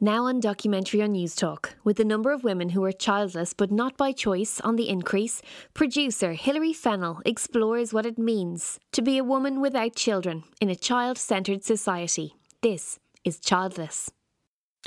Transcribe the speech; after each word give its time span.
Now 0.00 0.26
on 0.26 0.38
documentary 0.38 1.02
on 1.02 1.14
Newstalk, 1.14 1.70
with 1.82 1.96
the 1.96 2.04
number 2.04 2.30
of 2.30 2.44
women 2.44 2.68
who 2.68 2.84
are 2.84 2.92
childless 2.92 3.52
but 3.52 3.72
not 3.72 3.96
by 3.96 4.12
choice 4.12 4.60
on 4.60 4.76
the 4.76 4.88
increase, 4.88 5.42
producer 5.74 6.34
Hilary 6.34 6.72
Fennell 6.72 7.20
explores 7.26 7.92
what 7.92 8.06
it 8.06 8.16
means 8.16 8.78
to 8.92 9.02
be 9.02 9.18
a 9.18 9.24
woman 9.24 9.60
without 9.60 9.96
children 9.96 10.44
in 10.60 10.68
a 10.68 10.76
child 10.76 11.18
centred 11.18 11.64
society. 11.64 12.36
This 12.62 13.00
is 13.24 13.40
Childless. 13.40 14.12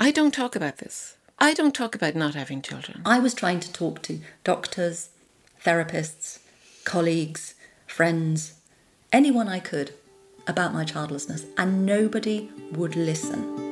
I 0.00 0.12
don't 0.12 0.32
talk 0.32 0.56
about 0.56 0.78
this. 0.78 1.18
I 1.38 1.52
don't 1.52 1.74
talk 1.74 1.94
about 1.94 2.14
not 2.14 2.34
having 2.34 2.62
children. 2.62 3.02
I 3.04 3.18
was 3.18 3.34
trying 3.34 3.60
to 3.60 3.72
talk 3.72 4.00
to 4.04 4.20
doctors, 4.44 5.10
therapists, 5.62 6.38
colleagues, 6.84 7.54
friends, 7.86 8.54
anyone 9.12 9.46
I 9.48 9.60
could 9.60 9.92
about 10.46 10.72
my 10.72 10.84
childlessness, 10.84 11.44
and 11.58 11.84
nobody 11.84 12.48
would 12.72 12.96
listen. 12.96 13.71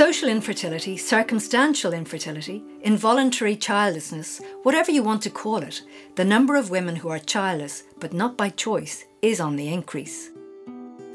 Social 0.00 0.30
infertility, 0.30 0.96
circumstantial 0.96 1.92
infertility, 1.92 2.64
involuntary 2.80 3.54
childlessness, 3.54 4.40
whatever 4.62 4.90
you 4.90 5.02
want 5.02 5.20
to 5.24 5.28
call 5.28 5.58
it, 5.58 5.82
the 6.14 6.24
number 6.24 6.56
of 6.56 6.70
women 6.70 6.96
who 6.96 7.10
are 7.10 7.18
childless, 7.18 7.82
but 7.98 8.14
not 8.14 8.34
by 8.34 8.48
choice, 8.48 9.04
is 9.20 9.40
on 9.40 9.56
the 9.56 9.68
increase. 9.68 10.30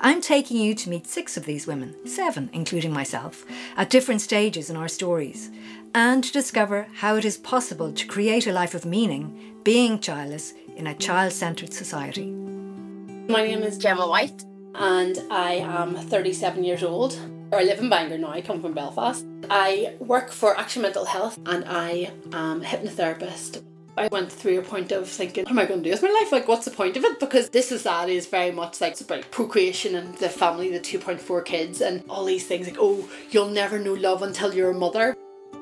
I'm 0.01 0.21
taking 0.21 0.57
you 0.57 0.75
to 0.75 0.89
meet 0.91 1.07
six 1.07 1.35
of 1.35 1.45
these 1.45 1.65
women, 1.65 1.95
seven 2.05 2.47
including 2.53 2.93
myself, 2.93 3.43
at 3.75 3.89
different 3.89 4.21
stages 4.21 4.69
in 4.69 4.75
our 4.75 4.87
stories, 4.87 5.49
and 5.95 6.23
to 6.23 6.31
discover 6.31 6.85
how 6.93 7.15
it 7.15 7.25
is 7.25 7.37
possible 7.37 7.91
to 7.91 8.05
create 8.05 8.45
a 8.45 8.53
life 8.53 8.75
of 8.75 8.85
meaning 8.85 9.55
being 9.63 9.97
childless 9.97 10.53
in 10.75 10.85
a 10.85 10.93
child 10.93 11.33
centred 11.33 11.73
society. 11.73 12.29
My 12.29 13.47
name 13.47 13.63
is 13.63 13.79
Gemma 13.79 14.07
White, 14.07 14.45
and 14.75 15.17
I 15.31 15.53
am 15.53 15.95
37 15.95 16.63
years 16.63 16.83
old. 16.83 17.19
I 17.57 17.63
live 17.63 17.79
in 17.79 17.89
Bangor 17.89 18.17
now, 18.17 18.29
I 18.29 18.41
come 18.41 18.61
from 18.61 18.73
Belfast. 18.73 19.25
I 19.49 19.95
work 19.99 20.31
for 20.31 20.57
Action 20.57 20.81
Mental 20.81 21.05
Health 21.05 21.39
and 21.45 21.63
I 21.65 22.11
am 22.33 22.61
a 22.61 22.65
hypnotherapist. 22.65 23.63
I 23.97 24.09
went 24.11 24.29
through 24.29 24.59
a 24.59 24.61
point 24.61 24.91
of 24.91 25.07
thinking, 25.07 25.45
what 25.45 25.51
am 25.51 25.59
I 25.59 25.65
going 25.65 25.81
to 25.81 25.89
do 25.89 25.91
with 25.91 26.03
my 26.03 26.09
life? 26.09 26.33
Like, 26.33 26.49
what's 26.49 26.65
the 26.65 26.71
point 26.71 26.97
of 26.97 27.05
it? 27.05 27.17
Because 27.17 27.49
this 27.49 27.69
society 27.69 28.17
is 28.17 28.27
very 28.27 28.51
much 28.51 28.81
like 28.81 28.99
about 28.99 29.31
procreation 29.31 29.95
and 29.95 30.17
the 30.17 30.27
family, 30.27 30.69
the 30.69 30.81
2.4 30.81 31.45
kids, 31.45 31.79
and 31.79 32.03
all 32.09 32.25
these 32.25 32.45
things 32.45 32.67
like, 32.67 32.77
oh, 32.77 33.07
you'll 33.31 33.47
never 33.47 33.79
know 33.79 33.93
love 33.93 34.21
until 34.21 34.53
you're 34.53 34.71
a 34.71 34.73
mother. 34.73 35.15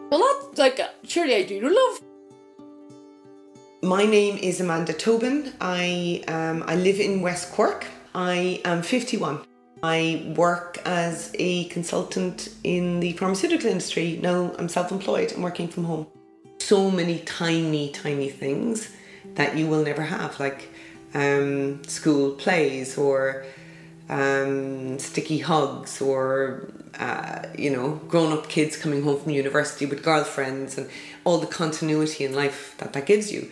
Well, 0.09 0.19
that's 0.47 0.57
like, 0.57 0.81
surely 1.03 1.35
I 1.35 1.44
do 1.44 1.61
know 1.61 1.67
love. 1.67 2.02
My 3.83 4.05
name 4.05 4.38
is 4.38 4.59
Amanda 4.61 4.94
Tobin. 4.94 5.53
I, 5.61 6.23
um, 6.28 6.63
I 6.66 6.75
live 6.75 7.00
in 7.00 7.22
West 7.22 7.52
Cork. 7.52 7.85
I 8.16 8.61
am 8.66 8.81
51. 8.81 9.45
I 9.84 10.34
work 10.38 10.80
as 10.86 11.31
a 11.38 11.66
consultant 11.66 12.48
in 12.64 13.02
the 13.02 13.12
pharmaceutical 13.14 13.70
industry. 13.70 14.17
Now 14.22 14.53
I'm 14.58 14.70
self 14.70 14.92
employed, 14.92 15.34
I'm 15.36 15.42
working 15.42 15.67
from 15.67 15.84
home. 15.84 16.08
So 16.59 16.90
many 16.90 17.20
tiny, 17.20 17.92
tiny 17.92 18.30
things 18.30 18.90
that 19.36 19.58
you 19.58 19.67
will 19.67 19.84
never 19.84 20.02
have, 20.02 20.40
like 20.40 20.70
um, 21.14 21.84
school 21.84 22.31
plays 22.31 22.98
or 22.98 23.45
um, 24.09 25.00
sticky 25.00 25.40
hugs 25.40 26.02
or 26.02 26.70
uh, 27.00 27.44
you 27.58 27.70
know 27.70 28.00
grown-up 28.08 28.47
kids 28.47 28.78
coming 28.78 29.03
home 29.03 29.20
from 29.20 29.31
university 29.31 29.86
with 29.86 30.03
girlfriends 30.03 30.78
and 30.78 30.90
all 31.23 31.40
the 31.40 31.47
continuity 31.47 32.23
in 32.23 32.34
life 32.34 32.75
that 32.78 32.94
that 32.94 33.06
gives 33.06 33.31
you 33.31 33.50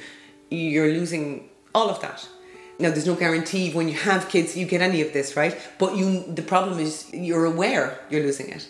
you're 0.49 0.89
losing 0.89 1.49
all 1.73 1.89
of 1.89 2.01
that 2.01 2.27
now 2.81 2.89
there's 2.89 3.07
no 3.07 3.15
guarantee 3.15 3.71
when 3.71 3.87
you 3.87 3.95
have 3.95 4.29
kids 4.29 4.57
you 4.57 4.65
get 4.65 4.81
any 4.81 5.01
of 5.01 5.13
this 5.13 5.35
right 5.35 5.57
but 5.77 5.95
you 5.95 6.23
the 6.27 6.41
problem 6.41 6.79
is 6.79 7.09
you're 7.13 7.45
aware 7.45 7.99
you're 8.09 8.23
losing 8.23 8.49
it 8.49 8.67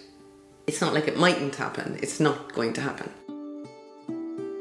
it's 0.68 0.81
not 0.81 0.94
like 0.94 1.08
it 1.08 1.18
mightn't 1.18 1.56
happen 1.56 1.98
it's 2.02 2.20
not 2.20 2.53
going 2.53 2.73
to 2.73 2.81
happen 2.81 3.09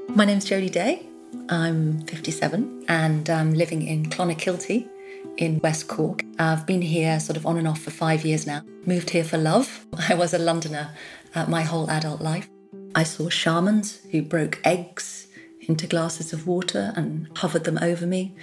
my 0.09 0.25
name's 0.25 0.45
Jody 0.45 0.71
Day 0.71 1.07
I'm 1.49 2.03
57 2.03 2.85
and 2.89 3.29
I'm 3.29 3.55
living 3.55 3.83
in 3.83 4.07
Clonakilty 4.07 4.89
in 5.37 5.59
West 5.61 5.89
Cork. 5.89 6.25
I've 6.39 6.67
been 6.67 6.83
here 6.83 7.19
sort 7.21 7.37
of 7.37 7.47
on 7.47 7.57
and 7.57 7.69
off 7.69 7.81
for 7.81 7.91
five 7.91 8.25
years 8.25 8.47
now. 8.47 8.63
Moved 8.87 9.11
here 9.11 9.25
for 9.25 9.39
love. 9.39 9.87
I 10.09 10.15
was 10.15 10.35
a 10.35 10.39
Londoner 10.39 10.91
uh, 11.35 11.47
my 11.47 11.63
whole 11.63 11.91
adult 11.91 12.21
life. 12.21 12.49
I 12.95 13.05
saw 13.05 13.29
shamans 13.29 14.01
who 14.11 14.23
broke 14.23 14.61
eggs 14.65 15.29
into 15.61 15.87
glasses 15.87 16.33
of 16.33 16.47
water 16.47 16.93
and 16.97 17.29
hovered 17.39 17.65
them 17.65 17.79
over 17.81 18.07
me. 18.07 18.35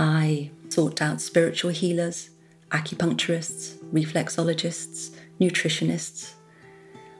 I 0.00 0.50
sought 0.70 1.02
out 1.02 1.20
spiritual 1.20 1.72
healers, 1.72 2.30
acupuncturists, 2.70 3.76
reflexologists, 3.92 5.10
nutritionists. 5.38 6.32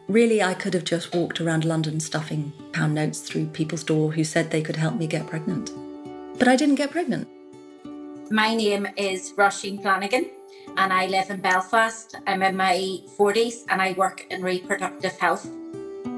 Really, 0.08 0.42
I 0.42 0.54
could 0.54 0.72
have 0.72 0.84
just 0.84 1.14
walked 1.14 1.42
around 1.42 1.66
London 1.66 2.00
stuffing 2.00 2.54
pound 2.72 2.94
notes 2.94 3.20
through 3.20 3.48
people's 3.48 3.84
door 3.84 4.12
who 4.12 4.24
said 4.24 4.50
they 4.50 4.62
could 4.62 4.76
help 4.76 4.94
me 4.94 5.06
get 5.06 5.26
pregnant. 5.26 5.70
But 6.38 6.48
I 6.48 6.56
didn't 6.56 6.76
get 6.76 6.90
pregnant. 6.90 7.28
My 8.30 8.54
name 8.54 8.88
is 8.96 9.34
Roisin 9.36 9.82
Flanagan 9.82 10.30
and 10.78 10.90
I 10.90 11.04
live 11.04 11.28
in 11.28 11.42
Belfast. 11.42 12.16
I'm 12.26 12.42
in 12.42 12.56
my 12.56 12.76
40s 13.18 13.64
and 13.68 13.82
I 13.82 13.92
work 13.92 14.26
in 14.30 14.40
reproductive 14.40 15.18
health. 15.18 15.46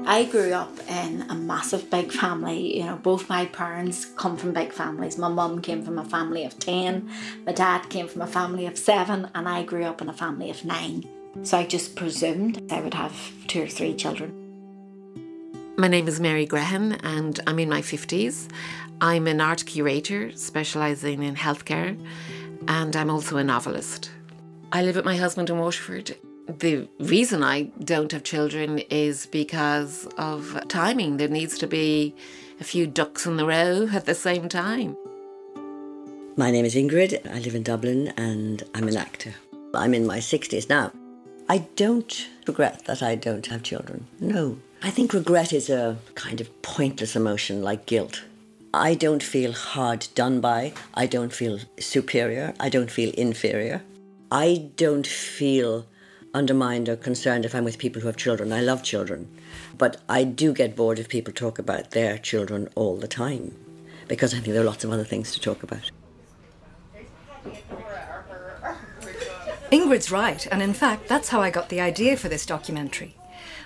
I 0.05 0.25
grew 0.25 0.51
up 0.53 0.71
in 0.89 1.23
a 1.29 1.35
massive 1.35 1.89
big 1.89 2.11
family. 2.11 2.77
You 2.77 2.85
know, 2.85 2.95
both 2.97 3.29
my 3.29 3.45
parents 3.45 4.05
come 4.05 4.37
from 4.37 4.53
big 4.53 4.71
families. 4.71 5.17
My 5.17 5.29
mum 5.29 5.61
came 5.61 5.83
from 5.83 5.97
a 5.97 6.05
family 6.05 6.45
of 6.45 6.59
10, 6.59 7.09
my 7.45 7.51
dad 7.51 7.89
came 7.89 8.07
from 8.07 8.21
a 8.21 8.27
family 8.27 8.65
of 8.65 8.77
7, 8.77 9.29
and 9.33 9.49
I 9.49 9.63
grew 9.63 9.85
up 9.85 10.01
in 10.01 10.09
a 10.09 10.13
family 10.13 10.49
of 10.49 10.63
9. 10.65 11.03
So 11.41 11.57
I 11.57 11.65
just 11.65 11.95
presumed 11.95 12.61
I 12.71 12.81
would 12.81 12.93
have 12.93 13.15
two 13.47 13.63
or 13.63 13.67
three 13.67 13.95
children. 13.95 14.43
My 15.77 15.87
name 15.87 16.07
is 16.07 16.19
Mary 16.19 16.45
Grehan 16.45 16.99
and 17.03 17.39
I'm 17.47 17.57
in 17.57 17.69
my 17.69 17.81
50s. 17.81 18.47
I'm 19.01 19.25
an 19.25 19.41
art 19.41 19.65
curator 19.65 20.31
specialising 20.35 21.23
in 21.23 21.35
healthcare 21.35 21.99
and 22.67 22.95
I'm 22.95 23.09
also 23.09 23.37
a 23.37 23.43
novelist. 23.43 24.11
I 24.71 24.83
live 24.83 24.95
with 24.95 25.05
my 25.05 25.17
husband 25.17 25.49
in 25.49 25.57
Waterford 25.57 26.15
the 26.47 26.87
reason 26.99 27.43
I 27.43 27.63
don't 27.83 28.11
have 28.11 28.23
children 28.23 28.79
is 28.89 29.25
because 29.27 30.07
of 30.17 30.59
timing. 30.67 31.17
There 31.17 31.27
needs 31.27 31.57
to 31.59 31.67
be 31.67 32.15
a 32.59 32.63
few 32.63 32.87
ducks 32.87 33.25
in 33.25 33.37
the 33.37 33.45
row 33.45 33.87
at 33.93 34.05
the 34.05 34.15
same 34.15 34.49
time. 34.49 34.97
My 36.35 36.49
name 36.49 36.65
is 36.65 36.75
Ingrid. 36.75 37.29
I 37.29 37.39
live 37.39 37.55
in 37.55 37.63
Dublin 37.63 38.13
and 38.17 38.63
I'm 38.73 38.87
an 38.87 38.97
actor. 38.97 39.35
I'm 39.73 39.93
in 39.93 40.05
my 40.05 40.17
60s 40.17 40.69
now. 40.69 40.91
I 41.49 41.59
don't 41.75 42.27
regret 42.47 42.85
that 42.85 43.03
I 43.03 43.15
don't 43.15 43.45
have 43.47 43.63
children. 43.63 44.07
No. 44.19 44.57
I 44.81 44.89
think 44.89 45.13
regret 45.13 45.53
is 45.53 45.69
a 45.69 45.97
kind 46.15 46.41
of 46.41 46.61
pointless 46.61 47.15
emotion 47.15 47.61
like 47.61 47.85
guilt. 47.85 48.23
I 48.73 48.95
don't 48.95 49.21
feel 49.21 49.51
hard 49.51 50.07
done 50.15 50.41
by. 50.41 50.73
I 50.95 51.05
don't 51.05 51.31
feel 51.31 51.59
superior. 51.79 52.53
I 52.59 52.69
don't 52.69 52.89
feel 52.89 53.13
inferior. 53.13 53.83
I 54.31 54.69
don't 54.75 55.05
feel 55.05 55.85
undermined 56.33 56.89
or 56.89 56.95
concerned 56.95 57.45
if 57.45 57.53
I'm 57.53 57.63
with 57.63 57.77
people 57.77 58.01
who 58.01 58.07
have 58.07 58.17
children. 58.17 58.51
I 58.51 58.61
love 58.61 58.83
children. 58.83 59.29
But 59.77 60.01
I 60.09 60.23
do 60.23 60.53
get 60.53 60.75
bored 60.75 60.99
if 60.99 61.09
people 61.09 61.33
talk 61.33 61.59
about 61.59 61.91
their 61.91 62.17
children 62.17 62.69
all 62.75 62.97
the 62.97 63.07
time 63.07 63.55
because 64.07 64.33
I 64.33 64.37
think 64.37 64.53
there 64.53 64.61
are 64.61 64.65
lots 64.65 64.83
of 64.83 64.91
other 64.91 65.03
things 65.03 65.31
to 65.33 65.39
talk 65.39 65.63
about. 65.63 65.91
Ingrid's 69.71 70.11
right, 70.11 70.45
and 70.51 70.61
in 70.61 70.73
fact, 70.73 71.07
that's 71.07 71.29
how 71.29 71.41
I 71.41 71.49
got 71.49 71.69
the 71.69 71.81
idea 71.81 72.15
for 72.15 72.29
this 72.29 72.45
documentary. 72.45 73.15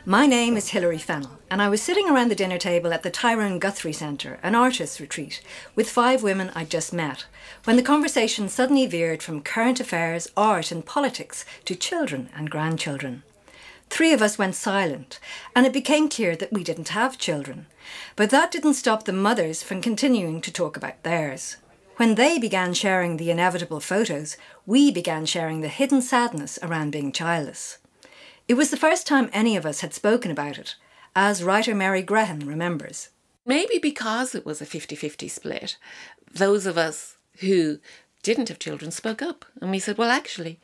My 0.09 0.25
name 0.25 0.55
is 0.55 0.69
Hilary 0.69 0.99
Fennell, 0.99 1.37
and 1.51 1.61
I 1.61 1.67
was 1.67 1.81
sitting 1.81 2.09
around 2.09 2.31
the 2.31 2.35
dinner 2.35 2.57
table 2.57 2.93
at 2.93 3.03
the 3.03 3.09
Tyrone 3.11 3.59
Guthrie 3.59 3.91
Centre, 3.91 4.39
an 4.41 4.55
artists' 4.55 5.01
retreat, 5.01 5.41
with 5.75 5.89
five 5.89 6.23
women 6.23 6.49
I'd 6.55 6.69
just 6.69 6.93
met, 6.93 7.25
when 7.65 7.75
the 7.75 7.83
conversation 7.83 8.47
suddenly 8.47 8.85
veered 8.85 9.21
from 9.21 9.41
current 9.41 9.81
affairs, 9.81 10.29
art, 10.37 10.71
and 10.71 10.85
politics 10.85 11.43
to 11.65 11.75
children 11.75 12.29
and 12.33 12.49
grandchildren. 12.49 13.23
Three 13.89 14.13
of 14.13 14.21
us 14.21 14.37
went 14.37 14.55
silent, 14.55 15.19
and 15.53 15.65
it 15.65 15.73
became 15.73 16.07
clear 16.07 16.37
that 16.37 16.53
we 16.53 16.63
didn't 16.63 16.95
have 16.95 17.17
children. 17.17 17.65
But 18.15 18.29
that 18.29 18.49
didn't 18.49 18.75
stop 18.75 19.03
the 19.03 19.11
mothers 19.11 19.61
from 19.61 19.81
continuing 19.81 20.39
to 20.39 20.53
talk 20.53 20.77
about 20.77 21.03
theirs. 21.03 21.57
When 21.97 22.15
they 22.15 22.39
began 22.39 22.73
sharing 22.73 23.17
the 23.17 23.29
inevitable 23.29 23.81
photos, 23.81 24.37
we 24.65 24.89
began 24.89 25.25
sharing 25.25 25.59
the 25.59 25.67
hidden 25.67 26.01
sadness 26.01 26.57
around 26.63 26.91
being 26.91 27.11
childless. 27.11 27.79
It 28.47 28.55
was 28.55 28.69
the 28.71 28.77
first 28.77 29.05
time 29.05 29.29
any 29.33 29.57
of 29.57 29.65
us 29.65 29.81
had 29.81 29.93
spoken 29.93 30.31
about 30.31 30.57
it, 30.57 30.75
as 31.13 31.43
writer 31.43 31.75
Mary 31.75 32.01
Grehan 32.01 32.47
remembers. 32.47 33.09
Maybe 33.45 33.77
because 33.77 34.33
it 34.33 34.45
was 34.45 34.61
a 34.61 34.65
50 34.65 34.95
50 34.95 35.27
split, 35.27 35.77
those 36.33 36.65
of 36.65 36.77
us 36.77 37.17
who 37.39 37.79
didn't 38.23 38.47
have 38.47 38.57
children 38.57 38.91
spoke 38.91 39.21
up 39.21 39.43
and 39.61 39.69
we 39.69 39.79
said, 39.79 39.97
well, 39.97 40.09
actually, 40.09 40.61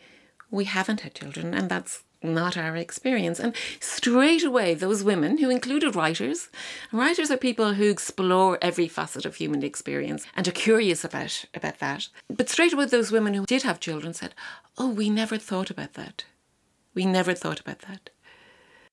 we 0.50 0.63
haven't 0.63 1.01
had 1.01 1.13
children 1.13 1.53
and 1.53 1.69
that's 1.69 2.03
not 2.21 2.56
our 2.56 2.77
experience. 2.77 3.38
And 3.38 3.53
straight 3.81 4.45
away, 4.45 4.74
those 4.74 5.03
women 5.03 5.39
who 5.39 5.50
included 5.50 5.94
writers, 5.94 6.47
writers 6.94 7.29
are 7.31 7.38
people 7.38 7.74
who 7.74 7.89
explore 7.89 8.57
every 8.62 8.88
facet 8.88 9.25
of 9.25 9.36
human 9.36 9.62
experience 9.62 10.25
and 10.38 10.47
are 10.47 10.51
curious 10.51 11.03
about, 11.03 11.44
about 11.53 11.79
that. 11.79 12.07
But 12.29 12.47
straight 12.47 12.71
away, 12.71 12.86
those 12.86 13.12
women 13.12 13.33
who 13.33 13.45
did 13.45 13.63
have 13.63 13.81
children 13.81 14.13
said, 14.13 14.33
Oh, 14.77 14.89
we 14.89 15.09
never 15.09 15.38
thought 15.38 15.69
about 15.69 15.95
that. 15.95 16.24
We 16.94 17.06
never 17.06 17.34
thought 17.34 17.60
about 17.60 17.80
that. 17.80 18.10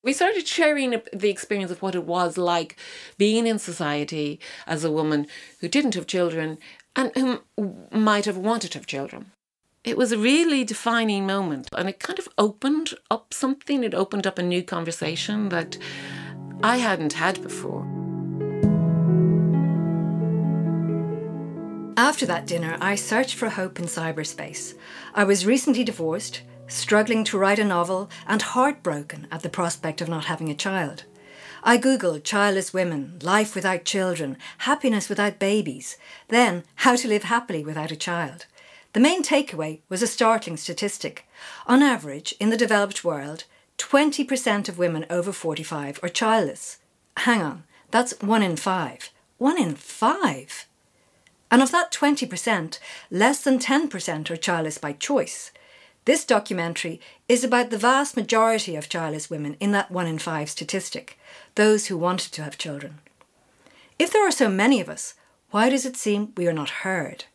We 0.03 0.13
started 0.13 0.47
sharing 0.47 0.99
the 1.13 1.29
experience 1.29 1.69
of 1.69 1.81
what 1.81 1.93
it 1.93 2.05
was 2.05 2.37
like 2.37 2.75
being 3.17 3.45
in 3.45 3.59
society 3.59 4.39
as 4.65 4.83
a 4.83 4.91
woman 4.91 5.27
who 5.59 5.67
didn't 5.67 5.93
have 5.93 6.07
children 6.07 6.57
and 6.95 7.11
who 7.15 7.41
might 7.91 8.25
have 8.25 8.37
wanted 8.37 8.71
to 8.71 8.79
have 8.79 8.87
children. 8.87 9.31
It 9.83 9.97
was 9.97 10.11
a 10.11 10.17
really 10.17 10.63
defining 10.63 11.27
moment 11.27 11.69
and 11.75 11.87
it 11.87 11.99
kind 11.99 12.17
of 12.17 12.27
opened 12.37 12.93
up 13.11 13.33
something. 13.33 13.83
It 13.83 13.93
opened 13.93 14.25
up 14.25 14.39
a 14.39 14.43
new 14.43 14.63
conversation 14.63 15.49
that 15.49 15.77
I 16.63 16.77
hadn't 16.77 17.13
had 17.13 17.41
before. 17.43 17.87
After 21.97 22.25
that 22.25 22.47
dinner, 22.47 22.77
I 22.81 22.95
searched 22.95 23.35
for 23.35 23.49
hope 23.49 23.77
in 23.77 23.85
cyberspace. 23.85 24.73
I 25.13 25.23
was 25.23 25.45
recently 25.45 25.83
divorced, 25.83 26.41
struggling 26.71 27.23
to 27.25 27.37
write 27.37 27.59
a 27.59 27.65
novel, 27.65 28.09
and 28.27 28.41
heartbroken 28.41 29.27
at 29.31 29.41
the 29.43 29.49
prospect 29.49 30.01
of 30.01 30.09
not 30.09 30.25
having 30.25 30.49
a 30.49 30.55
child. 30.55 31.03
I 31.63 31.77
googled 31.77 32.23
childless 32.23 32.73
women, 32.73 33.19
life 33.21 33.53
without 33.53 33.85
children, 33.85 34.37
happiness 34.59 35.09
without 35.09 35.37
babies, 35.37 35.97
then 36.29 36.63
how 36.75 36.95
to 36.95 37.07
live 37.07 37.23
happily 37.23 37.63
without 37.63 37.91
a 37.91 37.95
child. 37.95 38.45
The 38.93 38.99
main 38.99 39.23
takeaway 39.23 39.79
was 39.87 40.01
a 40.01 40.07
startling 40.07 40.57
statistic. 40.57 41.27
On 41.67 41.83
average, 41.83 42.33
in 42.39 42.49
the 42.49 42.57
developed 42.57 43.03
world, 43.03 43.45
20% 43.77 44.67
of 44.67 44.77
women 44.77 45.05
over 45.09 45.31
45 45.31 45.99
are 46.01 46.09
childless. 46.09 46.79
Hang 47.17 47.41
on, 47.41 47.63
that's 47.91 48.19
one 48.21 48.43
in 48.43 48.55
five. 48.55 49.09
One 49.37 49.59
in 49.59 49.75
five! 49.75 50.67
And 51.49 51.61
of 51.61 51.71
that 51.71 51.91
20%, 51.91 52.79
less 53.09 53.43
than 53.43 53.59
10% 53.59 54.29
are 54.29 54.37
childless 54.37 54.77
by 54.77 54.93
choice. 54.93 55.51
This 56.05 56.25
documentary 56.25 56.99
is 57.29 57.43
about 57.43 57.69
the 57.69 57.77
vast 57.77 58.17
majority 58.17 58.75
of 58.75 58.89
childless 58.89 59.29
women 59.29 59.55
in 59.59 59.71
that 59.73 59.91
one 59.91 60.07
in 60.07 60.17
five 60.17 60.49
statistic, 60.49 61.19
those 61.55 61.87
who 61.87 61.97
wanted 61.97 62.31
to 62.33 62.43
have 62.43 62.57
children. 62.57 62.99
If 63.99 64.11
there 64.11 64.27
are 64.27 64.31
so 64.31 64.49
many 64.49 64.81
of 64.81 64.89
us, 64.89 65.13
why 65.51 65.69
does 65.69 65.85
it 65.85 65.95
seem 65.95 66.33
we 66.35 66.47
are 66.47 66.53
not 66.53 66.81
heard? 66.81 67.25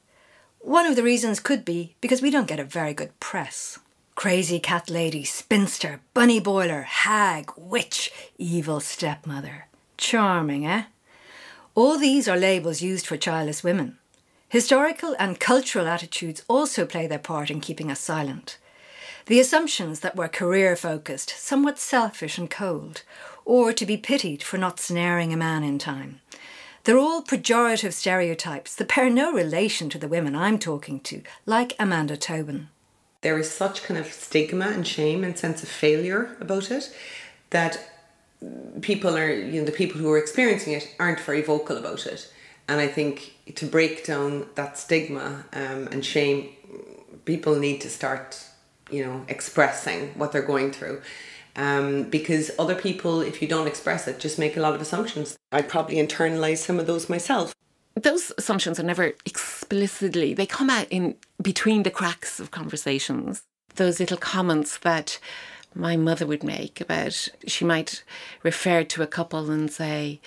One 0.59 0.85
of 0.85 0.97
the 0.97 1.05
reasons 1.05 1.39
could 1.39 1.65
be 1.65 1.95
because 2.01 2.21
we 2.21 2.31
don't 2.31 2.49
get 2.49 2.59
a 2.59 2.65
very 2.65 2.93
good 2.93 3.19
press. 3.21 3.79
Crazy 4.17 4.59
cat 4.59 4.91
lady, 4.91 5.23
spinster, 5.23 6.01
bunny 6.13 6.41
boiler, 6.41 6.83
hag, 6.83 7.53
witch, 7.57 8.11
evil 8.37 8.81
stepmother. 8.81 9.67
Charming, 9.97 10.67
eh? 10.67 10.85
All 11.77 11.99
these 11.99 12.27
are 12.27 12.37
labels 12.37 12.83
used 12.83 13.07
for 13.07 13.17
childless 13.17 13.63
women. 13.63 13.99
Historical 14.57 15.15
and 15.19 15.39
cultural 15.39 15.87
attitudes 15.87 16.43
also 16.49 16.87
play 16.87 17.07
their 17.07 17.19
part 17.19 17.51
in 17.51 17.61
keeping 17.61 17.91
us 17.91 18.01
silent. 18.01 18.57
The 19.27 19.39
assumptions 19.39 20.01
that 20.01 20.17
we're 20.17 20.29
career 20.29 20.75
focused, 20.77 21.29
somewhat 21.29 21.79
selfish 21.79 22.39
and 22.39 22.51
cold, 22.51 23.03
or 23.45 23.75
to 23.75 23.85
be 23.85 23.99
pitied 23.99 24.43
for 24.43 24.57
not 24.57 24.81
snaring 24.81 25.31
a 25.31 25.37
man 25.37 25.63
in 25.63 25.79
time. 25.79 26.21
They're 26.85 26.97
all 26.97 27.23
pejorative 27.23 27.93
stereotypes 27.93 28.75
that 28.77 28.95
bear 28.95 29.11
no 29.11 29.31
relation 29.31 29.91
to 29.91 29.99
the 29.99 30.09
women 30.09 30.35
I'm 30.35 30.59
talking 30.59 31.01
to, 31.01 31.21
like 31.45 31.77
Amanda 31.79 32.17
Tobin. 32.17 32.71
There 33.21 33.39
is 33.39 33.51
such 33.51 33.83
kind 33.83 34.01
of 34.01 34.11
stigma 34.11 34.69
and 34.69 34.87
shame 34.87 35.23
and 35.23 35.37
sense 35.37 35.63
of 35.63 35.69
failure 35.69 36.35
about 36.41 36.71
it 36.71 36.97
that 37.51 37.79
people 38.81 39.19
are, 39.19 39.31
you 39.31 39.61
know, 39.61 39.67
the 39.67 39.73
people 39.73 40.01
who 40.01 40.11
are 40.11 40.17
experiencing 40.17 40.73
it 40.73 40.95
aren't 40.99 41.21
very 41.21 41.43
vocal 41.43 41.77
about 41.77 42.07
it. 42.07 42.33
And 42.69 42.81
I 42.81 42.89
think 42.89 43.35
to 43.55 43.67
break 43.67 44.05
down 44.05 44.47
that 44.57 44.77
stigma 44.77 45.45
um, 45.53 45.89
and 45.93 46.05
shame, 46.05 46.49
people 47.25 47.57
need 47.57 47.81
to 47.83 47.91
start, 47.91 48.45
you 48.91 49.05
know, 49.05 49.25
expressing 49.29 50.09
what 50.19 50.33
they're 50.33 50.43
going 50.43 50.73
through. 50.73 51.03
Um, 51.55 52.05
because 52.11 52.51
other 52.59 52.75
people, 52.75 53.23
if 53.23 53.41
you 53.41 53.49
don't 53.49 53.67
express 53.67 54.07
it, 54.07 54.19
just 54.19 54.39
make 54.39 54.57
a 54.57 54.61
lot 54.61 54.75
of 54.75 54.81
assumptions. 54.81 55.37
I 55.53 55.63
probably 55.63 55.97
internalize 55.97 56.59
some 56.59 56.79
of 56.79 56.87
those 56.87 57.09
myself. 57.09 57.55
Those 57.95 58.31
assumptions 58.37 58.79
are 58.79 58.83
never 58.83 59.15
explicitly, 59.25 60.35
they 60.35 60.45
come 60.45 60.69
out 60.69 60.87
in 60.91 61.15
between 61.41 61.83
the 61.83 61.91
cracks 61.91 62.39
of 62.39 62.51
conversations. 62.51 63.43
Those 63.77 64.01
little 64.01 64.19
comments 64.19 64.77
that 64.79 65.19
my 65.75 65.97
mother 65.97 66.27
would 66.27 66.45
make 66.45 66.79
about, 66.81 67.29
she 67.47 67.65
might 67.65 68.05
refer 68.43 68.85
to 68.85 69.03
a 69.03 69.07
couple 69.07 69.51
and 69.51 69.71
say, 69.71 70.21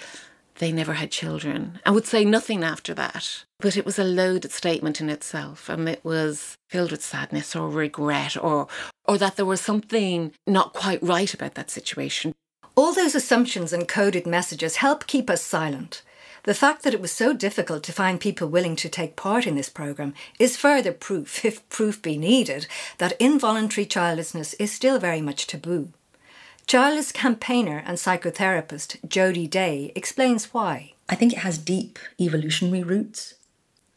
they 0.59 0.71
never 0.71 0.93
had 0.93 1.11
children 1.11 1.79
and 1.85 1.95
would 1.95 2.05
say 2.05 2.23
nothing 2.23 2.63
after 2.63 2.93
that. 2.93 3.45
But 3.59 3.75
it 3.75 3.85
was 3.85 3.97
a 3.97 4.03
loaded 4.03 4.51
statement 4.51 5.01
in 5.01 5.09
itself 5.09 5.67
and 5.67 5.89
it 5.89 6.03
was 6.05 6.55
filled 6.69 6.91
with 6.91 7.03
sadness 7.03 7.55
or 7.55 7.69
regret 7.69 8.37
or 8.41 8.67
or 9.05 9.17
that 9.17 9.37
there 9.37 9.45
was 9.45 9.61
something 9.61 10.33
not 10.45 10.73
quite 10.73 11.01
right 11.01 11.33
about 11.33 11.55
that 11.55 11.71
situation. 11.71 12.35
All 12.75 12.93
those 12.93 13.15
assumptions 13.15 13.73
and 13.73 13.87
coded 13.87 14.27
messages 14.27 14.77
help 14.77 15.07
keep 15.07 15.29
us 15.29 15.41
silent. 15.41 16.03
The 16.43 16.53
fact 16.53 16.83
that 16.83 16.93
it 16.93 17.01
was 17.01 17.11
so 17.11 17.33
difficult 17.33 17.83
to 17.83 17.91
find 17.91 18.19
people 18.19 18.47
willing 18.47 18.75
to 18.77 18.87
take 18.87 19.15
part 19.15 19.45
in 19.45 19.55
this 19.55 19.67
programme 19.69 20.13
is 20.39 20.55
further 20.55 20.93
proof, 20.93 21.43
if 21.49 21.67
proof 21.69 22.01
be 22.01 22.17
needed, 22.17 22.67
that 22.97 23.19
involuntary 23.19 23.85
childlessness 23.85 24.53
is 24.55 24.71
still 24.71 24.99
very 24.99 25.21
much 25.21 25.47
taboo. 25.47 25.91
Childless 26.69 27.11
campaigner 27.11 27.81
and 27.87 27.97
psychotherapist 27.97 28.97
Jody 29.09 29.47
Day 29.47 29.91
explains 29.95 30.53
why. 30.53 30.93
I 31.09 31.15
think 31.15 31.33
it 31.33 31.39
has 31.39 31.57
deep 31.57 31.97
evolutionary 32.21 32.83
roots. 32.83 33.33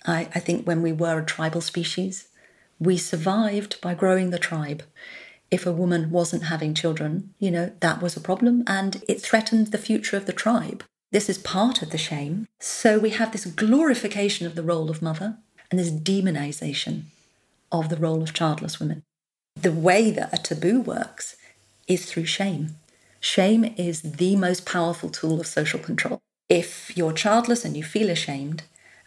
I, 0.07 0.31
I 0.35 0.41
think 0.41 0.67
when 0.67 0.81
we 0.81 0.91
were 0.91 1.19
a 1.19 1.23
tribal 1.27 1.61
species, 1.61 2.29
we 2.81 2.97
survived 2.97 3.79
by 3.83 3.93
growing 3.93 4.31
the 4.31 4.39
tribe. 4.39 4.85
If 5.51 5.67
a 5.67 5.71
woman 5.71 6.11
wasn't 6.11 6.45
having 6.45 6.73
children, 6.73 7.35
you 7.39 7.51
know, 7.51 7.73
that 7.81 8.01
was 8.01 8.17
a 8.17 8.21
problem 8.21 8.65
and 8.67 9.05
it 9.07 9.21
threatened 9.21 9.67
the 9.67 9.77
future 9.77 10.17
of 10.17 10.25
the 10.25 10.33
tribe. 10.33 10.83
This 11.11 11.29
is 11.29 11.37
part 11.37 11.83
of 11.83 11.91
the 11.91 11.99
shame. 11.99 12.49
So 12.59 12.99
we 12.99 13.11
have 13.11 13.33
this 13.33 13.45
glorification 13.45 14.47
of 14.47 14.55
the 14.55 14.63
role 14.63 14.89
of 14.89 15.03
mother 15.03 15.37
and 15.71 15.79
this 15.79 15.91
demonization 15.91 17.03
of 17.71 17.91
the 17.91 17.99
role 17.99 18.23
of 18.23 18.33
childless 18.33 18.81
women. 18.81 19.03
The 19.61 19.73
way 19.73 20.11
that 20.13 20.33
a 20.33 20.43
taboo 20.43 20.81
works 20.81 21.37
is 21.87 22.07
through 22.07 22.27
shame. 22.27 22.77
Shame 23.21 23.65
is 23.77 24.03
the 24.03 24.37
most 24.37 24.67
powerful 24.67 25.09
tool 25.09 25.41
of 25.41 25.47
social 25.47 25.79
control. 25.79 26.21
If 26.49 26.97
you're 26.97 27.13
childless 27.13 27.65
and 27.65 27.77
you 27.77 27.85
feel 27.85 28.11
ashamed 28.11 28.65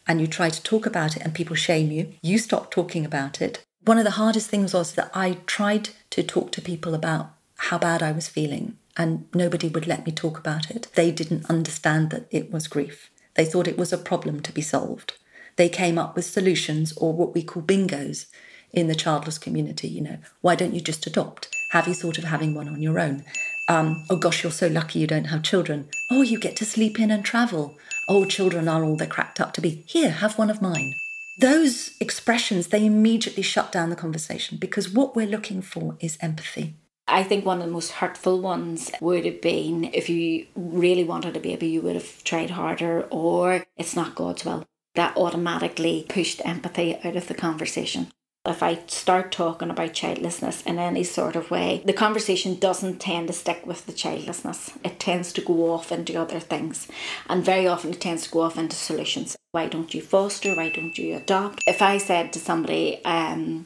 and 0.07 0.21
you 0.21 0.27
try 0.27 0.49
to 0.49 0.63
talk 0.63 0.85
about 0.85 1.15
it 1.15 1.21
and 1.23 1.33
people 1.33 1.55
shame 1.55 1.91
you, 1.91 2.13
you 2.21 2.37
stop 2.37 2.71
talking 2.71 3.05
about 3.05 3.41
it. 3.41 3.63
One 3.83 3.97
of 3.97 4.03
the 4.03 4.11
hardest 4.11 4.49
things 4.49 4.73
was 4.73 4.93
that 4.93 5.11
I 5.13 5.39
tried 5.45 5.89
to 6.11 6.23
talk 6.23 6.51
to 6.53 6.61
people 6.61 6.95
about 6.95 7.31
how 7.57 7.77
bad 7.77 8.01
I 8.01 8.11
was 8.11 8.27
feeling 8.27 8.77
and 8.97 9.25
nobody 9.33 9.67
would 9.67 9.87
let 9.87 10.05
me 10.05 10.11
talk 10.11 10.37
about 10.39 10.71
it. 10.71 10.87
They 10.95 11.11
didn't 11.11 11.49
understand 11.49 12.09
that 12.09 12.27
it 12.31 12.51
was 12.51 12.67
grief. 12.67 13.11
They 13.35 13.45
thought 13.45 13.67
it 13.67 13.77
was 13.77 13.93
a 13.93 13.97
problem 13.97 14.41
to 14.41 14.51
be 14.51 14.61
solved. 14.61 15.13
They 15.57 15.69
came 15.69 15.97
up 15.97 16.15
with 16.15 16.25
solutions 16.25 16.93
or 16.97 17.13
what 17.13 17.33
we 17.33 17.43
call 17.43 17.63
bingos 17.63 18.27
in 18.71 18.87
the 18.87 18.95
childless 18.95 19.37
community. 19.37 19.87
You 19.87 20.01
know, 20.01 20.17
why 20.41 20.55
don't 20.55 20.73
you 20.73 20.81
just 20.81 21.05
adopt? 21.07 21.54
Have 21.75 21.89
you 21.89 21.93
thought 21.93 22.17
of 22.17 22.23
having 22.23 22.53
one 22.53 22.69
on 22.69 22.81
your 22.81 23.01
own? 23.01 23.25
Um, 23.67 24.05
oh 24.09 24.15
gosh, 24.15 24.43
you're 24.43 24.51
so 24.53 24.67
lucky 24.67 24.99
you 24.99 25.07
don't 25.07 25.25
have 25.25 25.43
children. 25.43 25.89
Oh, 26.09 26.21
you 26.21 26.39
get 26.39 26.55
to 26.55 26.65
sleep 26.65 27.01
in 27.01 27.11
and 27.11 27.25
travel. 27.25 27.77
Oh, 28.07 28.23
children 28.23 28.69
are 28.69 28.85
all 28.85 28.95
they're 28.95 29.07
cracked 29.07 29.41
up 29.41 29.51
to 29.55 29.61
be. 29.61 29.83
Here, 29.85 30.09
have 30.09 30.37
one 30.37 30.49
of 30.49 30.61
mine. 30.61 30.93
Those 31.37 31.97
expressions, 31.99 32.67
they 32.67 32.85
immediately 32.85 33.43
shut 33.43 33.73
down 33.73 33.89
the 33.89 33.97
conversation 33.97 34.57
because 34.57 34.89
what 34.89 35.17
we're 35.17 35.27
looking 35.27 35.61
for 35.61 35.97
is 35.99 36.17
empathy. 36.21 36.75
I 37.09 37.23
think 37.23 37.43
one 37.43 37.59
of 37.59 37.65
the 37.65 37.73
most 37.73 37.91
hurtful 37.91 38.39
ones 38.39 38.89
would 39.01 39.25
have 39.25 39.41
been 39.41 39.83
if 39.93 40.07
you 40.07 40.47
really 40.55 41.03
wanted 41.03 41.35
a 41.35 41.41
baby, 41.41 41.67
you 41.67 41.81
would 41.81 41.95
have 41.95 42.23
tried 42.23 42.51
harder, 42.51 43.01
or 43.09 43.65
it's 43.75 43.97
not 43.97 44.15
God's 44.15 44.45
will. 44.45 44.63
That 44.93 45.17
automatically 45.17 46.05
pushed 46.07 46.39
empathy 46.45 46.95
out 47.03 47.17
of 47.17 47.27
the 47.27 47.33
conversation. 47.33 48.13
If 48.45 48.61
I 48.61 48.79
start 48.87 49.31
talking 49.31 49.71
about 49.71 49.93
childlessness 49.93 50.61
in 50.63 50.77
any 50.77 51.03
sort 51.03 51.35
of 51.35 51.49
way, 51.49 51.81
the 51.83 51.93
conversation 51.93 52.55
doesn't 52.59 52.99
tend 52.99 53.27
to 53.27 53.33
stick 53.33 53.65
with 53.65 53.85
the 53.85 53.93
childlessness. 53.93 54.71
It 54.83 54.99
tends 54.99 55.33
to 55.33 55.41
go 55.41 55.71
off 55.73 55.91
into 55.91 56.19
other 56.19 56.39
things. 56.39 56.87
And 57.27 57.43
very 57.43 57.67
often 57.67 57.91
it 57.91 58.01
tends 58.01 58.23
to 58.23 58.31
go 58.31 58.41
off 58.41 58.57
into 58.57 58.75
solutions. 58.75 59.35
Why 59.51 59.67
don't 59.67 59.93
you 59.93 60.01
foster? 60.01 60.55
Why 60.55 60.69
don't 60.69 60.97
you 60.97 61.15
adopt? 61.15 61.63
If 61.65 61.81
I 61.81 61.97
said 61.97 62.33
to 62.33 62.39
somebody, 62.39 63.03
um, 63.03 63.65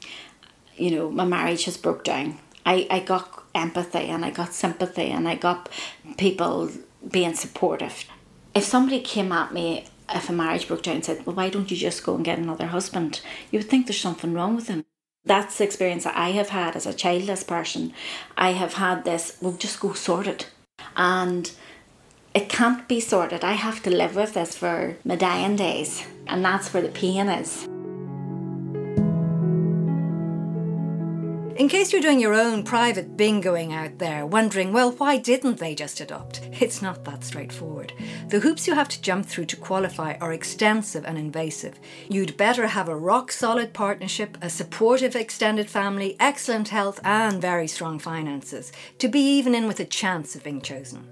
you 0.78 0.92
know, 0.92 1.12
my 1.12 1.26
marriage 1.26 1.66
has 1.66 1.76
broke 1.76 2.04
down, 2.06 2.40
I, 2.66 2.88
I 2.90 3.00
got 3.00 3.44
empathy 3.54 4.06
and 4.06 4.24
I 4.24 4.30
got 4.30 4.54
sympathy 4.54 5.10
and 5.10 5.28
I 5.28 5.36
got 5.36 5.70
people 6.18 6.70
being 7.10 7.34
supportive. 7.34 8.06
If 8.56 8.64
somebody 8.64 9.02
came 9.02 9.32
at 9.32 9.54
me 9.54 9.86
if 10.14 10.30
a 10.30 10.34
marriage 10.34 10.68
broke 10.68 10.84
down 10.84 10.96
and 10.96 11.06
said, 11.06 11.26
Well, 11.26 11.36
why 11.36 11.50
don't 11.50 11.70
you 11.70 11.78
just 11.78 12.04
go 12.04 12.16
and 12.16 12.26
get 12.26 12.40
another 12.40 12.68
husband? 12.68 13.22
You 13.52 13.60
would 13.60 13.70
think 13.70 13.88
there's 13.88 14.00
something 14.00 14.34
wrong 14.34 14.56
with 14.56 14.68
him. 14.68 14.86
That's 15.26 15.58
the 15.58 15.64
experience 15.64 16.06
that 16.06 16.18
I 16.18 16.32
have 16.32 16.50
had 16.50 16.76
as 16.76 16.86
a 16.86 16.94
childless 16.94 17.44
person. 17.44 17.94
I 18.38 18.54
have 18.54 18.74
had 18.74 19.04
this, 19.04 19.38
well, 19.42 19.54
just 19.54 19.80
go 19.80 19.94
sort 19.94 20.28
it. 20.28 20.50
And 20.96 21.52
it 22.34 22.50
can't 22.50 22.88
be 22.88 23.00
sorted. 23.00 23.44
I 23.44 23.54
have 23.54 23.84
to 23.84 23.90
live 23.90 24.16
with 24.16 24.34
this 24.34 24.56
for 24.56 24.98
my 25.04 25.16
dying 25.16 25.56
days. 25.56 26.06
And 26.28 26.44
that's 26.44 26.74
where 26.74 26.84
the 26.84 26.90
pain 26.90 27.28
is. 27.28 27.68
In 31.60 31.68
case 31.68 31.92
you're 31.92 32.02
doing 32.02 32.22
your 32.22 32.36
own 32.36 32.64
private 32.64 33.18
bingoing 33.18 33.74
out 33.74 33.98
there, 33.98 34.26
wondering, 34.26 34.72
well, 34.72 34.94
why 34.94 35.18
didn't 35.18 35.58
they 35.58 35.76
just 35.76 36.00
adopt? 36.00 36.40
It's 36.54 36.82
not 36.82 37.04
that 37.04 37.26
straightforward. 37.26 37.92
The 38.30 38.40
hoops 38.40 38.66
you 38.66 38.74
have 38.76 38.88
to 38.88 39.02
jump 39.02 39.26
through 39.26 39.48
to 39.48 39.58
qualify 39.58 40.16
are 40.22 40.32
extensive 40.32 41.04
and 41.04 41.18
invasive. 41.18 41.78
You'd 42.08 42.38
better 42.38 42.66
have 42.66 42.88
a 42.88 42.96
rock 42.96 43.34
solid 43.34 43.74
partnership, 43.74 44.38
a 44.42 44.50
supportive 44.50 45.18
extended 45.18 45.70
family, 45.70 46.16
excellent 46.18 46.70
health, 46.70 47.02
and 47.04 47.42
very 47.42 47.68
strong 47.68 48.00
finances 48.00 48.72
to 49.00 49.10
be 49.10 49.20
even 49.20 49.54
in 49.54 49.68
with 49.68 49.82
a 49.82 49.86
chance 49.86 50.38
of 50.38 50.46
being 50.46 50.62
chosen. 50.62 51.10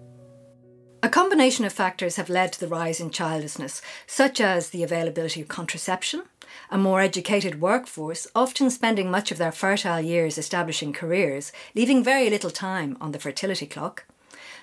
A 1.04 1.10
combination 1.10 1.66
of 1.66 1.74
factors 1.74 2.16
have 2.16 2.30
led 2.30 2.54
to 2.54 2.60
the 2.62 2.70
rise 2.70 3.01
in 3.01 3.10
childlessness, 3.10 3.82
such 4.08 4.39
as 4.39 4.70
the 4.70 4.84
availability 4.84 5.42
of 5.42 5.50
contraception, 5.50 6.24
a 6.69 6.77
more 6.77 7.01
educated 7.01 7.61
workforce, 7.61 8.27
often 8.35 8.69
spending 8.69 9.09
much 9.09 9.31
of 9.31 9.37
their 9.37 9.51
fertile 9.51 10.01
years 10.01 10.37
establishing 10.37 10.93
careers, 10.93 11.51
leaving 11.75 12.03
very 12.03 12.29
little 12.29 12.49
time 12.49 12.97
on 12.99 13.11
the 13.11 13.19
fertility 13.19 13.65
clock, 13.65 14.05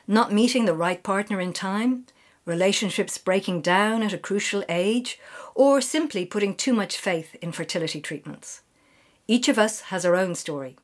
not 0.07 0.33
meeting 0.33 0.65
the 0.65 0.75
right 0.75 1.03
partner 1.03 1.41
in 1.41 1.53
time, 1.53 2.07
relationships 2.45 3.19
breaking 3.19 3.61
down 3.61 4.03
at 4.03 4.13
a 4.13 4.19
crucial 4.19 4.65
age, 4.69 5.19
or 5.55 5.81
simply 5.81 6.27
putting 6.27 6.55
too 6.55 6.73
much 6.73 6.97
faith 6.97 7.35
in 7.37 7.53
fertility 7.53 8.01
treatments. 8.01 8.63
Each 9.27 9.49
of 9.49 9.59
us 9.59 9.83
has 9.83 10.05
our 10.05 10.17
own 10.17 10.35
story. 10.35 10.77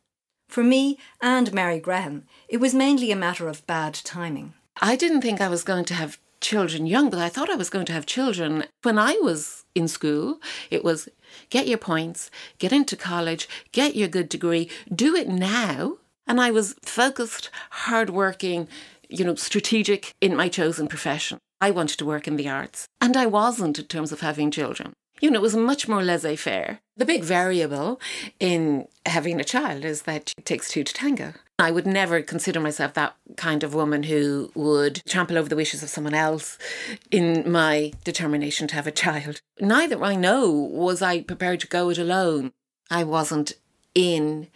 For 0.49 0.65
me 0.65 0.99
and 1.21 1.53
Mary 1.53 1.81
Grehan, 1.81 2.23
it 2.49 2.57
was 2.57 2.75
mainly 2.75 3.13
a 3.13 3.17
matter 3.17 3.47
of 3.49 3.67
bad 3.67 3.95
timing. 3.95 4.55
I 4.81 4.97
didn't 4.97 5.21
think 5.21 5.41
I 5.41 5.49
was 5.49 5.63
going 5.63 5.85
to 5.87 5.95
have 5.95 6.19
children 6.41 6.87
young, 6.87 7.11
but 7.11 7.19
I 7.19 7.29
thought 7.29 7.51
I 7.51 7.57
was 7.57 7.71
going 7.71 7.87
to 7.87 7.93
have 7.93 8.07
children 8.07 8.65
when 8.83 8.99
I 8.99 9.19
was 9.23 9.65
in 9.75 9.89
school. 9.89 10.41
It 10.71 10.85
was 10.85 11.09
get 11.51 11.69
your 11.69 11.79
points, 11.79 12.31
get 12.59 12.73
into 12.73 12.97
college, 12.97 13.49
get 13.73 13.97
your 13.97 14.09
good 14.09 14.29
degree, 14.29 14.71
do 14.95 15.15
it 15.15 15.29
now. 15.29 15.99
And 16.27 16.41
I 16.41 16.51
was 16.51 16.77
focused, 16.83 17.51
hardworking, 17.71 18.69
you 19.09 19.25
know, 19.25 19.35
strategic 19.35 20.15
in 20.21 20.37
my 20.37 20.49
chosen 20.49 20.87
profession. 20.87 21.39
I 21.61 21.71
wanted 21.71 21.99
to 21.99 22.07
work 22.07 22.27
in 22.27 22.37
the 22.37 22.49
arts, 22.49 22.87
and 23.01 23.17
I 23.17 23.27
wasn't 23.27 23.79
in 23.79 23.85
terms 23.87 24.13
of 24.13 24.21
having 24.21 24.51
children. 24.51 24.95
You 25.21 25.31
know, 25.31 25.41
it 25.41 25.43
was 25.43 25.57
much 25.57 25.87
more 25.87 26.03
laissez 26.03 26.37
faire. 26.37 26.81
The 26.97 27.05
big 27.05 27.23
variable 27.23 28.01
in 28.39 28.87
having 29.05 29.39
a 29.39 29.45
child 29.45 29.85
is 29.85 30.03
that 30.03 30.33
it 30.39 30.47
takes 30.47 30.71
two 30.71 30.85
to 30.85 30.95
tango. 30.95 31.35
I 31.61 31.71
would 31.71 31.87
never 31.87 32.23
consider 32.23 32.59
myself 32.59 32.95
that 32.95 33.17
kind 33.37 33.63
of 33.63 33.75
woman 33.75 34.05
who 34.05 34.51
would 34.55 35.03
trample 35.07 35.37
over 35.37 35.49
the 35.49 35.57
wishes 35.57 35.83
of 35.83 35.91
someone 35.91 36.15
else 36.15 36.57
in 37.11 37.51
my 37.51 37.93
determination 38.03 38.67
to 38.69 38.75
have 38.77 38.87
a 38.87 38.93
child. 38.93 39.43
Neither 39.61 40.03
I 40.03 40.15
know 40.15 40.51
was 40.51 41.03
I 41.03 41.21
prepared 41.23 41.61
to 41.61 41.67
go 41.67 41.91
it 41.91 41.99
alone. 41.99 42.53
I 42.91 43.05
wasn't 43.05 43.53
in 43.95 44.49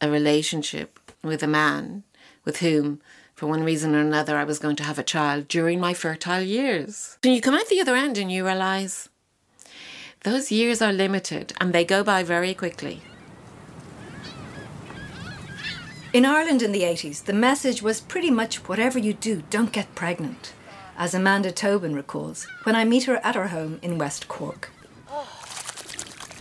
a 0.00 0.08
relationship 0.08 0.98
with 1.22 1.42
a 1.42 1.46
man 1.46 2.04
with 2.44 2.58
whom, 2.60 3.02
for 3.34 3.46
one 3.46 3.62
reason 3.62 3.94
or 3.94 4.00
another, 4.00 4.38
I 4.38 4.44
was 4.44 4.58
going 4.58 4.76
to 4.76 4.84
have 4.84 4.98
a 4.98 5.02
child 5.02 5.48
during 5.48 5.78
my 5.78 5.92
fertile 5.92 6.40
years. 6.40 7.18
And 7.22 7.34
you 7.34 7.42
come 7.42 7.54
out 7.54 7.68
the 7.68 7.80
other 7.82 7.96
end 7.96 8.16
and 8.16 8.32
you 8.32 8.46
realise 8.46 9.10
those 10.24 10.50
years 10.50 10.80
are 10.80 10.92
limited 10.92 11.52
and 11.60 11.72
they 11.72 11.84
go 11.84 12.02
by 12.02 12.22
very 12.22 12.54
quickly. 12.54 13.02
In 16.16 16.24
Ireland 16.24 16.62
in 16.62 16.72
the 16.72 16.80
80s, 16.80 17.24
the 17.24 17.34
message 17.34 17.82
was 17.82 18.00
pretty 18.00 18.30
much 18.30 18.66
whatever 18.70 18.98
you 18.98 19.12
do, 19.12 19.42
don't 19.50 19.70
get 19.70 19.94
pregnant. 19.94 20.54
As 20.96 21.12
Amanda 21.12 21.52
Tobin 21.52 21.94
recalls, 21.94 22.44
when 22.62 22.74
I 22.74 22.86
meet 22.86 23.04
her 23.04 23.16
at 23.16 23.34
her 23.34 23.48
home 23.48 23.78
in 23.82 23.98
West 23.98 24.26
Cork. 24.26 24.70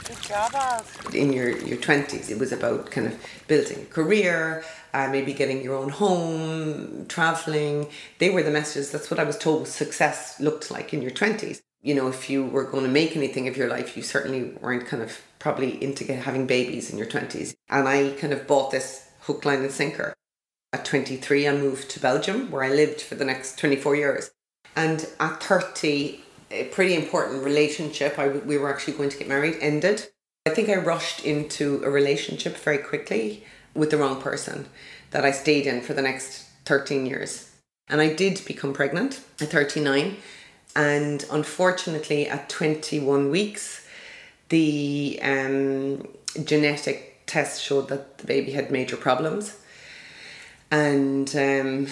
Good 0.05 0.21
job, 0.21 0.85
In 1.13 1.33
your, 1.33 1.49
your 1.49 1.77
20s, 1.77 2.29
it 2.29 2.39
was 2.39 2.53
about 2.53 2.89
kind 2.89 3.07
of 3.07 3.19
building 3.49 3.81
a 3.81 3.85
career, 3.87 4.63
uh, 4.93 5.09
maybe 5.09 5.33
getting 5.33 5.61
your 5.61 5.75
own 5.75 5.89
home, 5.89 7.05
traveling. 7.07 7.89
They 8.19 8.29
were 8.29 8.43
the 8.43 8.51
messages. 8.51 8.91
That's 8.91 9.11
what 9.11 9.19
I 9.19 9.25
was 9.25 9.37
told 9.37 9.67
success 9.67 10.39
looked 10.39 10.71
like 10.71 10.93
in 10.93 11.01
your 11.01 11.11
20s. 11.11 11.61
You 11.81 11.95
know, 11.95 12.07
if 12.07 12.29
you 12.29 12.45
were 12.45 12.63
going 12.63 12.85
to 12.85 12.89
make 12.89 13.17
anything 13.17 13.49
of 13.49 13.57
your 13.57 13.67
life, 13.67 13.97
you 13.97 14.03
certainly 14.03 14.57
weren't 14.61 14.87
kind 14.87 15.03
of 15.03 15.19
probably 15.37 15.83
into 15.83 16.05
having 16.13 16.47
babies 16.47 16.89
in 16.89 16.97
your 16.97 17.07
20s. 17.07 17.55
And 17.69 17.89
I 17.89 18.11
kind 18.11 18.31
of 18.31 18.47
bought 18.47 18.71
this 18.71 19.04
hook, 19.25 19.45
line, 19.45 19.61
and 19.61 19.71
sinker. 19.71 20.13
At 20.73 20.85
23, 20.85 21.47
I 21.47 21.53
moved 21.53 21.89
to 21.91 21.99
Belgium, 21.99 22.51
where 22.51 22.63
I 22.63 22.69
lived 22.69 23.01
for 23.01 23.15
the 23.15 23.25
next 23.25 23.57
24 23.57 23.95
years. 23.95 24.31
And 24.75 25.07
at 25.19 25.41
30, 25.41 26.21
a 26.51 26.65
pretty 26.65 26.95
important 26.95 27.43
relationship, 27.43 28.19
I, 28.19 28.27
we 28.27 28.57
were 28.57 28.69
actually 28.69 28.97
going 28.97 29.09
to 29.09 29.17
get 29.17 29.27
married, 29.27 29.57
ended. 29.61 30.07
I 30.45 30.51
think 30.51 30.69
I 30.69 30.75
rushed 30.75 31.25
into 31.25 31.81
a 31.83 31.89
relationship 31.89 32.57
very 32.57 32.77
quickly 32.77 33.43
with 33.73 33.89
the 33.89 33.97
wrong 33.97 34.21
person 34.21 34.67
that 35.11 35.25
I 35.25 35.31
stayed 35.31 35.65
in 35.65 35.81
for 35.81 35.93
the 35.93 36.01
next 36.01 36.45
13 36.65 37.05
years. 37.05 37.51
And 37.87 38.01
I 38.01 38.13
did 38.13 38.41
become 38.45 38.73
pregnant 38.73 39.21
at 39.39 39.49
39. 39.49 40.17
And 40.75 41.25
unfortunately, 41.31 42.27
at 42.27 42.49
21 42.49 43.29
weeks, 43.29 43.87
the 44.49 45.19
um, 45.21 46.07
genetic 46.43 47.14
test 47.35 47.61
showed 47.61 47.87
that 47.89 48.03
the 48.19 48.27
baby 48.27 48.51
had 48.59 48.71
major 48.79 48.97
problems. 49.07 49.43
And 50.71 51.29
um, 51.47 51.87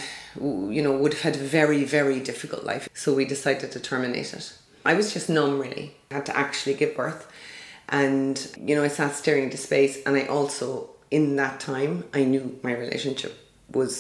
you 0.76 0.82
know 0.84 0.94
would 1.02 1.14
have 1.16 1.26
had 1.30 1.36
a 1.36 1.46
very 1.60 1.84
very 1.98 2.20
difficult 2.32 2.64
life. 2.72 2.84
So 3.02 3.08
we 3.14 3.26
decided 3.36 3.70
to 3.74 3.80
terminate 3.80 4.34
it. 4.40 4.46
I 4.92 4.94
was 5.00 5.14
just 5.16 5.28
numb 5.30 5.60
really. 5.66 5.86
I 6.12 6.16
had 6.16 6.26
to 6.32 6.36
actually 6.46 6.76
give 6.82 6.96
birth. 7.04 7.22
And 7.90 8.36
you 8.68 8.74
know 8.76 8.84
i 8.90 8.92
sat 9.00 9.14
staring 9.22 9.44
into 9.48 9.58
space 9.70 9.96
and 10.06 10.14
i 10.20 10.24
also 10.38 10.66
in 11.18 11.26
that 11.42 11.56
time 11.60 11.94
i 12.20 12.22
knew 12.32 12.44
my 12.68 12.74
relationship 12.84 13.34
was 13.80 13.94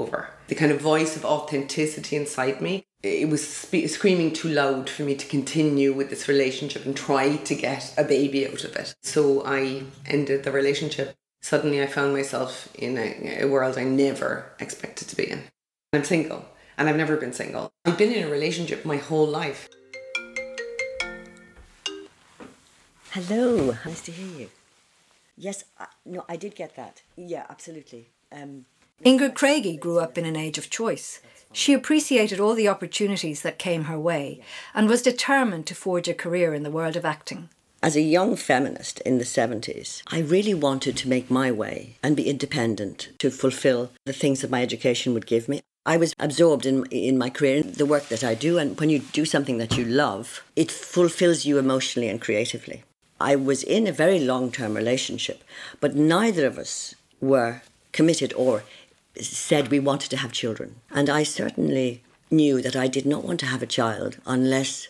over. 0.00 0.20
The 0.50 0.58
kind 0.60 0.72
of 0.74 0.78
voice 0.92 1.12
of 1.18 1.24
authenticity 1.24 2.14
inside 2.22 2.60
me 2.66 2.74
it 3.02 3.28
was 3.28 3.46
spe- 3.46 3.88
screaming 3.88 4.32
too 4.32 4.48
loud 4.48 4.88
for 4.88 5.02
me 5.02 5.14
to 5.16 5.26
continue 5.26 5.92
with 5.92 6.08
this 6.10 6.28
relationship 6.28 6.86
and 6.86 6.96
try 6.96 7.36
to 7.36 7.54
get 7.54 7.92
a 7.98 8.04
baby 8.04 8.46
out 8.46 8.62
of 8.62 8.76
it. 8.76 8.94
So 9.02 9.44
I 9.44 9.82
ended 10.06 10.44
the 10.44 10.52
relationship. 10.52 11.14
Suddenly, 11.40 11.82
I 11.82 11.86
found 11.86 12.12
myself 12.12 12.68
in 12.76 12.96
a, 12.96 13.42
a 13.42 13.48
world 13.48 13.76
I 13.76 13.82
never 13.82 14.52
expected 14.60 15.08
to 15.08 15.16
be 15.16 15.28
in. 15.28 15.42
I'm 15.92 16.04
single, 16.04 16.44
and 16.78 16.88
I've 16.88 16.96
never 16.96 17.16
been 17.16 17.32
single. 17.32 17.72
I've 17.84 17.98
been 17.98 18.12
in 18.12 18.28
a 18.28 18.30
relationship 18.30 18.84
my 18.84 18.98
whole 18.98 19.26
life. 19.26 19.68
Hello, 23.10 23.76
nice 23.84 24.02
to 24.02 24.12
hear 24.12 24.40
you. 24.40 24.50
Yes, 25.36 25.64
I, 25.78 25.86
no, 26.06 26.24
I 26.28 26.36
did 26.36 26.54
get 26.54 26.76
that. 26.76 27.02
Yeah, 27.16 27.44
absolutely. 27.50 28.06
Um, 28.30 28.64
Ingrid 29.04 29.34
Craigie 29.34 29.76
grew 29.76 29.98
up 29.98 30.16
in 30.16 30.24
an 30.24 30.36
age 30.36 30.58
of 30.58 30.70
choice. 30.70 31.20
She 31.52 31.72
appreciated 31.72 32.38
all 32.38 32.54
the 32.54 32.68
opportunities 32.68 33.42
that 33.42 33.58
came 33.58 33.84
her 33.84 33.98
way 33.98 34.40
and 34.74 34.88
was 34.88 35.02
determined 35.02 35.66
to 35.66 35.74
forge 35.74 36.06
a 36.06 36.14
career 36.14 36.54
in 36.54 36.62
the 36.62 36.70
world 36.70 36.94
of 36.94 37.04
acting. 37.04 37.48
As 37.82 37.96
a 37.96 38.00
young 38.00 38.36
feminist 38.36 39.00
in 39.00 39.18
the 39.18 39.24
70s, 39.24 40.02
I 40.06 40.20
really 40.20 40.54
wanted 40.54 40.96
to 40.98 41.08
make 41.08 41.32
my 41.32 41.50
way 41.50 41.96
and 42.00 42.16
be 42.16 42.30
independent 42.30 43.08
to 43.18 43.32
fulfill 43.32 43.90
the 44.04 44.12
things 44.12 44.40
that 44.40 44.50
my 44.50 44.62
education 44.62 45.14
would 45.14 45.26
give 45.26 45.48
me. 45.48 45.62
I 45.84 45.96
was 45.96 46.14
absorbed 46.20 46.64
in, 46.64 46.86
in 46.86 47.18
my 47.18 47.28
career, 47.28 47.56
in 47.56 47.72
the 47.72 47.86
work 47.86 48.06
that 48.06 48.22
I 48.22 48.36
do, 48.36 48.56
and 48.56 48.78
when 48.78 48.88
you 48.88 49.00
do 49.00 49.24
something 49.24 49.58
that 49.58 49.76
you 49.76 49.84
love, 49.84 50.44
it 50.54 50.70
fulfills 50.70 51.44
you 51.44 51.58
emotionally 51.58 52.08
and 52.08 52.20
creatively. 52.20 52.84
I 53.20 53.34
was 53.34 53.64
in 53.64 53.88
a 53.88 53.92
very 53.92 54.20
long 54.20 54.52
term 54.52 54.74
relationship, 54.74 55.42
but 55.80 55.96
neither 55.96 56.46
of 56.46 56.56
us 56.56 56.94
were 57.20 57.62
committed 57.90 58.32
or 58.34 58.62
said 59.20 59.68
we 59.68 59.80
wanted 59.80 60.10
to 60.10 60.16
have 60.16 60.32
children. 60.32 60.76
And 60.90 61.08
I 61.08 61.22
certainly 61.22 62.02
knew 62.30 62.62
that 62.62 62.76
I 62.76 62.88
did 62.88 63.06
not 63.06 63.24
want 63.24 63.40
to 63.40 63.46
have 63.46 63.62
a 63.62 63.66
child 63.66 64.18
unless 64.26 64.88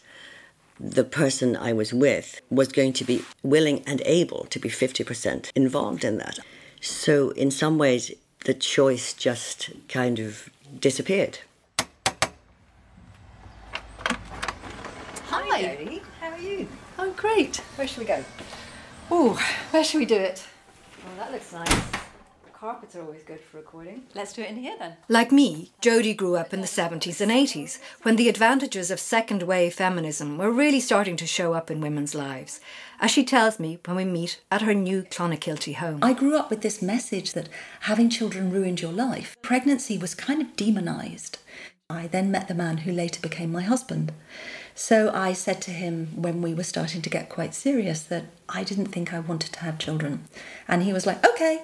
the 0.78 1.04
person 1.04 1.56
I 1.56 1.72
was 1.72 1.92
with 1.92 2.40
was 2.50 2.68
going 2.68 2.92
to 2.94 3.04
be 3.04 3.24
willing 3.42 3.82
and 3.86 4.02
able 4.04 4.44
to 4.50 4.58
be 4.58 4.68
50% 4.68 5.50
involved 5.54 6.04
in 6.04 6.18
that. 6.18 6.38
So, 6.80 7.30
in 7.30 7.50
some 7.50 7.78
ways, 7.78 8.12
the 8.44 8.54
choice 8.54 9.12
just 9.12 9.70
kind 9.88 10.18
of 10.18 10.50
disappeared. 10.80 11.38
Hi, 15.26 15.62
Jody. 15.62 16.02
How 16.20 16.30
are 16.30 16.38
you? 16.38 16.66
I'm 16.98 17.12
great. 17.12 17.56
Where 17.76 17.86
should 17.86 17.98
we 17.98 18.04
go? 18.04 18.24
Oh, 19.10 19.34
where 19.70 19.84
should 19.84 19.98
we 19.98 20.06
do 20.06 20.16
it? 20.16 20.44
Well, 21.04 21.16
that 21.18 21.32
looks 21.32 21.52
nice. 21.52 21.91
Carpets 22.62 22.94
are 22.94 23.02
always 23.02 23.24
good 23.24 23.40
for 23.40 23.56
recording. 23.56 24.04
Let's 24.14 24.32
do 24.32 24.42
it 24.42 24.50
in 24.50 24.56
here 24.56 24.76
then. 24.78 24.96
Like 25.08 25.32
me, 25.32 25.72
Jody 25.80 26.14
grew 26.14 26.36
up 26.36 26.54
in 26.54 26.60
the 26.60 26.68
70s 26.68 27.20
and 27.20 27.28
80s 27.28 27.80
when 28.02 28.14
the 28.14 28.28
advantages 28.28 28.88
of 28.88 29.00
second 29.00 29.42
wave 29.42 29.74
feminism 29.74 30.38
were 30.38 30.52
really 30.52 30.78
starting 30.78 31.16
to 31.16 31.26
show 31.26 31.54
up 31.54 31.72
in 31.72 31.80
women's 31.80 32.14
lives, 32.14 32.60
as 33.00 33.10
she 33.10 33.24
tells 33.24 33.58
me 33.58 33.80
when 33.84 33.96
we 33.96 34.04
meet 34.04 34.40
at 34.48 34.62
her 34.62 34.74
new 34.74 35.02
Clonakilty 35.02 35.74
home. 35.74 35.98
I 36.02 36.12
grew 36.12 36.36
up 36.36 36.50
with 36.50 36.60
this 36.60 36.80
message 36.80 37.32
that 37.32 37.48
having 37.80 38.08
children 38.08 38.52
ruined 38.52 38.80
your 38.80 38.92
life. 38.92 39.36
Pregnancy 39.42 39.98
was 39.98 40.14
kind 40.14 40.40
of 40.40 40.54
demonised. 40.54 41.38
I 41.90 42.06
then 42.06 42.30
met 42.30 42.46
the 42.46 42.54
man 42.54 42.78
who 42.78 42.92
later 42.92 43.20
became 43.20 43.50
my 43.50 43.62
husband. 43.62 44.12
So 44.76 45.10
I 45.12 45.32
said 45.32 45.60
to 45.62 45.72
him 45.72 46.10
when 46.14 46.40
we 46.40 46.54
were 46.54 46.62
starting 46.62 47.02
to 47.02 47.10
get 47.10 47.28
quite 47.28 47.56
serious 47.56 48.02
that 48.04 48.26
I 48.48 48.62
didn't 48.62 48.86
think 48.86 49.12
I 49.12 49.18
wanted 49.18 49.52
to 49.54 49.60
have 49.60 49.80
children. 49.80 50.28
And 50.68 50.84
he 50.84 50.92
was 50.92 51.06
like, 51.06 51.26
okay, 51.26 51.62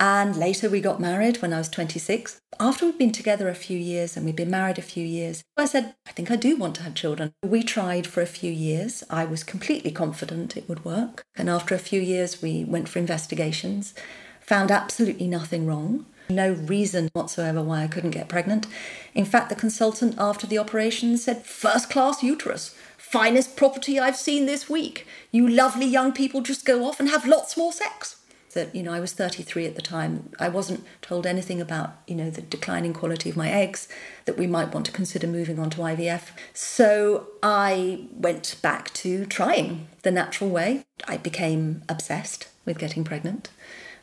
And 0.00 0.34
later 0.34 0.70
we 0.70 0.80
got 0.80 0.98
married 0.98 1.42
when 1.42 1.52
I 1.52 1.58
was 1.58 1.68
26. 1.68 2.40
After 2.58 2.86
we'd 2.86 2.96
been 2.96 3.12
together 3.12 3.50
a 3.50 3.54
few 3.54 3.76
years 3.76 4.16
and 4.16 4.24
we'd 4.24 4.34
been 4.34 4.50
married 4.50 4.78
a 4.78 4.82
few 4.82 5.04
years, 5.04 5.44
I 5.58 5.66
said, 5.66 5.94
I 6.06 6.12
think 6.12 6.30
I 6.30 6.36
do 6.36 6.56
want 6.56 6.74
to 6.76 6.82
have 6.84 6.94
children. 6.94 7.34
We 7.44 7.62
tried 7.62 8.06
for 8.06 8.22
a 8.22 8.26
few 8.26 8.50
years. 8.50 9.04
I 9.10 9.26
was 9.26 9.44
completely 9.44 9.90
confident 9.90 10.56
it 10.56 10.66
would 10.70 10.86
work. 10.86 11.22
And 11.36 11.50
after 11.50 11.74
a 11.74 11.78
few 11.78 12.00
years, 12.00 12.40
we 12.40 12.64
went 12.64 12.88
for 12.88 12.98
investigations, 12.98 13.92
found 14.40 14.70
absolutely 14.70 15.28
nothing 15.28 15.66
wrong. 15.66 16.06
No 16.30 16.52
reason 16.52 17.10
whatsoever 17.12 17.60
why 17.62 17.82
I 17.82 17.88
couldn't 17.88 18.12
get 18.12 18.28
pregnant. 18.28 18.66
In 19.14 19.26
fact, 19.26 19.50
the 19.50 19.54
consultant 19.54 20.14
after 20.16 20.46
the 20.46 20.58
operation 20.58 21.18
said, 21.18 21.44
first 21.44 21.90
class 21.90 22.22
uterus, 22.22 22.74
finest 22.96 23.54
property 23.54 24.00
I've 24.00 24.16
seen 24.16 24.46
this 24.46 24.66
week. 24.66 25.06
You 25.30 25.46
lovely 25.46 25.86
young 25.86 26.12
people 26.12 26.40
just 26.40 26.64
go 26.64 26.86
off 26.86 27.00
and 27.00 27.10
have 27.10 27.28
lots 27.28 27.54
more 27.54 27.72
sex 27.72 28.16
that 28.54 28.74
you 28.74 28.82
know 28.82 28.92
I 28.92 29.00
was 29.00 29.12
33 29.12 29.66
at 29.66 29.76
the 29.76 29.82
time. 29.82 30.30
I 30.38 30.48
wasn't 30.48 30.84
told 31.02 31.26
anything 31.26 31.60
about 31.60 31.96
you 32.06 32.14
know 32.14 32.30
the 32.30 32.42
declining 32.42 32.92
quality 32.92 33.30
of 33.30 33.36
my 33.36 33.50
eggs 33.50 33.88
that 34.24 34.38
we 34.38 34.46
might 34.46 34.72
want 34.72 34.86
to 34.86 34.92
consider 34.92 35.26
moving 35.26 35.58
on 35.58 35.70
to 35.70 35.78
IVF. 35.78 36.30
So 36.52 37.28
I 37.42 38.06
went 38.12 38.56
back 38.62 38.92
to 38.94 39.26
trying 39.26 39.88
the 40.02 40.10
natural 40.10 40.50
way. 40.50 40.84
I 41.06 41.16
became 41.16 41.82
obsessed 41.88 42.48
with 42.64 42.78
getting 42.78 43.04
pregnant. 43.04 43.50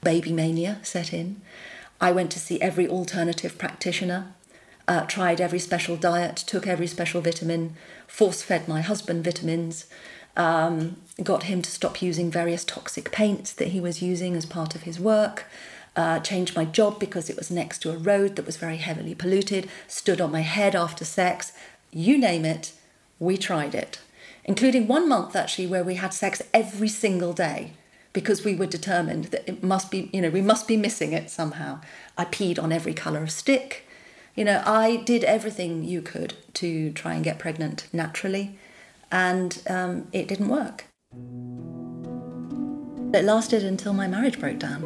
Baby 0.01 0.31
mania 0.31 0.79
set 0.83 1.13
in. 1.13 1.41
I 1.99 2.11
went 2.11 2.31
to 2.31 2.39
see 2.39 2.61
every 2.61 2.87
alternative 2.87 3.57
practitioner. 3.57 4.33
Uh, 4.89 5.05
tried 5.05 5.41
every 5.41 5.59
special 5.59 5.97
diet, 5.97 6.37
took 6.37 6.65
every 6.65 6.87
special 6.87 7.19
vitamin, 7.19 7.75
force 8.07 8.41
fed 8.41 8.69
my 8.69 8.79
husband 8.79 9.21
vitamins, 9.21 9.85
um, 10.37 10.95
got 11.21 11.43
him 11.43 11.61
to 11.61 11.69
stop 11.69 12.01
using 12.01 12.31
various 12.31 12.63
toxic 12.63 13.11
paints 13.11 13.51
that 13.53 13.69
he 13.69 13.81
was 13.81 14.01
using 14.01 14.35
as 14.35 14.45
part 14.45 14.75
of 14.75 14.83
his 14.83 14.99
work. 14.99 15.45
Uh, 15.95 16.19
changed 16.19 16.55
my 16.55 16.63
job 16.63 16.99
because 16.99 17.27
it 17.27 17.35
was 17.35 17.49
next 17.49 17.79
to 17.79 17.91
a 17.91 17.97
road 17.97 18.35
that 18.35 18.45
was 18.45 18.55
very 18.55 18.77
heavily 18.77 19.15
polluted, 19.15 19.67
stood 19.87 20.21
on 20.21 20.31
my 20.31 20.41
head 20.41 20.75
after 20.75 21.03
sex. 21.03 21.53
You 21.91 22.19
name 22.19 22.45
it, 22.45 22.71
we 23.19 23.35
tried 23.35 23.73
it. 23.73 23.99
Including 24.45 24.87
one 24.87 25.09
month 25.09 25.35
actually 25.35 25.65
where 25.65 25.83
we 25.83 25.95
had 25.95 26.13
sex 26.13 26.41
every 26.53 26.87
single 26.87 27.33
day 27.33 27.71
because 28.13 28.45
we 28.45 28.55
were 28.55 28.67
determined 28.67 29.25
that 29.25 29.47
it 29.49 29.63
must 29.63 29.89
be, 29.89 30.09
you 30.13 30.21
know, 30.21 30.29
we 30.29 30.41
must 30.41 30.67
be 30.67 30.77
missing 30.77 31.13
it 31.13 31.31
somehow. 31.31 31.79
I 32.15 32.25
peed 32.25 32.61
on 32.61 32.71
every 32.71 32.93
colour 32.93 33.23
of 33.23 33.31
stick. 33.31 33.83
You 34.35 34.45
know, 34.45 34.61
I 34.65 34.97
did 34.97 35.23
everything 35.23 35.83
you 35.83 36.03
could 36.03 36.35
to 36.55 36.91
try 36.91 37.15
and 37.15 37.23
get 37.23 37.39
pregnant 37.39 37.87
naturally 37.91 38.57
and 39.11 39.61
um, 39.69 40.07
it 40.11 40.27
didn't 40.27 40.49
work. 40.49 40.85
It 43.13 43.23
lasted 43.23 43.63
until 43.63 43.93
my 43.93 44.07
marriage 44.07 44.39
broke 44.39 44.59
down. 44.59 44.83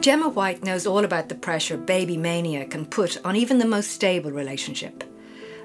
Gemma 0.00 0.30
White 0.30 0.64
knows 0.64 0.86
all 0.86 1.04
about 1.04 1.28
the 1.28 1.34
pressure 1.34 1.76
baby 1.76 2.16
mania 2.16 2.64
can 2.64 2.86
put 2.86 3.24
on 3.24 3.36
even 3.36 3.58
the 3.58 3.66
most 3.66 3.90
stable 3.90 4.32
relationship. 4.32 5.04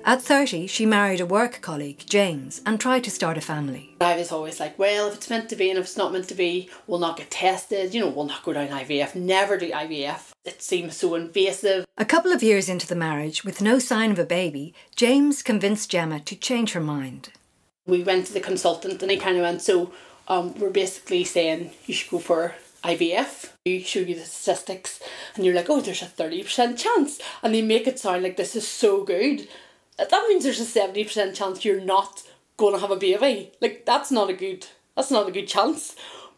At 0.04 0.22
30, 0.22 0.68
she 0.68 0.86
married 0.86 1.20
a 1.20 1.26
work 1.26 1.62
colleague, 1.62 2.04
James, 2.06 2.62
and 2.64 2.80
tried 2.80 3.04
to 3.06 3.10
start 3.10 3.38
a 3.38 3.42
family. 3.42 3.96
I 4.02 4.16
was 4.16 4.32
always 4.32 4.60
like, 4.60 4.78
well, 4.78 5.08
if 5.08 5.16
it's 5.16 5.32
meant 5.32 5.50
to 5.50 5.56
be 5.56 5.72
and 5.72 5.80
if 5.80 5.86
it's 5.86 5.98
not 5.98 6.14
meant 6.14 6.28
to 6.28 6.36
be, 6.36 6.70
we'll 6.86 7.00
not 7.00 7.18
get 7.18 7.32
tested, 7.32 7.96
you 7.96 8.02
know, 8.02 8.10
we'll 8.10 8.26
not 8.26 8.44
go 8.44 8.54
down 8.54 8.68
IVF, 8.68 9.16
never 9.16 9.58
do 9.58 9.72
IVF. 9.72 10.35
It 10.46 10.62
seems 10.62 10.98
so 10.98 11.16
invasive. 11.16 11.86
A 11.98 12.06
couple 12.06 12.32
of 12.32 12.44
years 12.44 12.70
into 12.70 12.88
the 12.88 12.96
marriage, 12.96 13.44
with 13.44 13.62
no 13.62 13.80
sign 13.80 14.12
of 14.12 14.20
a 14.20 14.26
baby, 14.26 14.74
James 14.96 15.42
convinced 15.42 15.90
Gemma 15.90 16.20
to 16.22 16.36
change 16.36 16.74
her 16.74 16.82
mind. 16.82 17.30
We 17.88 18.04
went 18.04 18.28
to 18.28 18.34
the 18.34 18.40
consultant 18.40 19.02
and 19.02 19.12
he 19.12 19.18
kind 19.18 19.38
of 19.38 19.44
went, 19.44 19.62
so 19.62 19.92
um, 20.28 20.54
we're 20.60 20.70
basically 20.70 21.24
saying 21.24 21.72
you 21.86 21.94
should 21.94 22.12
go 22.12 22.20
for 22.20 22.56
IVF. 22.84 23.50
You 23.66 23.82
show 23.82 24.00
you 24.00 24.16
the 24.16 24.26
statistics 24.26 25.00
and 25.36 25.46
you're 25.46 25.56
like, 25.56 25.70
oh, 25.70 25.82
there's 25.82 26.02
a 26.02 26.06
30% 26.06 26.78
chance. 26.78 27.20
And 27.42 27.54
they 27.54 27.62
make 27.62 27.88
it 27.88 28.00
sound 28.00 28.24
like 28.24 28.38
this 28.38 28.56
is 28.56 28.68
so 28.68 29.04
good 29.04 29.48
that 29.98 30.26
means 30.28 30.44
there's 30.44 30.60
a 30.60 30.80
70% 30.80 31.36
chance 31.36 31.64
you're 31.64 31.82
not 31.82 32.24
going 32.58 32.74
to 32.74 32.80
have 32.80 32.92
a 32.92 32.96
baby. 32.96 33.52
Like, 33.62 33.86
that's 33.86 34.12
not 34.12 34.30
a 34.30 34.34
good, 34.34 34.68
that's 34.96 35.12
not 35.12 35.28
a 35.28 35.32
good 35.32 35.48
chance. 35.48 35.96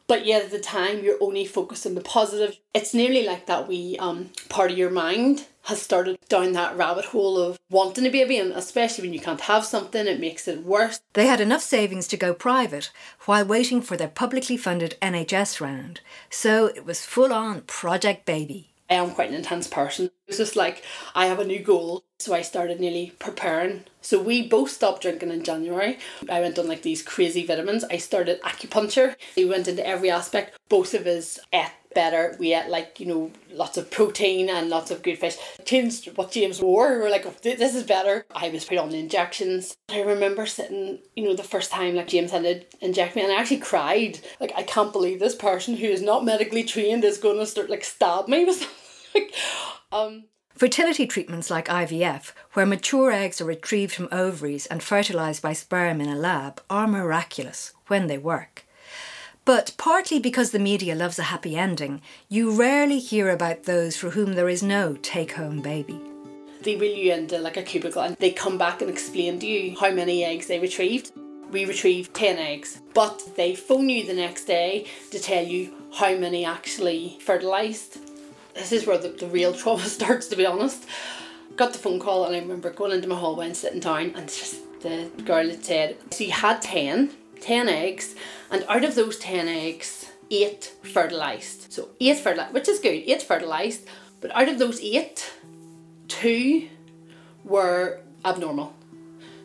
But 0.07 0.25
yet 0.25 0.45
at 0.45 0.51
the 0.51 0.59
time, 0.59 1.03
you're 1.03 1.21
only 1.21 1.45
focused 1.45 1.85
on 1.85 1.95
the 1.95 2.01
positive. 2.01 2.57
It's 2.73 2.93
nearly 2.93 3.25
like 3.25 3.45
that 3.47 3.67
we 3.67 3.97
um 3.99 4.29
part 4.49 4.71
of 4.71 4.77
your 4.77 4.89
mind 4.89 5.45
has 5.63 5.81
started 5.81 6.17
down 6.29 6.53
that 6.53 6.77
rabbit 6.77 7.05
hole 7.05 7.37
of 7.37 7.59
wanting 7.69 8.05
a 8.05 8.09
baby, 8.09 8.37
and 8.37 8.53
especially 8.53 9.03
when 9.03 9.13
you 9.13 9.19
can't 9.19 9.41
have 9.41 9.65
something, 9.65 10.07
it 10.07 10.19
makes 10.19 10.47
it 10.47 10.63
worse. 10.63 11.01
They 11.11 11.27
had 11.27 11.41
enough 11.41 11.61
savings 11.61 12.07
to 12.07 12.17
go 12.17 12.33
private 12.33 12.89
while 13.25 13.45
waiting 13.45 13.81
for 13.81 13.97
their 13.97 14.07
publicly 14.07 14.55
funded 14.55 14.95
NHS 15.01 15.59
round, 15.59 15.99
so 16.29 16.67
it 16.67 16.85
was 16.85 17.05
full 17.05 17.33
on 17.33 17.61
Project 17.61 18.25
Baby. 18.25 18.69
I 18.89 18.93
am 18.93 19.11
quite 19.11 19.27
an 19.27 19.35
intense 19.35 19.67
person. 19.67 20.09
It's 20.27 20.37
just 20.37 20.55
like 20.55 20.83
I 21.13 21.25
have 21.25 21.39
a 21.39 21.45
new 21.45 21.59
goal, 21.59 22.05
so 22.19 22.33
I 22.33 22.41
started 22.41 22.79
nearly 22.79 23.13
preparing. 23.19 23.83
So 24.01 24.21
we 24.21 24.47
both 24.47 24.71
stopped 24.71 25.01
drinking 25.03 25.31
in 25.31 25.43
January. 25.43 25.99
I 26.29 26.39
went 26.39 26.57
on 26.57 26.67
like 26.67 26.81
these 26.81 27.03
crazy 27.03 27.45
vitamins. 27.45 27.83
I 27.85 27.97
started 27.97 28.41
acupuncture. 28.41 29.15
We 29.35 29.45
went 29.45 29.67
into 29.67 29.85
every 29.85 30.09
aspect. 30.09 30.57
Both 30.67 30.93
of 30.93 31.05
us 31.05 31.39
ate 31.53 31.71
better. 31.93 32.35
We 32.39 32.53
ate 32.53 32.69
like, 32.69 32.99
you 32.99 33.05
know, 33.05 33.31
lots 33.51 33.77
of 33.77 33.91
protein 33.91 34.49
and 34.49 34.69
lots 34.69 34.91
of 34.91 35.03
good 35.03 35.19
fish. 35.19 35.37
Changed 35.65 36.17
what 36.17 36.31
James 36.31 36.61
wore. 36.61 36.93
We 36.93 37.03
were 37.03 37.09
like, 37.09 37.25
oh, 37.25 37.35
this 37.41 37.75
is 37.75 37.83
better. 37.83 38.25
I 38.35 38.49
was 38.49 38.65
put 38.65 38.77
on 38.77 38.89
the 38.89 38.99
injections. 38.99 39.75
I 39.89 40.01
remember 40.01 40.45
sitting, 40.45 40.99
you 41.15 41.23
know, 41.23 41.35
the 41.35 41.43
first 41.43 41.71
time 41.71 41.95
like 41.95 42.07
James 42.07 42.31
had 42.31 42.43
to 42.43 42.63
inject 42.85 43.15
me 43.15 43.23
and 43.23 43.31
I 43.31 43.35
actually 43.35 43.59
cried. 43.59 44.19
Like, 44.39 44.53
I 44.55 44.63
can't 44.63 44.93
believe 44.93 45.19
this 45.19 45.35
person 45.35 45.75
who 45.75 45.87
is 45.87 46.01
not 46.01 46.25
medically 46.25 46.63
trained 46.63 47.03
is 47.03 47.17
going 47.17 47.37
to 47.37 47.45
start 47.45 47.69
like 47.69 47.83
stab 47.83 48.27
me 48.27 48.45
with 48.45 48.67
like, 49.15 49.33
um, 49.91 50.25
Fertility 50.57 51.05
treatments 51.05 51.51
like 51.51 51.67
IVF, 51.67 52.31
where 52.53 52.65
mature 52.65 53.11
eggs 53.11 53.39
are 53.39 53.45
retrieved 53.45 53.93
from 53.93 54.09
ovaries 54.11 54.65
and 54.65 54.81
fertilised 54.81 55.43
by 55.43 55.53
sperm 55.53 56.01
in 56.01 56.09
a 56.09 56.15
lab, 56.15 56.59
are 56.67 56.87
miraculous 56.87 57.73
when 57.85 58.07
they 58.07 58.17
work. 58.17 58.65
But 59.45 59.75
partly 59.77 60.17
because 60.17 60.49
the 60.49 60.57
media 60.57 60.95
loves 60.95 61.19
a 61.19 61.29
happy 61.29 61.55
ending, 61.55 62.01
you 62.27 62.49
rarely 62.51 62.97
hear 62.97 63.29
about 63.29 63.63
those 63.65 63.97
for 63.97 64.09
whom 64.09 64.33
there 64.33 64.49
is 64.49 64.63
no 64.63 64.97
take 65.03 65.33
home 65.33 65.61
baby. 65.61 66.01
They 66.63 66.75
wheel 66.75 66.97
you 66.97 67.13
into 67.13 67.37
like 67.37 67.57
a 67.57 67.61
cubicle 67.61 68.01
and 68.01 68.15
they 68.15 68.31
come 68.31 68.57
back 68.57 68.81
and 68.81 68.89
explain 68.89 69.37
to 69.37 69.45
you 69.45 69.77
how 69.79 69.91
many 69.91 70.23
eggs 70.23 70.47
they 70.47 70.57
retrieved. 70.57 71.11
We 71.51 71.65
retrieved 71.65 72.15
10 72.15 72.39
eggs, 72.39 72.81
but 72.95 73.21
they 73.35 73.53
phone 73.53 73.89
you 73.89 74.07
the 74.07 74.15
next 74.15 74.45
day 74.45 74.87
to 75.11 75.19
tell 75.19 75.45
you 75.45 75.71
how 75.93 76.17
many 76.17 76.45
actually 76.45 77.19
fertilised. 77.21 77.99
This 78.57 78.71
is 78.71 78.85
where 78.85 78.97
the, 78.97 79.09
the 79.09 79.27
real 79.27 79.53
trauma 79.53 79.83
starts, 79.97 80.27
to 80.27 80.35
be 80.35 80.45
honest. 80.45 80.85
Got 81.55 81.73
the 81.73 81.79
phone 81.79 81.99
call 81.99 82.25
and 82.25 82.35
I 82.35 82.39
remember 82.39 82.69
going 82.69 82.91
into 82.91 83.07
my 83.07 83.15
hallway 83.15 83.47
and 83.47 83.57
sitting 83.57 83.79
down 83.79 84.13
and 84.15 84.27
just 84.27 84.57
the 84.81 85.09
girl 85.25 85.49
had 85.49 85.65
said, 85.65 85.97
you 86.19 86.31
had 86.31 86.61
10 86.61 87.11
10 87.41 87.69
eggs, 87.69 88.15
and 88.51 88.65
out 88.67 88.83
of 88.83 88.95
those 88.95 89.17
10 89.19 89.47
eggs, 89.47 90.11
8 90.29 90.73
fertilised. 90.83 91.71
So 91.71 91.89
8 91.99 92.17
fertilised, 92.17 92.53
which 92.53 92.67
is 92.67 92.79
good, 92.79 93.03
8 93.05 93.21
fertilised, 93.21 93.87
but 94.21 94.35
out 94.35 94.49
of 94.49 94.59
those 94.59 94.81
8, 94.81 95.33
2 96.07 96.69
were 97.43 98.01
abnormal. 98.25 98.73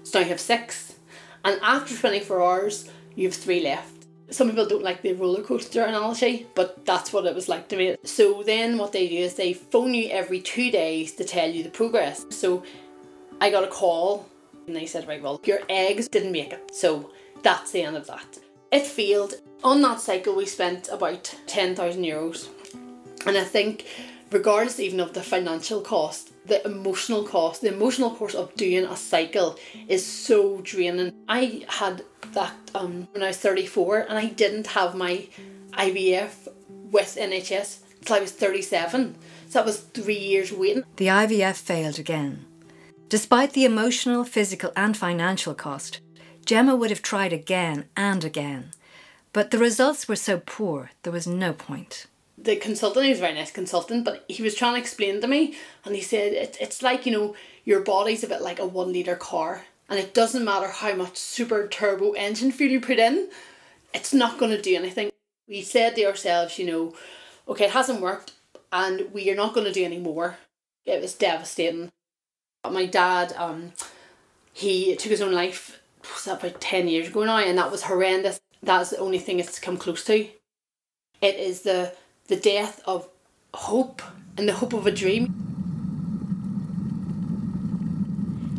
So 0.03 0.18
now 0.18 0.25
you 0.25 0.31
have 0.31 0.40
6, 0.40 0.94
and 1.44 1.61
after 1.62 1.96
24 1.96 2.42
hours, 2.42 2.90
you 3.14 3.29
have 3.29 3.37
3 3.37 3.62
left. 3.62 4.01
Some 4.33 4.49
people 4.49 4.66
don't 4.66 4.83
like 4.83 5.03
the 5.03 5.12
roller 5.12 5.42
coaster 5.42 5.85
analogy, 5.85 6.47
but 6.55 6.87
that's 6.87 7.12
what 7.12 7.27
it 7.27 7.35
was 7.35 7.49
like 7.49 7.68
to 7.68 7.77
me. 7.77 7.97
So 8.03 8.42
then 8.42 8.79
what 8.79 8.92
they 8.92 9.07
do 9.07 9.16
is 9.16 9.35
they 9.35 9.53
phone 9.53 9.92
you 9.92 10.09
every 10.09 10.40
two 10.40 10.71
days 10.71 11.12
to 11.12 11.25
tell 11.25 11.51
you 11.51 11.62
the 11.62 11.71
progress. 11.71 12.25
So 12.31 12.62
I 13.40 13.51
got 13.51 13.64
a 13.64 13.68
call 13.68 14.27
and 14.66 14.75
they 14.75 14.87
said, 14.87 15.07
right, 15.07 15.23
well, 15.23 15.40
your 15.45 15.61
eggs 15.68 16.09
didn't 16.09 16.33
make 16.33 16.53
it. 16.53 16.75
So 16.75 17.11
that's 17.42 17.73
the 17.73 17.83
end 17.83 17.97
of 17.97 18.07
that. 18.07 18.38
It 18.71 18.87
failed. 18.87 19.35
On 19.62 19.83
that 19.83 20.01
cycle, 20.01 20.35
we 20.35 20.47
spent 20.47 20.88
about 20.88 21.37
10,000 21.47 22.03
euros. 22.03 22.49
And 23.27 23.37
I 23.37 23.45
think, 23.45 23.87
regardless 24.31 24.81
even 24.81 24.99
of 24.99 25.12
the 25.12 25.23
financial 25.23 25.83
cost, 25.83 26.32
the 26.46 26.64
emotional 26.66 27.24
cost, 27.24 27.62
the 27.62 27.72
emotional 27.72 28.11
cost 28.11 28.35
of 28.35 28.55
doing 28.55 28.85
a 28.85 28.96
cycle 28.96 29.59
is 29.88 30.05
so 30.05 30.61
draining. 30.62 31.12
I 31.28 31.64
had 31.68 32.05
that 32.33 32.55
um, 32.74 33.09
when 33.12 33.22
I 33.22 33.28
was 33.28 33.38
34 33.38 34.07
and 34.09 34.18
I 34.18 34.26
didn't 34.26 34.68
have 34.68 34.94
my 34.94 35.28
IVF 35.72 36.48
with 36.68 37.16
NHS 37.20 37.81
until 37.98 38.16
I 38.16 38.20
was 38.20 38.33
37. 38.33 39.14
So 39.48 39.59
that 39.59 39.66
was 39.66 39.81
three 39.81 40.18
years 40.18 40.52
waiting. 40.52 40.85
The 40.96 41.07
IVF 41.07 41.57
failed 41.57 41.98
again. 41.98 42.44
Despite 43.09 43.52
the 43.52 43.64
emotional, 43.64 44.24
physical, 44.24 44.72
and 44.74 44.96
financial 44.96 45.55
cost, 45.55 46.00
Gemma 46.46 46.74
would 46.74 46.90
have 46.90 47.02
tried 47.02 47.33
again 47.33 47.85
and 47.96 48.24
again, 48.24 48.70
but 49.33 49.50
the 49.50 49.59
results 49.59 50.09
were 50.09 50.16
so 50.16 50.40
poor 50.44 50.90
there 51.02 51.12
was 51.12 51.26
no 51.26 51.52
point. 51.52 52.07
The 52.42 52.57
consultant, 52.57 53.05
he 53.05 53.11
was 53.11 53.18
a 53.18 53.22
very 53.22 53.35
nice 53.35 53.52
consultant, 53.52 54.05
but 54.05 54.24
he 54.28 54.42
was 54.42 54.55
trying 54.55 54.74
to 54.74 54.81
explain 54.81 55.20
to 55.20 55.28
me, 55.28 55.55
and 55.85 55.94
he 55.94 56.00
said 56.00 56.33
it, 56.33 56.57
it's 56.61 56.83
like, 56.83 57.07
you 57.07 57.12
know, 57.12 57.37
your 57.64 57.81
body's 57.81 58.24
a 58.24 58.28
bit 58.28 58.42
like 58.42 58.59
a 58.59 58.66
one 58.66 58.92
litre 58.92 59.14
car, 59.16 59.64
and 59.88 59.98
it 59.98 60.12
doesn't 60.12 60.44
matter 60.44 60.68
how 60.68 60.94
much 60.94 61.16
super 61.16 61.68
turbo 61.68 62.12
engine 62.12 62.50
fuel 62.50 62.70
you 62.70 62.81
put 62.81 62.98
in, 62.98 63.28
it's 63.94 64.12
not 64.12 64.38
going 64.38 64.50
to 64.50 64.61
do 64.61 64.74
anything. 64.74 65.11
We 65.46 65.62
said 65.62 65.94
to 65.96 66.05
ourselves, 66.05 66.59
you 66.59 66.66
know, 66.66 66.94
okay, 67.46 67.66
it 67.66 67.72
hasn't 67.72 68.00
worked 68.00 68.33
and 68.72 69.12
we 69.12 69.31
are 69.31 69.37
not 69.37 69.55
going 69.55 69.66
to 69.66 69.72
do 69.72 69.85
any 69.85 69.98
more. 69.98 70.38
It 70.87 71.00
was 71.00 71.14
devastating. 71.14 71.92
My 72.68 72.87
dad, 72.87 73.35
um, 73.37 73.72
he 74.52 74.96
took 74.96 75.11
his 75.11 75.20
own 75.20 75.33
life 75.33 75.81
was 76.02 76.24
that 76.24 76.42
about 76.42 76.61
10 76.61 76.88
years 76.88 77.09
ago 77.09 77.24
now, 77.24 77.38
and 77.38 77.59
that 77.59 77.70
was 77.70 77.85
horrendous. 77.85 78.40
That's 78.62 78.90
the 78.90 78.98
only 78.98 79.18
thing 79.18 79.38
it's 79.38 79.59
come 79.59 79.76
close 79.76 80.05
to. 80.05 80.26
It 81.20 81.37
is 81.37 81.62
the, 81.62 81.94
the 82.26 82.37
death 82.37 82.80
of 82.87 83.08
hope 83.54 84.02
and 84.37 84.48
the 84.48 84.54
hope 84.54 84.72
of 84.72 84.87
a 84.87 84.90
dream. 84.90 85.35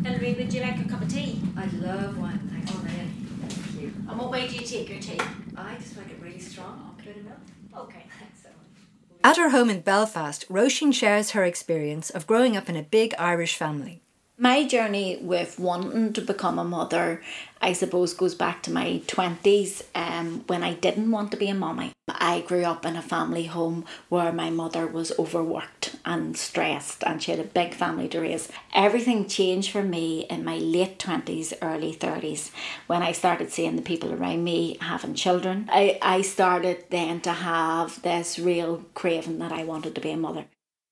Hilary, 0.04 0.34
would 0.34 0.52
you 0.52 0.60
like 0.60 0.78
a 0.78 0.88
cup 0.88 1.00
of 1.00 1.08
tea? 1.08 1.40
I'd 1.56 1.72
love 1.74 2.18
one, 2.18 2.38
Thanks, 2.52 2.70
oh, 2.72 2.80
really. 2.82 3.10
Thank 3.48 3.82
you. 3.82 3.92
And 4.08 4.18
what 4.18 4.30
way 4.30 4.46
do 4.46 4.54
you 4.54 4.66
take 4.66 4.88
your 4.88 5.00
tea? 5.00 5.18
I 5.56 5.76
just 5.76 5.96
like 5.96 6.10
it 6.10 6.18
really 6.20 6.38
strong. 6.38 6.82
I'll 6.86 6.94
put 6.94 7.08
it 7.08 7.16
in 7.16 7.24
milk. 7.24 7.38
Okay, 7.76 8.04
thanks 8.18 8.42
so 8.42 8.50
much. 8.50 8.84
At 9.24 9.38
her 9.38 9.50
home 9.50 9.70
in 9.70 9.80
Belfast, 9.80 10.46
Roisin 10.48 10.92
shares 10.92 11.30
her 11.30 11.44
experience 11.44 12.10
of 12.10 12.26
growing 12.26 12.56
up 12.56 12.68
in 12.68 12.76
a 12.76 12.82
big 12.82 13.14
Irish 13.18 13.56
family. 13.56 14.03
My 14.36 14.66
journey 14.66 15.16
with 15.22 15.60
wanting 15.60 16.12
to 16.14 16.20
become 16.20 16.58
a 16.58 16.64
mother, 16.64 17.22
I 17.62 17.72
suppose, 17.72 18.14
goes 18.14 18.34
back 18.34 18.64
to 18.64 18.72
my 18.72 19.00
20s 19.06 19.84
um, 19.94 20.42
when 20.48 20.64
I 20.64 20.74
didn't 20.74 21.12
want 21.12 21.30
to 21.30 21.36
be 21.36 21.46
a 21.46 21.54
mommy. 21.54 21.92
I 22.08 22.40
grew 22.40 22.64
up 22.64 22.84
in 22.84 22.96
a 22.96 23.02
family 23.02 23.44
home 23.44 23.84
where 24.08 24.32
my 24.32 24.50
mother 24.50 24.88
was 24.88 25.16
overworked 25.20 25.94
and 26.04 26.36
stressed, 26.36 27.04
and 27.04 27.22
she 27.22 27.30
had 27.30 27.38
a 27.38 27.44
big 27.44 27.74
family 27.74 28.08
to 28.08 28.20
raise. 28.20 28.48
Everything 28.74 29.28
changed 29.28 29.70
for 29.70 29.84
me 29.84 30.26
in 30.28 30.44
my 30.44 30.56
late 30.56 30.98
20s, 30.98 31.52
early 31.62 31.94
30s 31.94 32.50
when 32.88 33.04
I 33.04 33.12
started 33.12 33.52
seeing 33.52 33.76
the 33.76 33.82
people 33.82 34.12
around 34.12 34.42
me 34.42 34.78
having 34.80 35.14
children. 35.14 35.68
I, 35.70 35.96
I 36.02 36.22
started 36.22 36.86
then 36.90 37.20
to 37.20 37.30
have 37.30 38.02
this 38.02 38.40
real 38.40 38.84
craving 38.94 39.38
that 39.38 39.52
I 39.52 39.62
wanted 39.62 39.94
to 39.94 40.00
be 40.00 40.10
a 40.10 40.16
mother. 40.16 40.46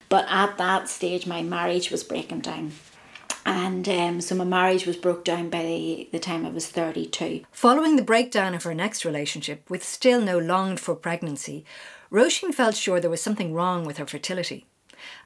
But 0.09 0.26
at 0.28 0.59
that 0.59 0.88
stage, 0.88 1.26
my 1.26 1.42
marriage 1.42 1.90
was 1.90 2.05
breaking 2.05 2.40
down 2.40 2.70
and 3.44 3.88
um, 3.88 4.20
so 4.20 4.35
my 4.35 4.44
marriage 4.44 4.87
was 4.87 4.96
broke 4.96 5.24
down 5.24 5.50
by 5.50 5.62
the, 5.62 6.09
the 6.12 6.18
time 6.18 6.46
I 6.46 6.50
was 6.50 6.68
32. 6.68 7.44
Following 7.50 7.96
the 7.96 8.02
breakdown 8.02 8.55
of 8.55 8.62
her 8.64 8.74
next 8.74 9.05
relationship, 9.05 9.68
with 9.68 9.85
still 9.85 10.20
no 10.20 10.38
longed 10.38 10.81
for 10.81 10.94
pregnancy, 10.94 11.64
Roisin 12.11 12.55
felt 12.55 12.76
sure 12.76 13.00
there 13.00 13.11
was 13.11 13.22
something 13.22 13.55
wrong 13.55 13.85
with 13.85 13.98
her 13.98 14.07
fertility. 14.07 14.66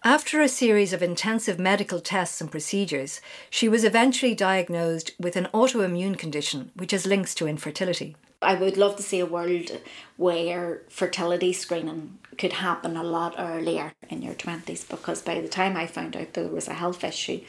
After 0.04 0.40
a 0.40 0.48
series 0.48 0.92
of 0.92 1.02
intensive 1.02 1.58
medical 1.58 2.00
tests 2.00 2.40
and 2.40 2.50
procedures, 2.50 3.20
she 3.50 3.68
was 3.68 3.84
eventually 3.84 4.34
diagnosed 4.34 5.10
with 5.18 5.36
an 5.36 5.48
autoimmune 5.52 6.18
condition 6.18 6.70
which 6.74 6.92
has 6.92 7.06
links 7.06 7.34
to 7.34 7.46
infertility. 7.46 8.16
I 8.40 8.54
would 8.54 8.76
love 8.76 8.96
to 8.96 9.02
see 9.02 9.18
a 9.20 9.26
world 9.26 9.70
where 10.16 10.82
fertility 10.88 11.52
screening 11.52 12.18
could 12.38 12.54
happen 12.54 12.96
a 12.96 13.02
lot 13.02 13.34
earlier 13.38 13.92
in 14.08 14.22
your 14.22 14.34
20s 14.34 14.88
because 14.88 15.22
by 15.22 15.40
the 15.40 15.48
time 15.48 15.76
I 15.76 15.86
found 15.86 16.16
out 16.16 16.34
there 16.34 16.48
was 16.48 16.68
a 16.68 16.74
health 16.74 17.02
issue, 17.02 17.40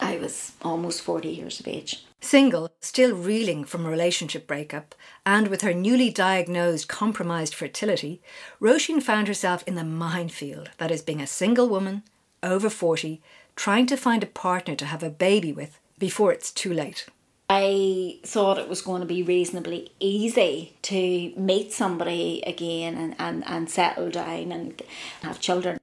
I 0.00 0.18
was 0.18 0.52
almost 0.62 1.02
40 1.02 1.28
years 1.28 1.60
of 1.60 1.68
age. 1.68 2.04
Single, 2.20 2.70
still 2.80 3.14
reeling 3.14 3.64
from 3.64 3.86
a 3.86 3.90
relationship 3.90 4.46
breakup, 4.46 4.94
and 5.24 5.48
with 5.48 5.62
her 5.62 5.72
newly 5.72 6.10
diagnosed 6.10 6.88
compromised 6.88 7.54
fertility, 7.54 8.20
Roisin 8.60 9.02
found 9.02 9.28
herself 9.28 9.62
in 9.66 9.76
the 9.76 9.84
minefield 9.84 10.70
that 10.78 10.90
is 10.90 11.02
being 11.02 11.20
a 11.20 11.26
single 11.26 11.68
woman, 11.68 12.02
over 12.42 12.68
40, 12.68 13.20
trying 13.56 13.86
to 13.86 13.96
find 13.96 14.22
a 14.22 14.26
partner 14.26 14.74
to 14.74 14.86
have 14.86 15.02
a 15.02 15.10
baby 15.10 15.52
with 15.52 15.78
before 15.98 16.32
it's 16.32 16.50
too 16.50 16.72
late. 16.72 17.06
I 17.50 18.18
thought 18.24 18.58
it 18.58 18.68
was 18.68 18.82
going 18.82 19.00
to 19.00 19.06
be 19.06 19.22
reasonably 19.22 19.92
easy 20.00 20.76
to 20.82 21.32
meet 21.36 21.72
somebody 21.72 22.42
again 22.46 22.94
and, 22.96 23.16
and, 23.18 23.42
and 23.46 23.70
settle 23.70 24.10
down 24.10 24.52
and 24.52 24.82
have 25.22 25.40
children. 25.40 25.78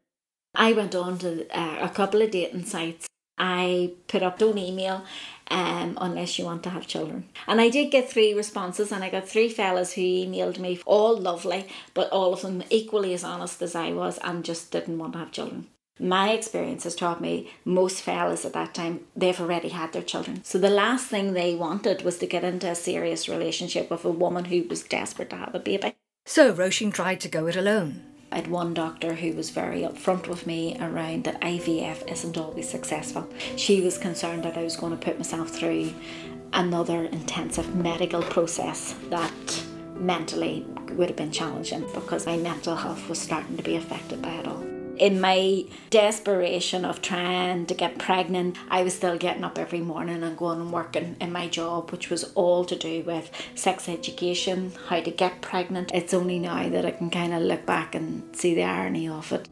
I 0.54 0.74
went 0.74 0.94
on 0.96 1.18
to 1.20 1.48
uh, 1.58 1.78
a 1.82 1.90
couple 1.90 2.22
of 2.22 2.32
dating 2.32 2.66
sites 2.66 3.08
I 3.38 3.94
put 4.08 4.24
up 4.24 4.40
don't 4.40 4.58
email 4.58 5.04
um, 5.50 5.98
unless 6.00 6.40
you 6.40 6.46
want 6.46 6.64
to 6.64 6.70
have 6.70 6.88
children. 6.88 7.26
And 7.48 7.60
I 7.62 7.70
did 7.70 7.92
get 7.92 8.10
three 8.10 8.34
responses, 8.34 8.92
and 8.92 9.04
I 9.04 9.10
got 9.10 9.28
three 9.28 9.50
fellas 9.50 9.94
who 9.94 10.02
emailed 10.02 10.60
me, 10.60 10.80
all 10.86 11.18
lovely, 11.18 11.68
but 11.94 12.10
all 12.12 12.34
of 12.34 12.42
them 12.42 12.64
equally 12.70 13.14
as 13.14 13.24
honest 13.24 13.62
as 13.62 13.76
I 13.76 13.92
was, 13.92 14.20
and 14.24 14.46
just 14.46 14.72
didn't 14.72 14.98
want 14.98 15.14
to 15.14 15.20
have 15.20 15.32
children. 15.32 15.68
My 15.98 16.32
experience 16.32 16.84
has 16.84 16.96
taught 16.96 17.22
me 17.22 17.52
most 17.64 18.02
fellas 18.02 18.44
at 18.44 18.52
that 18.54 18.74
time, 18.74 19.06
they've 19.16 19.40
already 19.40 19.70
had 19.70 19.94
their 19.94 20.02
children. 20.02 20.44
So 20.44 20.58
the 20.58 20.70
last 20.70 21.08
thing 21.08 21.32
they 21.32 21.56
wanted 21.56 22.02
was 22.02 22.18
to 22.18 22.28
get 22.28 22.44
into 22.44 22.70
a 22.70 22.76
serious 22.76 23.30
relationship 23.30 23.90
with 23.90 24.04
a 24.04 24.10
woman 24.10 24.46
who 24.46 24.64
was 24.64 24.84
desperate 24.84 25.30
to 25.30 25.38
have 25.38 25.56
a 25.56 25.60
baby. 25.60 25.96
So 26.26 26.54
Roisin 26.54 26.94
tried 26.94 27.22
to 27.22 27.30
go 27.30 27.48
it 27.48 27.56
alone. 27.56 28.04
I 28.36 28.40
had 28.40 28.52
one 28.52 28.74
doctor 28.74 29.14
who 29.14 29.32
was 29.32 29.50
very 29.50 29.84
upfront 29.84 30.28
with 30.28 30.46
me 30.46 30.78
around 30.82 31.24
that 31.24 31.40
IVF 31.40 32.12
isn't 32.12 32.38
always 32.38 32.68
successful. 32.68 33.30
She 33.56 33.80
was 33.80 33.98
concerned 33.98 34.44
that 34.44 34.58
I 34.58 34.64
was 34.64 34.76
going 34.76 34.92
to 34.92 35.02
put 35.02 35.18
myself 35.18 35.52
through 35.52 35.94
another 36.52 37.06
intensive 37.06 37.74
medical 37.78 38.22
process 38.22 38.94
that 39.10 39.64
mentally 39.96 40.66
would 40.90 41.08
have 41.08 41.16
been 41.16 41.32
challenging 41.32 41.86
because 41.94 42.26
my 42.26 42.36
mental 42.36 42.76
health 42.76 43.08
was 43.08 43.20
starting 43.20 43.56
to 43.56 43.64
be 43.64 43.78
affected 43.78 44.22
by 44.22 44.34
it 44.34 44.48
all 44.50 44.75
in 44.98 45.22
my 45.22 45.66
desperation 45.90 46.86
of 46.86 47.02
trying 47.02 47.66
to 47.66 47.74
get 47.74 47.98
pregnant, 47.98 48.58
I 48.70 48.84
was 48.84 48.94
still 48.94 49.18
getting 49.18 49.44
up 49.44 49.58
every 49.58 49.82
morning 49.82 50.24
and 50.24 50.38
going 50.38 50.62
and 50.62 50.72
working 50.72 51.16
in 51.20 51.32
my 51.32 51.48
job, 51.48 51.92
which 51.92 52.10
was 52.10 52.32
all 52.36 52.66
to 52.66 52.76
do 52.76 53.04
with 53.04 53.32
sex 53.56 53.90
education, 53.90 54.74
how 54.88 55.02
to 55.02 55.12
get 55.12 55.42
pregnant. 55.42 55.92
It's 55.94 56.14
only 56.14 56.40
now 56.40 56.70
that 56.70 56.86
I 56.86 56.92
can 56.92 57.10
kind 57.10 57.34
of 57.34 57.42
look 57.42 57.66
back 57.66 57.96
and 57.96 58.36
see 58.36 58.56
the 58.56 58.64
irony 58.64 59.08
of 59.08 59.32
it. 59.32 59.48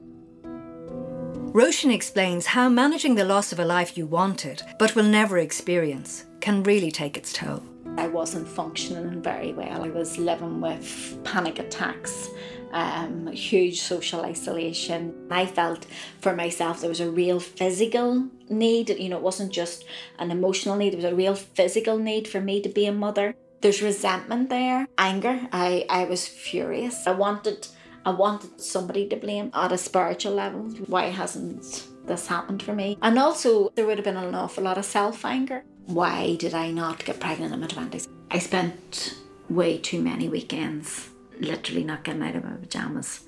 Roisin 1.54 1.94
explains 1.94 2.48
how 2.48 2.68
managing 2.68 3.14
the 3.14 3.26
loss 3.26 3.52
of 3.52 3.60
a 3.60 3.66
life 3.66 3.96
you 3.96 4.08
wanted 4.08 4.64
but 4.80 4.96
will 4.96 5.04
never 5.04 5.38
experience 5.38 6.26
can 6.40 6.64
really 6.64 6.92
take 6.92 7.16
its 7.16 7.32
toll. 7.32 7.62
I 7.96 8.08
wasn't 8.08 8.48
functioning 8.48 9.22
very 9.22 9.54
well. 9.54 9.84
I 9.84 9.90
was 9.90 10.18
living 10.18 10.62
with 10.62 11.20
panic 11.24 11.60
attacks 11.60 12.30
um, 12.74 13.28
huge 13.28 13.82
social 13.82 14.22
isolation. 14.26 15.14
I 15.30 15.46
felt 15.46 15.86
for 16.20 16.36
myself 16.36 16.82
there 16.82 16.90
was 16.90 17.00
a 17.00 17.10
real 17.10 17.40
physical 17.40 18.28
need. 18.50 18.90
You 18.90 19.10
know, 19.10 19.18
it 19.18 19.24
wasn't 19.24 19.54
just 19.54 19.86
an 20.20 20.32
emotional 20.32 20.76
need, 20.76 20.94
there 20.94 20.98
was 20.98 21.14
a 21.14 21.16
real 21.16 21.36
physical 21.36 21.98
need 21.98 22.28
for 22.28 22.42
me 22.42 22.62
to 22.62 22.70
be 22.70 22.86
a 22.86 22.92
mother. 22.92 23.36
There's 23.62 23.82
resentment 23.82 24.50
there, 24.50 24.88
anger. 24.98 25.48
I, 25.54 25.86
I 25.90 26.04
was 26.04 26.28
furious. 26.28 27.08
I 27.08 27.12
wanted 27.12 27.68
I 28.06 28.10
wanted 28.10 28.60
somebody 28.60 29.08
to 29.08 29.16
blame 29.16 29.50
at 29.54 29.72
a 29.72 29.78
spiritual 29.78 30.34
level. 30.34 30.64
Why 30.88 31.06
hasn't 31.06 31.88
this 32.06 32.28
happened 32.28 32.62
for 32.62 32.74
me? 32.74 32.98
And 33.02 33.18
also 33.18 33.70
there 33.76 33.86
would 33.86 33.98
have 33.98 34.04
been 34.04 34.18
an 34.18 34.36
awful 34.36 34.66
lot 34.66 34.78
of 34.78 34.84
self 34.84 35.24
anger. 35.24 35.64
Why 35.86 36.36
did 36.36 36.54
I 36.54 36.72
not 36.72 37.06
get 37.06 37.22
pregnant 37.22 37.54
in 37.54 37.62
my 37.62 37.68
twenties? 37.68 38.10
I 38.30 38.40
spent 38.40 39.16
way 39.50 39.78
too 39.78 40.02
many 40.02 40.28
weekends 40.28 41.13
literally 41.40 41.84
not 41.84 42.04
getting 42.04 42.24
out 42.24 42.36
of 42.36 42.44
my 42.44 42.52
pajamas. 42.52 43.22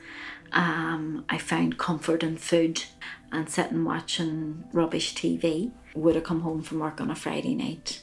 Um, 0.52 1.26
I 1.30 1.38
found 1.38 1.78
comfort 1.78 2.24
in 2.24 2.38
food 2.38 2.84
and 3.32 3.50
sitting 3.50 3.84
watching 3.84 4.64
rubbish 4.72 5.14
TV. 5.16 5.72
Would 5.96 6.16
have 6.16 6.24
come 6.24 6.42
home 6.42 6.62
from 6.62 6.80
work 6.80 7.00
on 7.02 7.12
a 7.12 7.16
Friday 7.16 7.56
night 7.56 8.02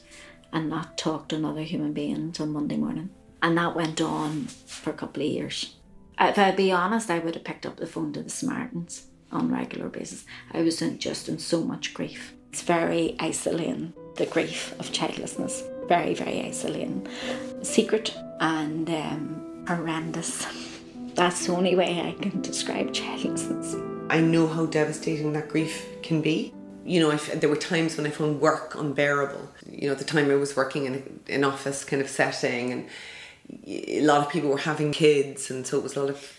and 0.52 0.68
not 0.68 0.98
talk 0.98 1.28
to 1.28 1.36
another 1.36 1.62
human 1.62 1.92
being 1.92 2.16
until 2.16 2.46
Monday 2.46 2.76
morning. 2.76 3.10
And 3.42 3.56
that 3.58 3.74
went 3.74 4.00
on 4.00 4.44
for 4.44 4.90
a 4.90 4.94
couple 4.94 5.22
of 5.22 5.28
years. 5.28 5.74
If 6.20 6.38
I'd 6.38 6.56
be 6.56 6.70
honest, 6.70 7.10
I 7.10 7.18
would 7.18 7.34
have 7.34 7.44
picked 7.44 7.66
up 7.66 7.76
the 7.76 7.86
phone 7.86 8.12
to 8.12 8.22
the 8.22 8.30
Samaritans 8.30 9.06
on 9.32 9.50
a 9.50 9.54
regular 9.54 9.88
basis. 9.88 10.24
I 10.52 10.62
was 10.62 10.78
just 10.98 11.28
in 11.28 11.38
so 11.38 11.64
much 11.64 11.94
grief. 11.94 12.34
It's 12.50 12.62
very 12.62 13.16
isolating, 13.18 13.94
the 14.16 14.26
grief 14.26 14.78
of 14.78 14.92
childlessness. 14.92 15.64
Very, 15.88 16.14
very 16.14 16.42
isolating. 16.42 17.08
Secret 17.62 18.14
and 18.40 18.88
um, 18.90 19.51
horrendous. 19.66 20.46
That's 21.14 21.46
the 21.46 21.52
only 21.52 21.76
way 21.76 22.00
I 22.00 22.20
can 22.20 22.40
describe 22.40 22.92
childlessness. 22.92 23.76
I 24.10 24.20
know 24.20 24.46
how 24.46 24.66
devastating 24.66 25.32
that 25.34 25.48
grief 25.48 25.86
can 26.02 26.20
be. 26.20 26.52
You 26.84 27.00
know, 27.00 27.10
I, 27.10 27.16
there 27.16 27.48
were 27.48 27.56
times 27.56 27.96
when 27.96 28.06
I 28.06 28.10
found 28.10 28.40
work 28.40 28.74
unbearable. 28.74 29.48
You 29.70 29.86
know, 29.86 29.92
at 29.92 29.98
the 29.98 30.04
time 30.04 30.30
I 30.30 30.34
was 30.34 30.56
working 30.56 30.86
in 30.86 31.20
an 31.28 31.44
office 31.44 31.84
kind 31.84 32.02
of 32.02 32.08
setting, 32.08 32.72
and 32.72 32.88
a 33.66 34.00
lot 34.00 34.24
of 34.24 34.32
people 34.32 34.50
were 34.50 34.58
having 34.58 34.92
kids, 34.92 35.50
and 35.50 35.66
so 35.66 35.78
it 35.78 35.82
was 35.82 35.96
a 35.96 36.00
lot 36.00 36.10
of 36.10 36.38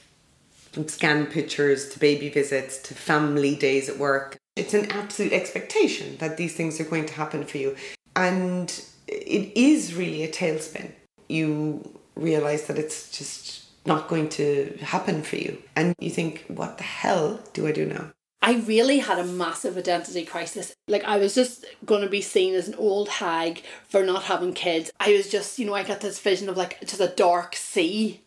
from 0.73 0.87
scan 0.87 1.27
pictures 1.27 1.87
to 1.89 1.99
baby 1.99 2.29
visits 2.29 2.79
to 2.79 2.95
family 2.95 3.55
days 3.55 3.87
at 3.87 3.99
work. 3.99 4.37
It's 4.55 4.73
an 4.73 4.91
absolute 4.91 5.31
expectation 5.31 6.17
that 6.17 6.37
these 6.37 6.55
things 6.55 6.79
are 6.79 6.83
going 6.83 7.05
to 7.05 7.13
happen 7.13 7.45
for 7.45 7.59
you. 7.59 7.75
And 8.15 8.69
it 9.07 9.55
is 9.55 9.93
really 9.93 10.23
a 10.23 10.31
tailspin. 10.31 10.91
You 11.29 11.99
realize 12.15 12.67
that 12.67 12.77
it's 12.77 13.09
just 13.17 13.63
not 13.85 14.07
going 14.07 14.29
to 14.29 14.77
happen 14.81 15.23
for 15.23 15.35
you. 15.35 15.61
And 15.75 15.95
you 15.99 16.09
think, 16.09 16.45
what 16.47 16.77
the 16.77 16.83
hell 16.83 17.39
do 17.53 17.67
I 17.67 17.71
do 17.71 17.85
now? 17.85 18.11
I 18.41 18.55
really 18.55 18.99
had 18.99 19.19
a 19.19 19.23
massive 19.23 19.77
identity 19.77 20.25
crisis. 20.25 20.75
Like 20.89 21.05
I 21.05 21.17
was 21.17 21.33
just 21.33 21.65
going 21.85 22.01
to 22.01 22.09
be 22.09 22.19
seen 22.19 22.53
as 22.55 22.67
an 22.67 22.75
old 22.75 23.07
hag 23.07 23.63
for 23.87 24.03
not 24.03 24.23
having 24.23 24.53
kids. 24.53 24.91
I 24.99 25.13
was 25.13 25.29
just, 25.29 25.57
you 25.57 25.65
know, 25.65 25.73
I 25.73 25.83
got 25.83 26.01
this 26.01 26.19
vision 26.19 26.49
of 26.49 26.57
like 26.57 26.79
just 26.81 26.99
a 26.99 27.07
dark 27.07 27.55
sea. 27.55 28.19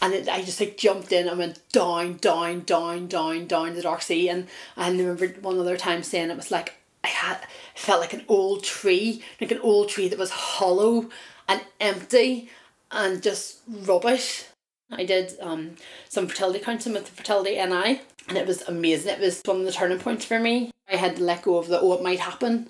And 0.00 0.12
it, 0.12 0.28
I 0.28 0.42
just 0.42 0.60
like 0.60 0.76
jumped 0.76 1.10
in 1.10 1.26
and 1.26 1.38
went 1.38 1.60
down, 1.72 2.18
down, 2.18 2.60
down, 2.60 3.08
down, 3.08 3.46
down 3.46 3.74
the 3.74 3.82
dark 3.82 4.02
sea. 4.02 4.28
And 4.28 4.46
I 4.76 4.90
remember 4.90 5.26
one 5.40 5.58
other 5.58 5.76
time 5.76 6.04
saying 6.04 6.30
it 6.30 6.36
was 6.36 6.52
like 6.52 6.74
I 7.02 7.08
had 7.08 7.38
felt 7.74 8.00
like 8.00 8.12
an 8.12 8.24
old 8.28 8.62
tree, 8.62 9.24
like 9.40 9.50
an 9.50 9.58
old 9.58 9.88
tree 9.88 10.06
that 10.06 10.18
was 10.18 10.30
hollow 10.30 11.10
and 11.48 11.60
empty 11.80 12.48
and 12.94 13.22
just 13.22 13.58
rubbish. 13.68 14.44
I 14.90 15.04
did 15.04 15.34
um, 15.40 15.72
some 16.08 16.28
fertility 16.28 16.60
counselling 16.60 16.94
with 16.94 17.06
the 17.06 17.12
Fertility 17.12 17.56
NI 17.56 18.00
and 18.28 18.38
it 18.38 18.46
was 18.46 18.62
amazing. 18.62 19.12
It 19.12 19.20
was 19.20 19.42
one 19.44 19.60
of 19.60 19.66
the 19.66 19.72
turning 19.72 19.98
points 19.98 20.24
for 20.24 20.38
me. 20.38 20.70
I 20.90 20.96
had 20.96 21.16
to 21.16 21.24
let 21.24 21.42
go 21.42 21.58
of 21.58 21.68
the 21.68 21.80
oh 21.80 21.94
it 21.94 22.02
might 22.02 22.20
happen 22.20 22.68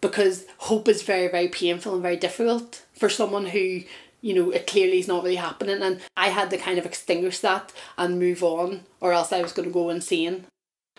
because 0.00 0.46
hope 0.58 0.88
is 0.88 1.02
very, 1.02 1.28
very 1.28 1.48
painful 1.48 1.94
and 1.94 2.02
very 2.02 2.16
difficult 2.16 2.84
for 2.92 3.08
someone 3.08 3.46
who, 3.46 3.82
you 4.20 4.34
know, 4.34 4.50
it 4.50 4.66
clearly 4.66 4.98
is 4.98 5.08
not 5.08 5.22
really 5.22 5.36
happening 5.36 5.82
and 5.82 6.00
I 6.16 6.28
had 6.28 6.50
to 6.50 6.58
kind 6.58 6.78
of 6.78 6.86
extinguish 6.86 7.38
that 7.38 7.72
and 7.96 8.18
move 8.18 8.42
on 8.42 8.82
or 9.00 9.12
else 9.12 9.32
I 9.32 9.42
was 9.42 9.52
gonna 9.52 9.70
go 9.70 9.90
insane. 9.90 10.44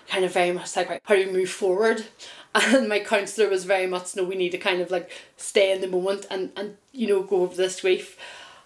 Kind 0.08 0.26
of 0.26 0.34
very 0.34 0.52
much 0.52 0.76
like 0.76 1.02
how 1.04 1.16
do 1.16 1.26
we 1.26 1.32
move 1.32 1.50
forward? 1.50 2.06
And 2.56 2.88
my 2.88 3.00
counsellor 3.00 3.50
was 3.50 3.66
very 3.66 3.88
much 3.88 4.16
no, 4.16 4.24
we 4.24 4.36
need 4.36 4.52
to 4.52 4.60
kind 4.60 4.80
of 4.80 4.92
like 4.92 5.10
stay 5.38 5.72
in 5.72 5.82
the 5.82 5.88
moment 5.88 6.28
and, 6.30 6.52
and 6.56 6.78
you 6.92 7.08
know, 7.08 7.24
go 7.24 7.38
over 7.38 7.56
this 7.56 7.82
grief 7.82 8.16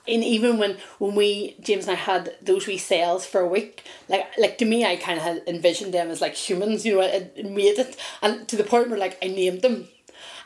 and 0.08 0.24
even 0.24 0.58
when 0.58 0.78
when 1.00 1.15
we 1.15 1.56
James 1.60 1.88
and 1.88 1.98
I 1.98 2.00
had 2.00 2.36
those 2.41 2.67
wee 2.67 2.78
sales 2.78 3.26
for 3.26 3.41
a 3.41 3.48
week, 3.48 3.84
like 4.10 4.28
like 4.38 4.58
to 4.60 4.65
me, 4.65 4.86
I 4.86 4.96
kind 4.96 5.20
of 5.20 5.48
envisioned 5.48 5.93
them 5.93 6.10
as 6.10 6.22
like 6.22 6.36
humans, 6.36 6.86
you 6.86 6.96
know, 6.96 7.02
I 7.02 7.30
made 7.43 7.78
it, 7.80 7.98
and 8.22 8.48
to 8.48 8.56
the 8.56 8.63
point 8.63 8.89
where 8.89 9.00
like 9.00 9.17
I 9.24 9.28
named 9.28 9.62
them, 9.62 9.88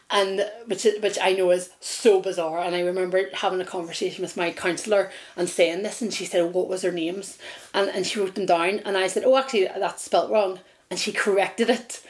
and 0.10 0.50
which 0.66 0.86
which 1.02 1.18
I 1.22 1.34
know 1.34 1.52
is 1.52 1.70
so 1.80 2.22
bizarre. 2.22 2.60
And 2.60 2.76
I 2.76 2.82
remember 2.82 3.30
having 3.34 3.62
a 3.62 3.66
conversation 3.66 4.22
with 4.24 4.38
my 4.38 4.52
counsellor 4.52 5.12
and 5.36 5.50
saying 5.50 5.84
this, 5.84 6.02
and 6.02 6.14
she 6.14 6.26
said, 6.26 6.54
"What 6.54 6.68
was 6.68 6.82
their 6.82 6.92
names?" 6.92 7.38
and 7.74 7.90
and 7.90 8.06
she 8.06 8.20
wrote 8.20 8.36
them 8.36 8.46
down, 8.46 8.80
and 8.86 8.98
I 8.98 9.08
said, 9.08 9.24
"Oh, 9.26 9.38
actually, 9.38 9.66
that's 9.66 10.04
spelt 10.04 10.32
wrong," 10.32 10.60
and 10.90 11.00
she 11.00 11.12
corrected 11.12 11.70
it, 11.70 12.02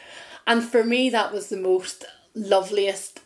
and 0.48 0.64
for 0.64 0.84
me, 0.84 1.10
that 1.10 1.34
was 1.34 1.50
the 1.50 1.58
most 1.58 2.06
loveliest 2.34 3.20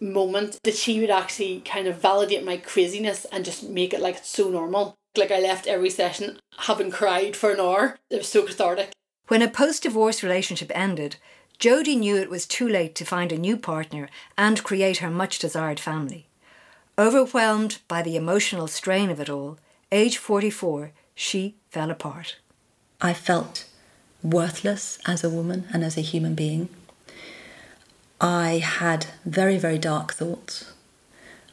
moment 0.00 0.58
that 0.64 0.76
she 0.76 1.00
would 1.00 1.10
actually 1.10 1.60
kind 1.60 1.86
of 1.86 2.00
validate 2.00 2.44
my 2.44 2.56
craziness 2.56 3.24
and 3.26 3.44
just 3.44 3.68
make 3.68 3.92
it 3.92 4.00
like 4.00 4.16
it's 4.16 4.28
so 4.28 4.48
normal. 4.48 4.94
Like 5.16 5.30
I 5.30 5.40
left 5.40 5.66
every 5.66 5.90
session 5.90 6.38
having 6.58 6.90
cried 6.90 7.34
for 7.36 7.50
an 7.50 7.60
hour. 7.60 7.98
It 8.10 8.18
was 8.18 8.28
so 8.28 8.42
cathartic. 8.42 8.90
When 9.28 9.42
a 9.42 9.48
post 9.48 9.82
divorce 9.82 10.22
relationship 10.22 10.70
ended, 10.74 11.16
Jody 11.58 11.96
knew 11.96 12.16
it 12.16 12.30
was 12.30 12.46
too 12.46 12.68
late 12.68 12.94
to 12.94 13.04
find 13.04 13.32
a 13.32 13.38
new 13.38 13.56
partner 13.56 14.08
and 14.36 14.62
create 14.62 14.98
her 14.98 15.10
much 15.10 15.38
desired 15.38 15.80
family. 15.80 16.28
Overwhelmed 16.96 17.78
by 17.88 18.02
the 18.02 18.16
emotional 18.16 18.68
strain 18.68 19.10
of 19.10 19.20
it 19.20 19.28
all, 19.28 19.58
age 19.90 20.18
44, 20.18 20.92
she 21.14 21.56
fell 21.70 21.90
apart. 21.90 22.36
I 23.00 23.12
felt 23.12 23.66
worthless 24.22 24.98
as 25.06 25.22
a 25.22 25.30
woman 25.30 25.66
and 25.72 25.84
as 25.84 25.96
a 25.96 26.00
human 26.00 26.34
being. 26.34 26.68
I 28.20 28.58
had 28.58 29.06
very, 29.24 29.58
very 29.58 29.78
dark 29.78 30.12
thoughts. 30.12 30.72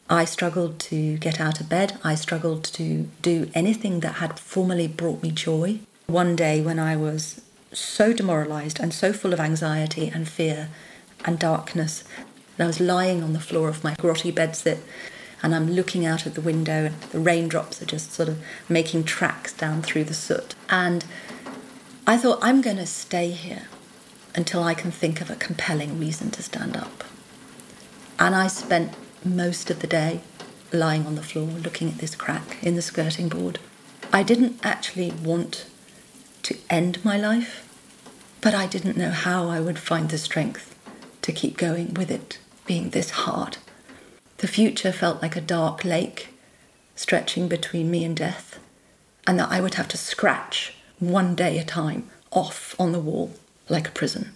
I 0.10 0.25
struggled 0.25 0.80
to 0.80 1.17
get 1.17 1.39
out 1.39 1.60
of 1.60 1.69
bed. 1.69 1.99
I 2.04 2.15
struggled 2.15 2.63
to 2.65 3.08
do 3.21 3.51
anything 3.54 3.99
that 3.99 4.15
had 4.15 4.39
formerly 4.39 4.88
brought 4.88 5.21
me 5.21 5.30
joy. 5.30 5.80
One 6.08 6.36
day, 6.36 6.62
when 6.62 6.80
I 6.80 6.95
was 6.95 7.41
so 7.71 8.13
demoralized 8.13 8.80
and 8.80 8.93
so 8.93 9.13
full 9.13 9.34
of 9.34 9.39
anxiety 9.39 10.08
and 10.08 10.28
fear 10.28 10.69
and 11.23 11.38
darkness, 11.38 12.04
and 12.58 12.63
I 12.63 12.67
was 12.67 12.80
lying 12.80 13.21
on 13.21 13.34
the 13.34 13.39
floor 13.39 13.69
of 13.69 13.84
my 13.84 13.93
grotty 13.95 14.34
bedsit 14.34 14.80
and 15.43 15.54
I'm 15.54 15.71
looking 15.71 16.06
out 16.06 16.25
of 16.25 16.34
the 16.34 16.41
window, 16.41 16.86
and 16.86 16.95
the 17.12 17.19
raindrops 17.19 17.80
are 17.80 17.86
just 17.86 18.13
sort 18.13 18.30
of 18.30 18.41
making 18.67 19.04
tracks 19.04 19.54
down 19.54 19.84
through 19.84 20.06
the 20.06 20.13
soot. 20.15 20.56
And 20.69 21.06
I 22.08 22.17
thought, 22.17 22.39
I'm 22.41 22.62
going 22.62 22.78
to 22.78 22.88
stay 22.88 23.30
here 23.30 23.67
until 24.36 24.63
I 24.63 24.74
can 24.74 24.91
think 24.91 25.21
of 25.21 25.30
a 25.30 25.36
compelling 25.36 25.98
reason 25.98 26.30
to 26.32 26.43
stand 26.43 26.76
up. 26.76 27.04
And 28.19 28.36
I 28.36 28.48
spent 28.48 28.93
most 29.24 29.69
of 29.69 29.80
the 29.80 29.88
day 29.88 30.21
lying 30.71 31.06
on 31.06 31.15
the 31.15 31.24
floor 31.24 31.48
looking 31.48 31.89
at 31.89 31.98
this 31.98 32.15
crack 32.15 32.62
in 32.62 32.76
the 32.76 32.82
skirting 32.82 33.30
board. 33.30 33.60
I 34.12 34.24
didn't 34.24 34.60
actually 34.63 35.12
want 35.12 35.65
to 36.43 36.58
end 36.69 37.04
my 37.04 37.17
life, 37.17 37.62
but 38.41 38.54
I 38.54 38.67
didn't 38.67 38.98
know 38.98 39.10
how 39.10 39.48
I 39.48 39.60
would 39.60 39.80
find 39.80 40.10
the 40.10 40.17
strength 40.17 40.76
to 41.21 41.32
keep 41.32 41.58
going 41.58 41.93
with 41.93 42.12
it 42.12 42.39
being 42.65 42.89
this 42.89 43.12
hard. 43.12 43.58
The 44.38 44.48
future 44.48 44.91
felt 44.91 45.21
like 45.21 45.36
a 45.36 45.41
dark 45.41 45.86
lake 45.86 46.30
stretching 46.95 47.48
between 47.48 47.89
me 47.89 48.04
and 48.04 48.15
death, 48.15 48.60
and 49.26 49.39
that 49.39 49.52
I 49.52 49.62
would 49.62 49.76
have 49.76 49.88
to 49.89 49.98
scratch 49.98 50.74
one 51.00 51.36
day 51.36 51.58
at 51.58 51.63
a 51.63 51.67
time 51.67 52.10
off 52.32 52.76
on 52.80 52.91
the 52.91 53.00
wall 53.00 53.34
like 53.69 53.88
a 53.88 53.91
prison. 53.91 54.32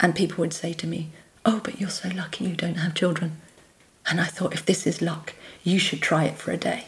And 0.00 0.14
people 0.14 0.38
would 0.38 0.52
say 0.52 0.72
to 0.74 0.86
me, 0.86 1.10
Oh, 1.44 1.60
but 1.62 1.80
you're 1.80 1.90
so 1.90 2.08
lucky 2.08 2.44
you 2.44 2.56
don't 2.56 2.76
have 2.76 2.94
children. 2.94 3.40
And 4.08 4.20
I 4.20 4.26
thought, 4.26 4.54
if 4.54 4.64
this 4.64 4.86
is 4.86 5.02
luck, 5.02 5.34
you 5.62 5.78
should 5.78 6.00
try 6.00 6.24
it 6.24 6.36
for 6.36 6.50
a 6.50 6.56
day. 6.56 6.86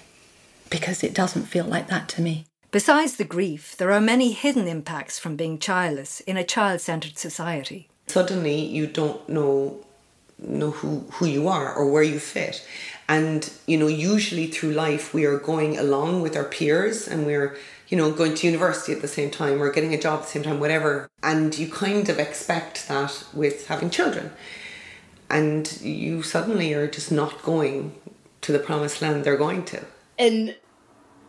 Because 0.71 1.05
it 1.05 1.15
doesn't 1.15 1.45
feel 1.45 1.65
like 1.65 1.89
that 1.89 2.09
to 2.11 2.23
me. 2.23 2.47
Besides 2.71 3.17
the 3.17 3.25
grief, 3.25 3.77
there 3.77 3.93
are 3.93 4.01
many 4.01 4.33
hidden 4.33 4.67
impacts 4.67 5.19
from 5.19 5.37
being 5.37 5.59
childless 5.59 6.21
in 6.21 6.37
a 6.37 6.45
child 6.45 6.81
centered 6.81 7.17
society. 7.17 7.89
Suddenly, 8.07 8.61
you 8.61 8.87
don't 8.87 9.27
know 9.29 9.81
know 10.39 10.71
who, 10.71 11.01
who 11.13 11.27
you 11.27 11.49
are 11.49 11.75
or 11.75 11.91
where 11.91 12.03
you 12.03 12.19
fit. 12.19 12.67
And, 13.09 13.51
you 13.67 13.79
know, 13.79 13.87
usually 13.87 14.49
through 14.49 14.73
life, 14.73 15.15
we 15.15 15.25
are 15.25 15.39
going 15.39 15.79
along 15.79 16.23
with 16.23 16.37
our 16.37 16.45
peers 16.45 17.09
and 17.09 17.25
we're 17.25 17.57
you 17.89 17.97
know, 17.97 18.11
going 18.11 18.35
to 18.35 18.47
university 18.47 18.93
at 18.93 19.01
the 19.01 19.09
same 19.09 19.31
time 19.31 19.63
or 19.63 19.71
getting 19.71 19.95
a 19.95 20.01
job 20.01 20.21
at 20.21 20.27
the 20.27 20.31
same 20.31 20.43
time, 20.43 20.61
whatever. 20.61 21.09
And 21.23 21.57
you 21.57 21.69
kind 21.69 22.09
of 22.09 22.19
expect 22.19 22.89
that 22.89 23.25
with 23.33 23.67
having 23.67 23.91
children. 23.91 24.33
And 25.31 25.81
you 25.81 26.23
suddenly 26.23 26.73
are 26.75 26.89
just 26.89 27.11
not 27.11 27.43
going 27.43 27.95
to 28.43 28.53
the 28.53 28.59
promised 28.59 29.03
land 29.03 29.25
they're 29.25 29.37
going 29.37 29.65
to. 29.67 29.85
In 30.19 30.55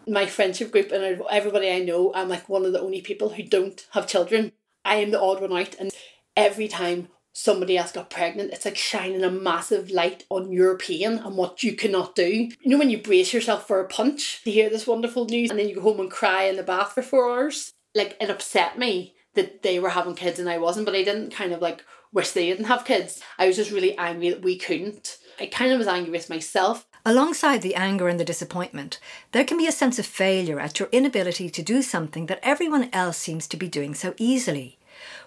my 0.07 0.25
friendship 0.25 0.71
group 0.71 0.91
and 0.91 1.21
everybody 1.29 1.69
I 1.71 1.79
know, 1.79 2.13
I'm 2.13 2.29
like 2.29 2.47
one 2.47 2.65
of 2.65 2.73
the 2.73 2.81
only 2.81 3.01
people 3.01 3.29
who 3.29 3.43
don't 3.43 3.85
have 3.91 4.07
children. 4.07 4.51
I 4.85 4.95
am 4.95 5.11
the 5.11 5.19
odd 5.19 5.41
one 5.41 5.51
out, 5.51 5.75
and 5.79 5.91
every 6.35 6.67
time 6.67 7.09
somebody 7.37 7.77
else 7.77 7.91
got 7.91 8.09
pregnant, 8.09 8.51
it's 8.51 8.65
like 8.65 8.75
shining 8.75 9.23
a 9.23 9.29
massive 9.29 9.91
light 9.91 10.25
on 10.31 10.51
your 10.51 10.75
pain 10.75 11.19
and 11.19 11.37
what 11.37 11.61
you 11.61 11.75
cannot 11.75 12.15
do. 12.15 12.25
You 12.25 12.51
know, 12.65 12.79
when 12.79 12.89
you 12.89 12.97
brace 12.97 13.31
yourself 13.31 13.67
for 13.67 13.79
a 13.79 13.87
punch 13.87 14.41
to 14.43 14.49
hear 14.49 14.71
this 14.71 14.87
wonderful 14.87 15.25
news 15.25 15.51
and 15.51 15.59
then 15.59 15.69
you 15.69 15.75
go 15.75 15.81
home 15.81 15.99
and 15.99 16.09
cry 16.09 16.45
in 16.45 16.55
the 16.55 16.63
bath 16.63 16.93
for 16.93 17.03
four 17.03 17.29
hours? 17.29 17.73
Like, 17.93 18.17
it 18.19 18.31
upset 18.31 18.79
me 18.79 19.13
that 19.35 19.61
they 19.61 19.77
were 19.77 19.89
having 19.89 20.15
kids 20.15 20.39
and 20.39 20.49
I 20.49 20.57
wasn't, 20.57 20.87
but 20.87 20.95
I 20.95 21.03
didn't 21.03 21.29
kind 21.29 21.53
of 21.53 21.61
like 21.61 21.85
wish 22.11 22.31
they 22.31 22.47
didn't 22.47 22.65
have 22.65 22.85
kids. 22.85 23.21
I 23.37 23.45
was 23.45 23.55
just 23.55 23.69
really 23.69 23.95
angry 23.99 24.31
that 24.31 24.41
we 24.41 24.57
couldn't. 24.57 25.17
I 25.39 25.45
kind 25.45 25.71
of 25.71 25.77
was 25.77 25.87
angry 25.87 26.11
with 26.11 26.31
myself. 26.31 26.87
Alongside 27.05 27.61
the 27.61 27.75
anger 27.75 28.07
and 28.07 28.19
the 28.19 28.25
disappointment, 28.25 28.99
there 29.31 29.45
can 29.45 29.59
be 29.59 29.67
a 29.67 29.71
sense 29.71 29.99
of 29.99 30.07
failure 30.07 30.59
at 30.59 30.79
your 30.79 30.89
inability 30.91 31.51
to 31.51 31.61
do 31.61 31.83
something 31.83 32.25
that 32.25 32.39
everyone 32.41 32.89
else 32.91 33.17
seems 33.17 33.47
to 33.49 33.57
be 33.57 33.67
doing 33.67 33.93
so 33.93 34.15
easily. 34.17 34.79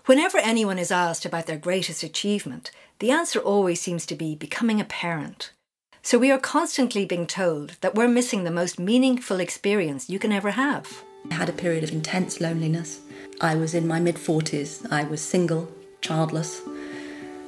Whenever 0.07 0.39
anyone 0.39 0.79
is 0.79 0.91
asked 0.91 1.25
about 1.25 1.47
their 1.47 1.59
greatest 1.59 2.03
achievement, 2.03 2.71
the 2.99 3.11
answer 3.11 3.39
always 3.39 3.81
seems 3.81 4.07
to 4.07 4.15
be 4.15 4.35
becoming 4.35 4.81
a 4.81 4.85
parent. 4.85 5.53
So 6.03 6.19
we 6.19 6.31
are 6.31 6.39
constantly 6.39 7.05
being 7.05 7.27
told 7.27 7.77
that 7.81 7.95
we're 7.95 8.09
missing 8.09 8.45
the 8.45 8.51
most 8.51 8.79
meaningful 8.79 9.41
experience 9.41 10.09
you 10.09 10.19
can 10.19 10.33
ever 10.33 10.53
have. 10.53 11.05
I 11.31 11.35
had 11.35 11.49
a 11.49 11.53
period 11.53 11.85
of 11.85 11.93
intense 11.93 12.41
loneliness. 12.41 13.01
I 13.41 13.55
was 13.55 13.75
in 13.75 13.87
my 13.87 14.01
mid 14.01 14.17
40s. 14.17 14.91
I 14.91 15.05
was 15.05 15.21
single, 15.21 15.71
childless, 16.01 16.63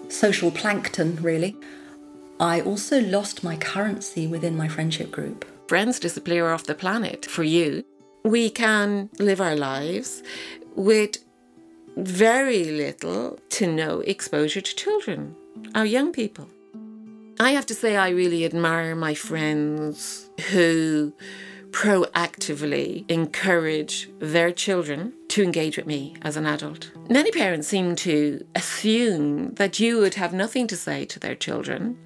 social 0.09 0.51
plankton, 0.51 1.16
really. 1.23 1.57
I 2.38 2.61
also 2.61 3.01
lost 3.01 3.45
my 3.45 3.57
currency 3.57 4.27
within 4.27 4.57
my 4.57 4.68
friendship 4.68 5.11
group. 5.11 5.47
Friends 5.68 5.99
disappear 5.99 6.51
off 6.51 6.64
the 6.64 6.75
planet 6.75 7.25
for 7.25 7.45
you. 7.45 7.85
We 8.25 8.51
can 8.51 9.09
live 9.18 9.40
our 9.40 9.57
lives 9.57 10.23
with 10.77 11.18
very 11.96 12.64
little 12.64 13.38
to 13.50 13.66
no 13.66 14.00
exposure 14.00 14.61
to 14.61 14.76
children, 14.76 15.37
our 15.74 15.87
young 15.87 16.12
people. 16.12 16.48
I 17.40 17.50
have 17.52 17.66
to 17.66 17.74
say, 17.74 17.96
I 17.96 18.11
really 18.11 18.44
admire 18.44 18.94
my 18.94 19.14
friends 19.14 20.31
who 20.50 21.12
proactively 21.70 23.11
encourage 23.11 24.11
their 24.18 24.52
children 24.52 25.14
to 25.28 25.42
engage 25.42 25.78
with 25.78 25.87
me 25.87 26.14
as 26.22 26.37
an 26.37 26.46
adult. 26.46 26.90
Many 27.09 27.31
parents 27.31 27.66
seem 27.66 27.96
to 27.96 28.44
assume 28.55 29.55
that 29.55 29.81
you 29.81 29.98
would 29.98 30.14
have 30.14 30.35
nothing 30.35 30.66
to 30.66 30.76
say 30.76 31.07
to 31.07 31.18
their 31.18 31.35
children 31.35 31.98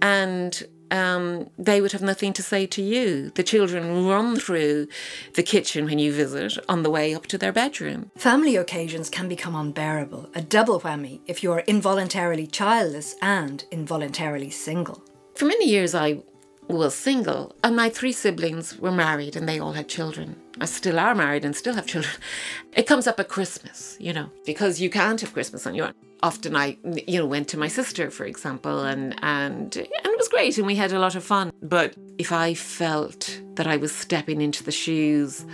and 0.00 0.66
um, 0.90 1.50
they 1.58 1.80
would 1.80 1.92
have 1.92 2.02
nothing 2.02 2.32
to 2.34 2.42
say 2.42 2.66
to 2.66 2.82
you. 2.82 3.30
The 3.34 3.42
children 3.42 4.06
run 4.06 4.36
through 4.36 4.88
the 5.34 5.42
kitchen 5.42 5.84
when 5.84 5.98
you 5.98 6.12
visit 6.12 6.58
on 6.68 6.82
the 6.82 6.90
way 6.90 7.14
up 7.14 7.26
to 7.28 7.38
their 7.38 7.52
bedroom. 7.52 8.10
Family 8.16 8.56
occasions 8.56 9.10
can 9.10 9.28
become 9.28 9.54
unbearable, 9.54 10.30
a 10.34 10.42
double 10.42 10.80
whammy 10.80 11.20
if 11.26 11.42
you 11.42 11.52
are 11.52 11.60
involuntarily 11.60 12.46
childless 12.46 13.14
and 13.22 13.64
involuntarily 13.70 14.50
single. 14.50 15.02
For 15.34 15.46
many 15.46 15.68
years, 15.68 15.94
I 15.94 16.22
was 16.68 16.94
single, 16.94 17.54
and 17.62 17.76
my 17.76 17.88
three 17.88 18.12
siblings 18.12 18.78
were 18.78 18.92
married 18.92 19.36
and 19.36 19.48
they 19.48 19.58
all 19.58 19.72
had 19.72 19.88
children. 19.88 20.36
I 20.60 20.66
still 20.66 20.98
are 20.98 21.14
married 21.14 21.44
and 21.44 21.54
still 21.54 21.74
have 21.74 21.86
children. 21.86 22.14
It 22.72 22.86
comes 22.88 23.06
up 23.06 23.20
at 23.20 23.28
Christmas, 23.28 23.96
you 24.00 24.12
know, 24.12 24.30
because 24.44 24.80
you 24.80 24.90
can't 24.90 25.20
have 25.20 25.32
Christmas 25.32 25.66
on 25.66 25.74
your 25.74 25.86
own. 25.86 25.94
Often 26.22 26.56
I, 26.56 26.76
you 27.06 27.20
know, 27.20 27.26
went 27.26 27.48
to 27.48 27.58
my 27.58 27.68
sister, 27.68 28.10
for 28.10 28.24
example, 28.24 28.82
and 28.82 29.14
and 29.22 29.76
and 29.76 30.12
it 30.14 30.18
was 30.18 30.28
great 30.28 30.58
and 30.58 30.66
we 30.66 30.74
had 30.74 30.92
a 30.92 30.98
lot 30.98 31.14
of 31.14 31.22
fun. 31.22 31.52
But 31.62 31.94
if 32.18 32.32
I 32.32 32.54
felt 32.54 33.40
that 33.54 33.66
I 33.66 33.76
was 33.76 33.94
stepping 33.94 34.40
into 34.40 34.64
the 34.64 34.72
shoes 34.72 35.44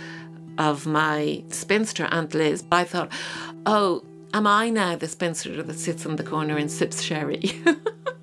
of 0.57 0.85
my 0.85 1.43
spinster 1.49 2.05
Aunt 2.05 2.33
Liz, 2.33 2.63
I 2.71 2.83
thought, 2.83 3.11
oh, 3.65 4.03
am 4.33 4.47
I 4.47 4.69
now 4.69 4.95
the 4.95 5.07
spinster 5.07 5.61
that 5.61 5.79
sits 5.79 6.05
in 6.05 6.15
the 6.15 6.23
corner 6.23 6.57
and 6.57 6.71
sips 6.71 7.01
sherry? 7.01 7.43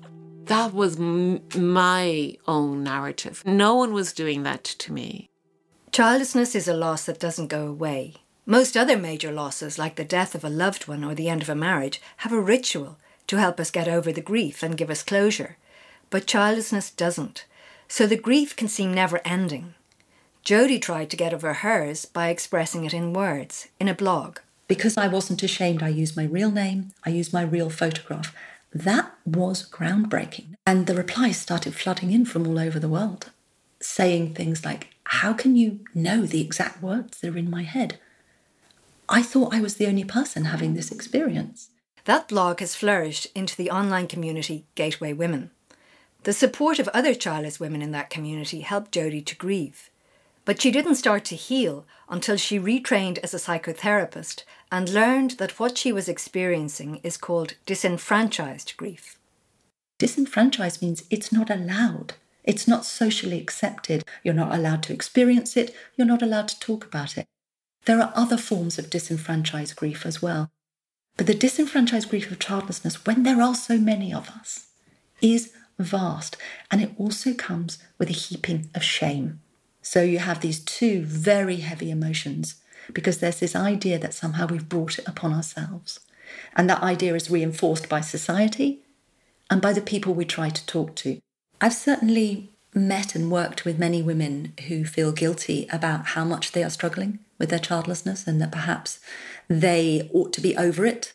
that 0.49 0.73
was 0.73 0.99
m- 0.99 1.41
my 1.55 2.35
own 2.47 2.83
narrative. 2.83 3.43
No 3.45 3.75
one 3.75 3.93
was 3.93 4.13
doing 4.13 4.43
that 4.43 4.63
to 4.63 4.91
me. 4.91 5.29
Childlessness 5.91 6.55
is 6.55 6.67
a 6.67 6.73
loss 6.73 7.05
that 7.05 7.19
doesn't 7.19 7.47
go 7.47 7.67
away. 7.67 8.15
Most 8.47 8.75
other 8.75 8.97
major 8.97 9.31
losses, 9.31 9.77
like 9.77 9.95
the 9.95 10.03
death 10.03 10.33
of 10.33 10.43
a 10.43 10.49
loved 10.49 10.87
one 10.87 11.03
or 11.03 11.13
the 11.13 11.29
end 11.29 11.43
of 11.43 11.49
a 11.49 11.55
marriage, 11.55 12.01
have 12.17 12.33
a 12.33 12.41
ritual 12.41 12.97
to 13.27 13.37
help 13.37 13.59
us 13.59 13.69
get 13.69 13.87
over 13.87 14.11
the 14.11 14.21
grief 14.21 14.63
and 14.63 14.75
give 14.75 14.89
us 14.89 15.03
closure. 15.03 15.57
But 16.09 16.25
childlessness 16.25 16.89
doesn't. 16.89 17.45
So 17.87 18.07
the 18.07 18.17
grief 18.17 18.55
can 18.55 18.67
seem 18.67 18.91
never 18.91 19.21
ending. 19.23 19.75
Jody 20.43 20.79
tried 20.79 21.11
to 21.11 21.17
get 21.17 21.33
over 21.33 21.53
hers 21.53 22.05
by 22.05 22.29
expressing 22.29 22.85
it 22.85 22.93
in 22.93 23.13
words, 23.13 23.67
in 23.79 23.87
a 23.87 23.93
blog. 23.93 24.39
Because 24.67 24.97
I 24.97 25.07
wasn't 25.07 25.43
ashamed, 25.43 25.83
I 25.83 25.89
used 25.89 26.17
my 26.17 26.25
real 26.25 26.49
name, 26.49 26.91
I 27.05 27.11
used 27.11 27.33
my 27.33 27.43
real 27.43 27.69
photograph. 27.69 28.33
That 28.71 29.11
was 29.25 29.67
groundbreaking. 29.67 30.55
And 30.65 30.85
the 30.85 30.95
replies 30.95 31.37
started 31.37 31.73
flooding 31.73 32.11
in 32.11 32.25
from 32.25 32.45
all 32.45 32.59
over 32.59 32.79
the 32.79 32.89
world, 32.89 33.31
saying 33.81 34.33
things 34.33 34.63
like, 34.63 34.89
How 35.05 35.33
can 35.33 35.55
you 35.55 35.79
know 35.95 36.25
the 36.25 36.41
exact 36.41 36.81
words 36.81 37.19
that 37.19 37.33
are 37.33 37.37
in 37.37 37.49
my 37.49 37.63
head? 37.63 37.99
I 39.07 39.23
thought 39.23 39.55
I 39.55 39.61
was 39.61 39.75
the 39.75 39.87
only 39.87 40.03
person 40.03 40.45
having 40.45 40.75
this 40.75 40.91
experience. 40.91 41.69
That 42.05 42.27
blog 42.27 42.59
has 42.59 42.75
flourished 42.75 43.27
into 43.33 43.55
the 43.55 43.71
online 43.71 44.07
community 44.07 44.65
Gateway 44.75 45.13
Women. 45.13 45.49
The 46.23 46.33
support 46.33 46.77
of 46.77 46.87
other 46.89 47.15
childless 47.15 47.59
women 47.59 47.81
in 47.81 47.91
that 47.91 48.09
community 48.09 48.61
helped 48.61 48.91
Jody 48.91 49.21
to 49.21 49.35
grieve. 49.35 49.89
But 50.45 50.61
she 50.61 50.69
didn't 50.69 50.95
start 50.95 51.25
to 51.25 51.35
heal 51.35 51.85
until 52.07 52.37
she 52.37 52.59
retrained 52.59 53.17
as 53.19 53.33
a 53.33 53.37
psychotherapist 53.37 54.43
and 54.71 54.89
learned 54.89 55.31
that 55.31 55.59
what 55.59 55.77
she 55.77 55.91
was 55.91 56.07
experiencing 56.07 56.99
is 57.03 57.17
called 57.17 57.55
disenfranchised 57.65 58.75
grief. 58.77 59.17
Disenfranchised 59.97 60.81
means 60.81 61.03
it's 61.09 61.31
not 61.31 61.49
allowed. 61.49 62.13
It's 62.43 62.67
not 62.67 62.85
socially 62.85 63.39
accepted. 63.39 64.05
You're 64.23 64.33
not 64.33 64.53
allowed 64.53 64.83
to 64.83 64.93
experience 64.93 65.57
it. 65.57 65.75
You're 65.95 66.07
not 66.07 66.21
allowed 66.21 66.47
to 66.49 66.59
talk 66.59 66.85
about 66.85 67.17
it. 67.17 67.25
There 67.85 67.99
are 67.99 68.13
other 68.15 68.37
forms 68.37 68.77
of 68.77 68.89
disenfranchised 68.89 69.75
grief 69.75 70.05
as 70.05 70.21
well. 70.21 70.49
But 71.17 71.27
the 71.27 71.33
disenfranchised 71.33 72.09
grief 72.09 72.31
of 72.31 72.39
childlessness, 72.39 73.05
when 73.05 73.23
there 73.23 73.41
are 73.41 73.55
so 73.55 73.77
many 73.77 74.13
of 74.13 74.29
us, 74.29 74.67
is 75.21 75.51
vast. 75.77 76.37
And 76.71 76.81
it 76.81 76.91
also 76.97 77.33
comes 77.33 77.77
with 77.97 78.09
a 78.09 78.13
heaping 78.13 78.69
of 78.73 78.83
shame. 78.83 79.41
So 79.81 80.01
you 80.01 80.19
have 80.19 80.39
these 80.39 80.59
two 80.59 81.03
very 81.03 81.57
heavy 81.57 81.89
emotions 81.91 82.55
because 82.93 83.19
there's 83.19 83.39
this 83.39 83.55
idea 83.55 83.99
that 83.99 84.13
somehow 84.13 84.47
we've 84.47 84.69
brought 84.69 84.99
it 84.99 85.07
upon 85.07 85.33
ourselves. 85.33 85.99
And 86.55 86.69
that 86.69 86.83
idea 86.83 87.15
is 87.15 87.29
reinforced 87.29 87.89
by 87.89 88.01
society 88.01 88.79
and 89.49 89.61
by 89.61 89.73
the 89.73 89.81
people 89.81 90.13
we 90.13 90.25
try 90.25 90.49
to 90.49 90.65
talk 90.65 90.95
to. 90.95 91.19
I've 91.61 91.73
certainly 91.73 92.49
met 92.73 93.15
and 93.15 93.31
worked 93.31 93.65
with 93.65 93.79
many 93.79 94.01
women 94.01 94.53
who 94.67 94.85
feel 94.85 95.11
guilty 95.11 95.67
about 95.71 96.07
how 96.07 96.23
much 96.23 96.51
they 96.51 96.63
are 96.63 96.69
struggling 96.69 97.19
with 97.37 97.49
their 97.49 97.59
childlessness 97.59 98.27
and 98.27 98.39
that 98.41 98.51
perhaps 98.51 98.99
they 99.47 100.09
ought 100.13 100.31
to 100.33 100.41
be 100.41 100.55
over 100.55 100.85
it, 100.85 101.13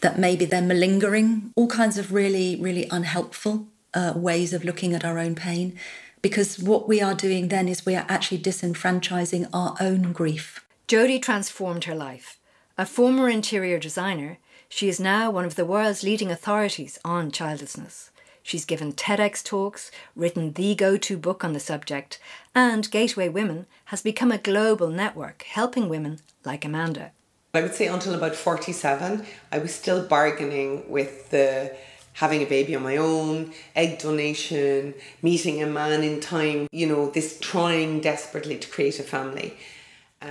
that 0.00 0.18
maybe 0.18 0.44
they're 0.44 0.62
malingering, 0.62 1.50
all 1.56 1.66
kinds 1.66 1.98
of 1.98 2.12
really, 2.12 2.56
really 2.56 2.86
unhelpful 2.90 3.66
uh, 3.92 4.12
ways 4.14 4.52
of 4.52 4.64
looking 4.64 4.94
at 4.94 5.04
our 5.04 5.18
own 5.18 5.34
pain. 5.34 5.76
Because 6.22 6.58
what 6.58 6.88
we 6.88 7.02
are 7.02 7.14
doing 7.14 7.48
then 7.48 7.68
is 7.68 7.84
we 7.84 7.96
are 7.96 8.06
actually 8.08 8.38
disenfranchising 8.38 9.48
our 9.52 9.76
own 9.80 10.12
grief. 10.12 10.63
Jody 10.86 11.18
transformed 11.18 11.84
her 11.84 11.94
life. 11.94 12.38
A 12.76 12.84
former 12.84 13.30
interior 13.30 13.78
designer, 13.78 14.36
she 14.68 14.86
is 14.86 15.00
now 15.00 15.30
one 15.30 15.46
of 15.46 15.54
the 15.54 15.64
world's 15.64 16.02
leading 16.02 16.30
authorities 16.30 16.98
on 17.02 17.30
childlessness. 17.30 18.10
She's 18.42 18.66
given 18.66 18.92
TEDx 18.92 19.42
talks, 19.42 19.90
written 20.14 20.52
the 20.52 20.74
go 20.74 20.98
to 20.98 21.16
book 21.16 21.42
on 21.42 21.54
the 21.54 21.60
subject, 21.60 22.18
and 22.54 22.90
Gateway 22.90 23.30
Women 23.30 23.64
has 23.86 24.02
become 24.02 24.30
a 24.30 24.36
global 24.36 24.88
network 24.88 25.44
helping 25.44 25.88
women 25.88 26.18
like 26.44 26.66
Amanda. 26.66 27.12
I 27.54 27.62
would 27.62 27.74
say 27.74 27.86
until 27.86 28.14
about 28.14 28.34
47, 28.34 29.24
I 29.50 29.58
was 29.58 29.74
still 29.74 30.04
bargaining 30.06 30.90
with 30.90 31.30
the 31.30 31.74
having 32.12 32.42
a 32.42 32.46
baby 32.46 32.76
on 32.76 32.82
my 32.82 32.98
own, 32.98 33.54
egg 33.74 34.00
donation, 34.00 34.92
meeting 35.22 35.62
a 35.62 35.66
man 35.66 36.02
in 36.02 36.20
time, 36.20 36.68
you 36.70 36.86
know, 36.86 37.08
this 37.08 37.40
trying 37.40 38.00
desperately 38.00 38.58
to 38.58 38.68
create 38.68 39.00
a 39.00 39.02
family. 39.02 39.56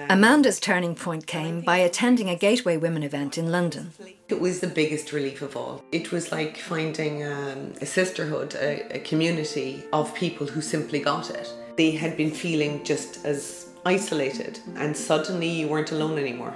Amanda's 0.10 0.60
turning 0.60 0.95
point 0.95 1.27
came 1.27 1.62
by 1.62 1.77
attending 1.77 2.29
a 2.29 2.36
Gateway 2.36 2.77
Women 2.77 3.03
event 3.03 3.38
in 3.38 3.51
London. 3.51 3.91
It 4.29 4.39
was 4.39 4.60
the 4.60 4.67
biggest 4.67 5.13
relief 5.13 5.41
of 5.41 5.56
all. 5.56 5.84
It 5.91 6.12
was 6.12 6.32
like 6.32 6.58
finding 6.58 7.23
um, 7.23 7.73
a 7.82 7.86
sisterhood, 7.86 8.56
a, 8.56 8.97
a 8.97 8.99
community 8.99 9.84
of 9.93 10.13
people 10.15 10.47
who 10.47 10.62
simply 10.62 10.99
got 10.99 11.29
it. 11.29 11.53
They 11.77 11.91
had 11.91 12.17
been 12.17 12.32
feeling 12.32 12.84
just 12.84 13.25
as 13.25 13.69
isolated, 13.86 14.60
and 14.75 14.95
suddenly 14.95 15.49
you 15.49 15.67
weren't 15.67 15.91
alone 15.91 16.17
anymore. 16.17 16.53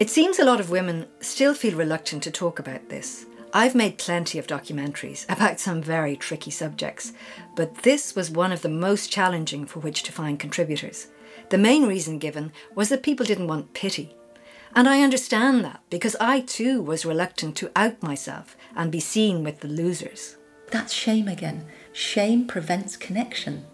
It 0.00 0.10
seems 0.10 0.38
a 0.38 0.44
lot 0.44 0.60
of 0.60 0.70
women 0.70 1.06
still 1.20 1.54
feel 1.54 1.76
reluctant 1.76 2.22
to 2.24 2.30
talk 2.30 2.58
about 2.58 2.88
this. 2.88 3.26
I've 3.52 3.76
made 3.76 3.98
plenty 3.98 4.40
of 4.40 4.48
documentaries 4.48 5.24
about 5.30 5.60
some 5.60 5.80
very 5.80 6.16
tricky 6.16 6.50
subjects, 6.50 7.12
but 7.54 7.82
this 7.84 8.16
was 8.16 8.28
one 8.28 8.50
of 8.50 8.62
the 8.62 8.68
most 8.68 9.12
challenging 9.12 9.64
for 9.64 9.78
which 9.78 10.02
to 10.02 10.12
find 10.12 10.40
contributors. 10.40 11.06
The 11.50 11.58
main 11.58 11.86
reason 11.86 12.18
given 12.18 12.52
was 12.74 12.88
that 12.88 13.02
people 13.02 13.26
didn't 13.26 13.48
want 13.48 13.74
pity. 13.74 14.14
And 14.74 14.88
I 14.88 15.02
understand 15.02 15.64
that 15.64 15.80
because 15.88 16.16
I 16.18 16.40
too 16.40 16.82
was 16.82 17.04
reluctant 17.04 17.56
to 17.58 17.70
out 17.76 18.02
myself 18.02 18.56
and 18.74 18.90
be 18.90 19.00
seen 19.00 19.44
with 19.44 19.60
the 19.60 19.68
losers. 19.68 20.36
That's 20.70 20.92
shame 20.92 21.28
again. 21.28 21.66
Shame 21.92 22.46
prevents 22.46 22.96
connection, 22.96 23.64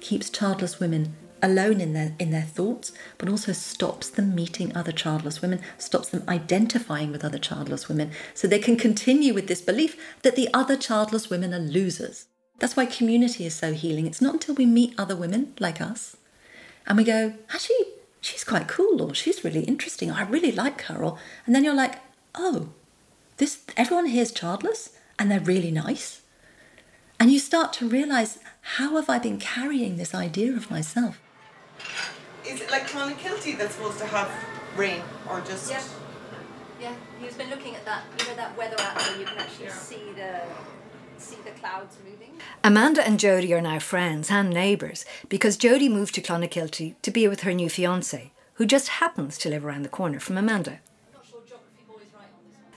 keeps 0.00 0.30
childless 0.30 0.80
women 0.80 1.14
alone 1.40 1.80
in 1.80 1.92
their 1.92 2.16
in 2.18 2.32
their 2.32 2.42
thoughts, 2.42 2.90
but 3.16 3.28
also 3.28 3.52
stops 3.52 4.08
them 4.10 4.34
meeting 4.34 4.74
other 4.74 4.90
childless 4.90 5.40
women, 5.40 5.60
stops 5.76 6.08
them 6.08 6.24
identifying 6.26 7.12
with 7.12 7.24
other 7.24 7.38
childless 7.38 7.88
women, 7.88 8.10
so 8.34 8.48
they 8.48 8.58
can 8.58 8.76
continue 8.76 9.32
with 9.32 9.46
this 9.46 9.60
belief 9.60 9.96
that 10.22 10.34
the 10.34 10.48
other 10.52 10.76
childless 10.76 11.30
women 11.30 11.54
are 11.54 11.60
losers. 11.60 12.26
That's 12.58 12.76
why 12.76 12.86
community 12.86 13.46
is 13.46 13.54
so 13.54 13.72
healing. 13.72 14.08
It's 14.08 14.20
not 14.20 14.34
until 14.34 14.56
we 14.56 14.66
meet 14.66 14.94
other 14.98 15.14
women 15.14 15.54
like 15.60 15.80
us 15.80 16.16
and 16.88 16.98
we 16.98 17.04
go, 17.04 17.34
actually, 17.54 17.76
she's 18.20 18.42
quite 18.42 18.66
cool, 18.66 19.00
or 19.00 19.14
she's 19.14 19.44
really 19.44 19.62
interesting, 19.62 20.10
or 20.10 20.14
I 20.14 20.22
really 20.22 20.50
like 20.50 20.82
her, 20.82 21.04
or 21.04 21.18
and 21.46 21.54
then 21.54 21.62
you're 21.62 21.74
like, 21.74 22.00
oh, 22.34 22.70
this 23.36 23.62
everyone 23.76 24.06
here's 24.06 24.32
childless 24.32 24.90
and 25.18 25.30
they're 25.30 25.38
really 25.38 25.70
nice. 25.70 26.22
And 27.20 27.30
you 27.30 27.38
start 27.38 27.72
to 27.74 27.88
realize, 27.88 28.38
how 28.76 28.96
have 28.96 29.08
I 29.08 29.18
been 29.18 29.38
carrying 29.38 29.96
this 29.96 30.14
idea 30.14 30.52
of 30.52 30.70
myself? 30.70 31.20
Is 32.46 32.60
it 32.60 32.70
like 32.70 32.88
Clonakilty 32.88 33.58
that's 33.58 33.74
supposed 33.74 33.98
to 33.98 34.06
have 34.06 34.30
rain 34.78 35.02
or 35.28 35.40
just. 35.40 35.70
Yeah. 35.70 35.82
Yeah, 36.80 36.94
he's 37.20 37.34
been 37.34 37.50
looking 37.50 37.74
at 37.74 37.84
that, 37.84 38.04
you 38.20 38.26
know, 38.28 38.36
that 38.36 38.56
weather 38.56 38.76
app 38.78 38.96
where 38.96 39.18
you 39.18 39.26
can 39.26 39.38
actually 39.38 39.68
see 39.70 40.12
the 40.14 40.40
see 41.20 41.36
the 41.44 41.50
clouds 41.50 41.96
moving. 42.04 42.38
Amanda 42.62 43.06
and 43.06 43.18
Jody 43.20 43.52
are 43.54 43.60
now 43.60 43.78
friends 43.78 44.30
and 44.30 44.50
neighbours 44.50 45.04
because 45.28 45.56
Jody 45.56 45.88
moved 45.88 46.14
to 46.14 46.22
Clonakilty 46.22 46.94
to 47.02 47.10
be 47.10 47.28
with 47.28 47.40
her 47.40 47.52
new 47.52 47.68
fiance, 47.68 48.32
who 48.54 48.66
just 48.66 48.88
happens 48.88 49.38
to 49.38 49.48
live 49.48 49.64
around 49.64 49.82
the 49.82 49.88
corner 49.88 50.20
from 50.20 50.36
Amanda. 50.36 50.80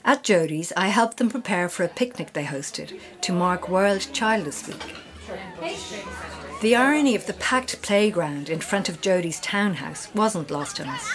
At 0.04 0.24
Jody's, 0.24 0.74
I 0.76 0.88
helped 0.88 1.18
them 1.18 1.30
prepare 1.30 1.70
for 1.70 1.84
a 1.84 1.88
picnic 1.88 2.34
they 2.34 2.46
hosted 2.46 3.00
to 3.22 3.34
mark 3.34 3.70
World 3.70 4.08
Childless 4.14 4.68
Week. 4.68 4.96
The 6.62 6.76
irony 6.76 7.16
of 7.16 7.28
the 7.28 7.34
packed 7.34 7.82
playground 7.82 8.50
in 8.50 8.60
front 8.60 8.90
of 8.90 9.02
Jody's 9.02 9.40
townhouse 9.40 10.14
wasn't 10.14 10.52
lost 10.52 10.80
on 10.80 10.88
us. 10.88 11.10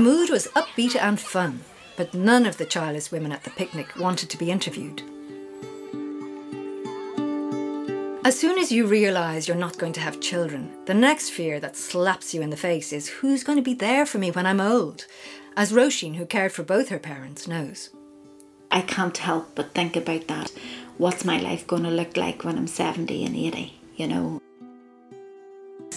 The 0.00 0.06
mood 0.06 0.30
was 0.30 0.46
upbeat 0.56 0.96
and 0.96 1.20
fun, 1.20 1.60
but 1.94 2.14
none 2.14 2.46
of 2.46 2.56
the 2.56 2.64
childless 2.64 3.12
women 3.12 3.32
at 3.32 3.44
the 3.44 3.50
picnic 3.50 3.98
wanted 3.98 4.30
to 4.30 4.38
be 4.38 4.50
interviewed. 4.50 5.02
As 8.24 8.40
soon 8.40 8.56
as 8.56 8.72
you 8.72 8.86
realise 8.86 9.46
you're 9.46 9.58
not 9.58 9.76
going 9.76 9.92
to 9.92 10.00
have 10.00 10.18
children, 10.18 10.72
the 10.86 10.94
next 10.94 11.28
fear 11.28 11.60
that 11.60 11.76
slaps 11.76 12.32
you 12.32 12.40
in 12.40 12.48
the 12.48 12.56
face 12.56 12.94
is 12.94 13.10
who's 13.10 13.44
going 13.44 13.56
to 13.56 13.62
be 13.62 13.74
there 13.74 14.06
for 14.06 14.16
me 14.16 14.30
when 14.30 14.46
I'm 14.46 14.58
old? 14.58 15.04
As 15.54 15.70
Roisin, 15.70 16.14
who 16.14 16.24
cared 16.24 16.52
for 16.52 16.62
both 16.62 16.88
her 16.88 16.98
parents, 16.98 17.46
knows. 17.46 17.90
I 18.70 18.80
can't 18.80 19.18
help 19.18 19.54
but 19.54 19.74
think 19.74 19.96
about 19.96 20.28
that. 20.28 20.50
What's 20.96 21.26
my 21.26 21.38
life 21.38 21.66
going 21.66 21.82
to 21.82 21.90
look 21.90 22.16
like 22.16 22.42
when 22.42 22.56
I'm 22.56 22.68
70 22.68 23.22
and 23.26 23.36
80, 23.36 23.78
you 23.96 24.06
know? 24.06 24.40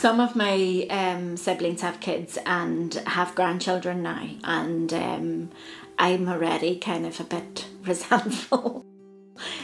Some 0.03 0.19
of 0.19 0.35
my 0.35 0.85
um, 0.89 1.37
siblings 1.37 1.79
have 1.79 2.01
kids 2.01 2.37
and 2.45 2.93
have 3.07 3.35
grandchildren 3.35 4.03
now, 4.03 4.27
and 4.43 4.93
um, 4.93 5.51
I'm 5.97 6.27
already 6.27 6.77
kind 6.77 7.05
of 7.05 7.21
a 7.21 7.23
bit 7.23 7.67
resentful. 7.85 8.85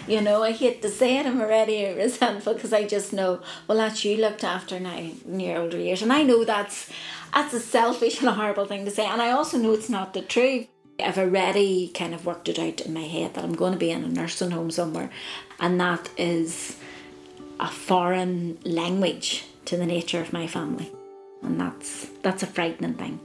You 0.08 0.22
know, 0.22 0.42
I 0.42 0.54
hate 0.54 0.82
to 0.84 0.90
say 0.90 1.18
it, 1.18 1.26
I'm 1.26 1.42
already 1.42 1.92
resentful 1.92 2.54
because 2.54 2.72
I 2.72 2.88
just 2.88 3.12
know, 3.12 3.42
well, 3.68 3.80
that's 3.80 4.06
you 4.06 4.16
looked 4.16 4.46
after 4.46 4.80
now 4.80 4.96
in 4.96 5.42
your 5.42 5.58
older 5.58 5.78
years. 5.78 6.02
And 6.02 6.14
I 6.14 6.24
know 6.24 6.46
that's 6.46 6.90
that's 7.34 7.54
a 7.54 7.60
selfish 7.60 8.22
and 8.22 8.30
a 8.30 8.34
horrible 8.34 8.66
thing 8.66 8.86
to 8.86 8.92
say. 8.92 9.06
And 9.06 9.22
I 9.22 9.32
also 9.32 9.58
know 9.58 9.74
it's 9.74 9.90
not 9.90 10.14
the 10.14 10.22
truth. 10.22 10.68
I've 11.04 11.18
already 11.18 11.90
kind 11.90 12.14
of 12.14 12.26
worked 12.26 12.48
it 12.48 12.58
out 12.58 12.80
in 12.80 12.94
my 12.94 13.02
head 13.02 13.34
that 13.34 13.44
I'm 13.44 13.56
going 13.56 13.74
to 13.74 13.78
be 13.78 13.92
in 13.92 14.06
a 14.06 14.08
nursing 14.08 14.52
home 14.52 14.72
somewhere, 14.72 15.10
and 15.60 15.82
that 15.82 16.10
is 16.18 16.78
a 17.60 17.68
foreign 17.68 18.58
language 18.64 19.44
to 19.70 19.78
the 19.78 19.86
nature 19.86 20.20
of 20.20 20.34
my 20.34 20.48
family, 20.48 20.92
and 21.44 21.60
that's 21.60 22.08
that's 22.22 22.44
a 22.44 22.48
frightening 22.48 22.96
thing 22.96 23.20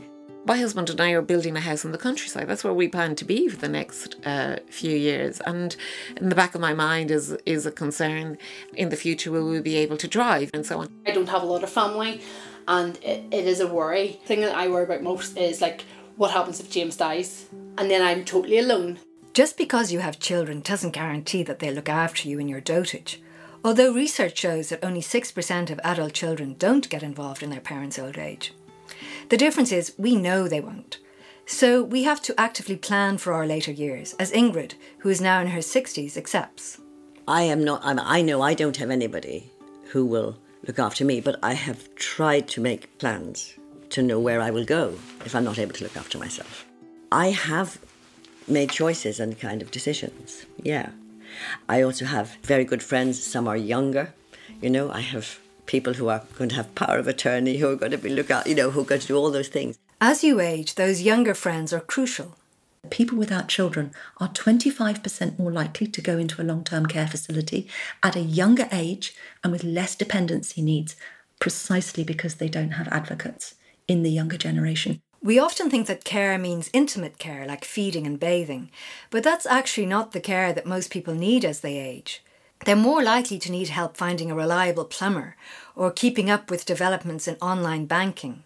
my 0.47 0.59
husband 0.59 0.91
and 0.91 1.01
I 1.01 1.13
are 1.13 1.23
building 1.23 1.57
a 1.57 1.61
house 1.61 1.85
in 1.85 1.93
the 1.93 1.99
countryside. 1.99 2.49
That's 2.49 2.65
where 2.65 2.75
we 2.75 2.89
plan 2.89 3.15
to 3.17 3.25
be 3.25 3.49
for 3.49 3.57
the 3.57 3.69
next 3.69 4.17
uh, 4.27 4.57
few 4.69 4.95
years. 4.95 5.41
And 5.47 5.75
in 6.17 6.29
the 6.29 6.35
back 6.35 6.55
of 6.55 6.61
my 6.61 6.75
mind 6.75 7.11
is 7.11 7.31
is 7.47 7.65
a 7.67 7.73
concern 7.73 8.39
in 8.75 8.91
the 8.91 8.97
future 8.97 9.31
will 9.31 9.49
we 9.49 9.61
be 9.61 9.77
able 9.77 9.97
to 9.97 10.09
drive 10.09 10.51
and 10.53 10.67
so 10.67 10.81
on. 10.81 10.89
I 11.07 11.13
don't 11.13 11.29
have 11.29 11.43
a 11.43 11.47
lot 11.47 11.65
of 11.65 11.71
family, 11.71 12.21
and 12.69 12.97
it, 13.03 13.25
it 13.31 13.47
is 13.47 13.61
a 13.61 13.67
worry. 13.67 14.19
The 14.21 14.27
thing 14.27 14.41
that 14.43 14.55
I 14.55 14.69
worry 14.69 14.85
about 14.85 15.03
most 15.03 15.37
is 15.37 15.61
like 15.61 15.85
what 16.17 16.31
happens 16.31 16.61
if 16.61 16.71
James 16.71 16.97
dies, 16.97 17.47
and 17.79 17.91
then 17.91 18.03
I'm 18.03 18.25
totally 18.25 18.59
alone. 18.59 18.99
Just 19.33 19.57
because 19.57 19.91
you 19.91 19.99
have 19.99 20.21
children 20.21 20.61
doesn't 20.61 20.93
guarantee 20.93 21.43
that 21.43 21.59
they'll 21.59 21.75
look 21.75 21.89
after 21.89 22.29
you 22.29 22.39
in 22.39 22.49
your 22.49 22.61
dotage. 22.61 23.21
Although 23.65 23.95
research 23.95 24.39
shows 24.39 24.69
that 24.69 24.85
only 24.85 25.01
6% 25.01 25.71
of 25.71 25.81
adult 25.83 26.13
children 26.13 26.55
don't 26.59 26.89
get 26.91 27.03
involved 27.03 27.43
in 27.43 27.49
their 27.49 27.61
parents' 27.61 27.99
old 27.99 28.19
age. 28.19 28.53
The 29.31 29.39
difference 29.39 29.73
is 29.73 29.95
we 29.97 30.17
know 30.17 30.47
they 30.47 30.61
won't. 30.61 30.99
So 31.47 31.83
we 31.83 32.03
have 32.03 32.21
to 32.23 32.39
actively 32.39 32.77
plan 32.77 33.17
for 33.17 33.33
our 33.33 33.47
later 33.47 33.73
years, 33.73 34.15
as 34.19 34.33
Ingrid, 34.33 34.75
who 34.99 35.09
is 35.09 35.21
now 35.21 35.41
in 35.41 35.49
her 35.49 35.61
60s, 35.61 36.17
accepts. 36.17 36.79
I 37.27 37.43
am 37.43 37.65
not, 37.65 37.81
I'm, 37.83 37.99
I 37.99 38.21
know 38.21 38.43
I 38.43 38.53
don't 38.53 38.77
have 38.77 38.91
anybody 38.91 39.51
who 39.93 40.05
will 40.05 40.39
look 40.67 40.79
after 40.79 41.05
me, 41.05 41.23
but 41.23 41.39
I 41.43 41.55
have 41.55 41.95
tried 41.95 42.49
to 42.49 42.61
make 42.61 42.99
plans 42.99 43.55
to 43.91 44.03
know 44.03 44.21
where 44.21 44.43
I 44.43 44.51
will 44.51 44.65
go 44.65 44.95
if 45.25 45.35
I'm 45.35 45.45
not 45.45 45.59
able 45.59 45.73
to 45.75 45.85
look 45.85 45.97
after 45.97 46.19
myself. 46.19 46.67
I 47.13 47.31
have 47.31 47.79
made 48.47 48.71
choices 48.71 49.21
and 49.21 49.39
kind 49.39 49.63
of 49.63 49.71
decisions, 49.71 50.45
yeah. 50.63 50.91
I 51.69 51.83
also 51.83 52.05
have 52.05 52.37
very 52.43 52.65
good 52.65 52.83
friends, 52.83 53.23
some 53.23 53.49
are 53.49 53.57
younger. 53.57 54.13
You 54.61 54.71
know, 54.71 54.91
I 54.91 55.01
have 55.01 55.39
people 55.67 55.95
who 55.95 56.09
are 56.09 56.23
going 56.37 56.51
to 56.51 56.57
have 56.57 56.75
power 56.75 56.99
of 56.99 57.09
attorney, 57.09 57.59
who 57.59 57.69
are 57.71 57.77
going 57.77 57.93
to 57.93 57.99
be 57.99 58.11
look 58.11 58.31
out, 58.31 58.47
you 58.47 58.55
know, 58.55 58.71
who 58.71 58.81
are 58.81 58.85
going 58.85 59.01
to 59.01 59.07
do 59.07 59.17
all 59.17 59.31
those 59.31 59.49
things. 59.49 59.79
As 60.01 60.23
you 60.23 60.41
age, 60.41 60.75
those 60.75 61.03
younger 61.03 61.35
friends 61.35 61.73
are 61.73 61.81
crucial. 61.81 62.37
People 62.91 63.17
without 63.17 63.49
children 63.49 63.93
are 64.19 64.29
25% 64.29 65.39
more 65.39 65.51
likely 65.51 65.87
to 65.87 66.03
go 66.03 66.19
into 66.19 66.43
a 66.43 66.45
long 66.45 66.65
term 66.65 66.87
care 66.87 67.07
facility 67.07 67.67
at 68.03 68.17
a 68.17 68.21
younger 68.21 68.69
age 68.71 69.15
and 69.43 69.53
with 69.53 69.65
less 69.65 69.95
dependency 69.95 70.61
needs, 70.61 70.95
precisely 71.41 72.05
because 72.05 72.35
they 72.35 72.49
don't 72.49 72.73
have 72.73 72.89
advocates 72.89 73.55
in 73.89 74.03
the 74.03 74.11
younger 74.11 74.37
generation. 74.37 75.01
We 75.25 75.39
often 75.39 75.71
think 75.71 75.87
that 75.87 76.05
care 76.05 76.37
means 76.37 76.69
intimate 76.75 77.17
care, 77.17 77.47
like 77.47 77.65
feeding 77.65 78.07
and 78.07 78.21
bathing, 78.21 78.71
but 79.09 79.25
that's 79.25 79.47
actually 79.47 79.87
not 79.87 80.13
the 80.13 80.21
care 80.21 80.53
that 80.53 80.67
most 80.67 80.91
people 80.91 81.15
need 81.15 81.47
as 81.47 81.61
they 81.61 81.79
age. 81.79 82.23
They're 82.67 82.77
more 82.77 83.03
likely 83.03 83.39
to 83.39 83.51
need 83.51 83.71
help 83.71 83.97
finding 83.97 84.31
a 84.31 84.35
reliable 84.35 84.85
plumber 84.85 85.37
or 85.75 85.91
keeping 85.91 86.29
up 86.29 86.51
with 86.51 86.67
developments 86.67 87.27
in 87.27 87.37
online 87.37 87.87
banking. 87.87 88.43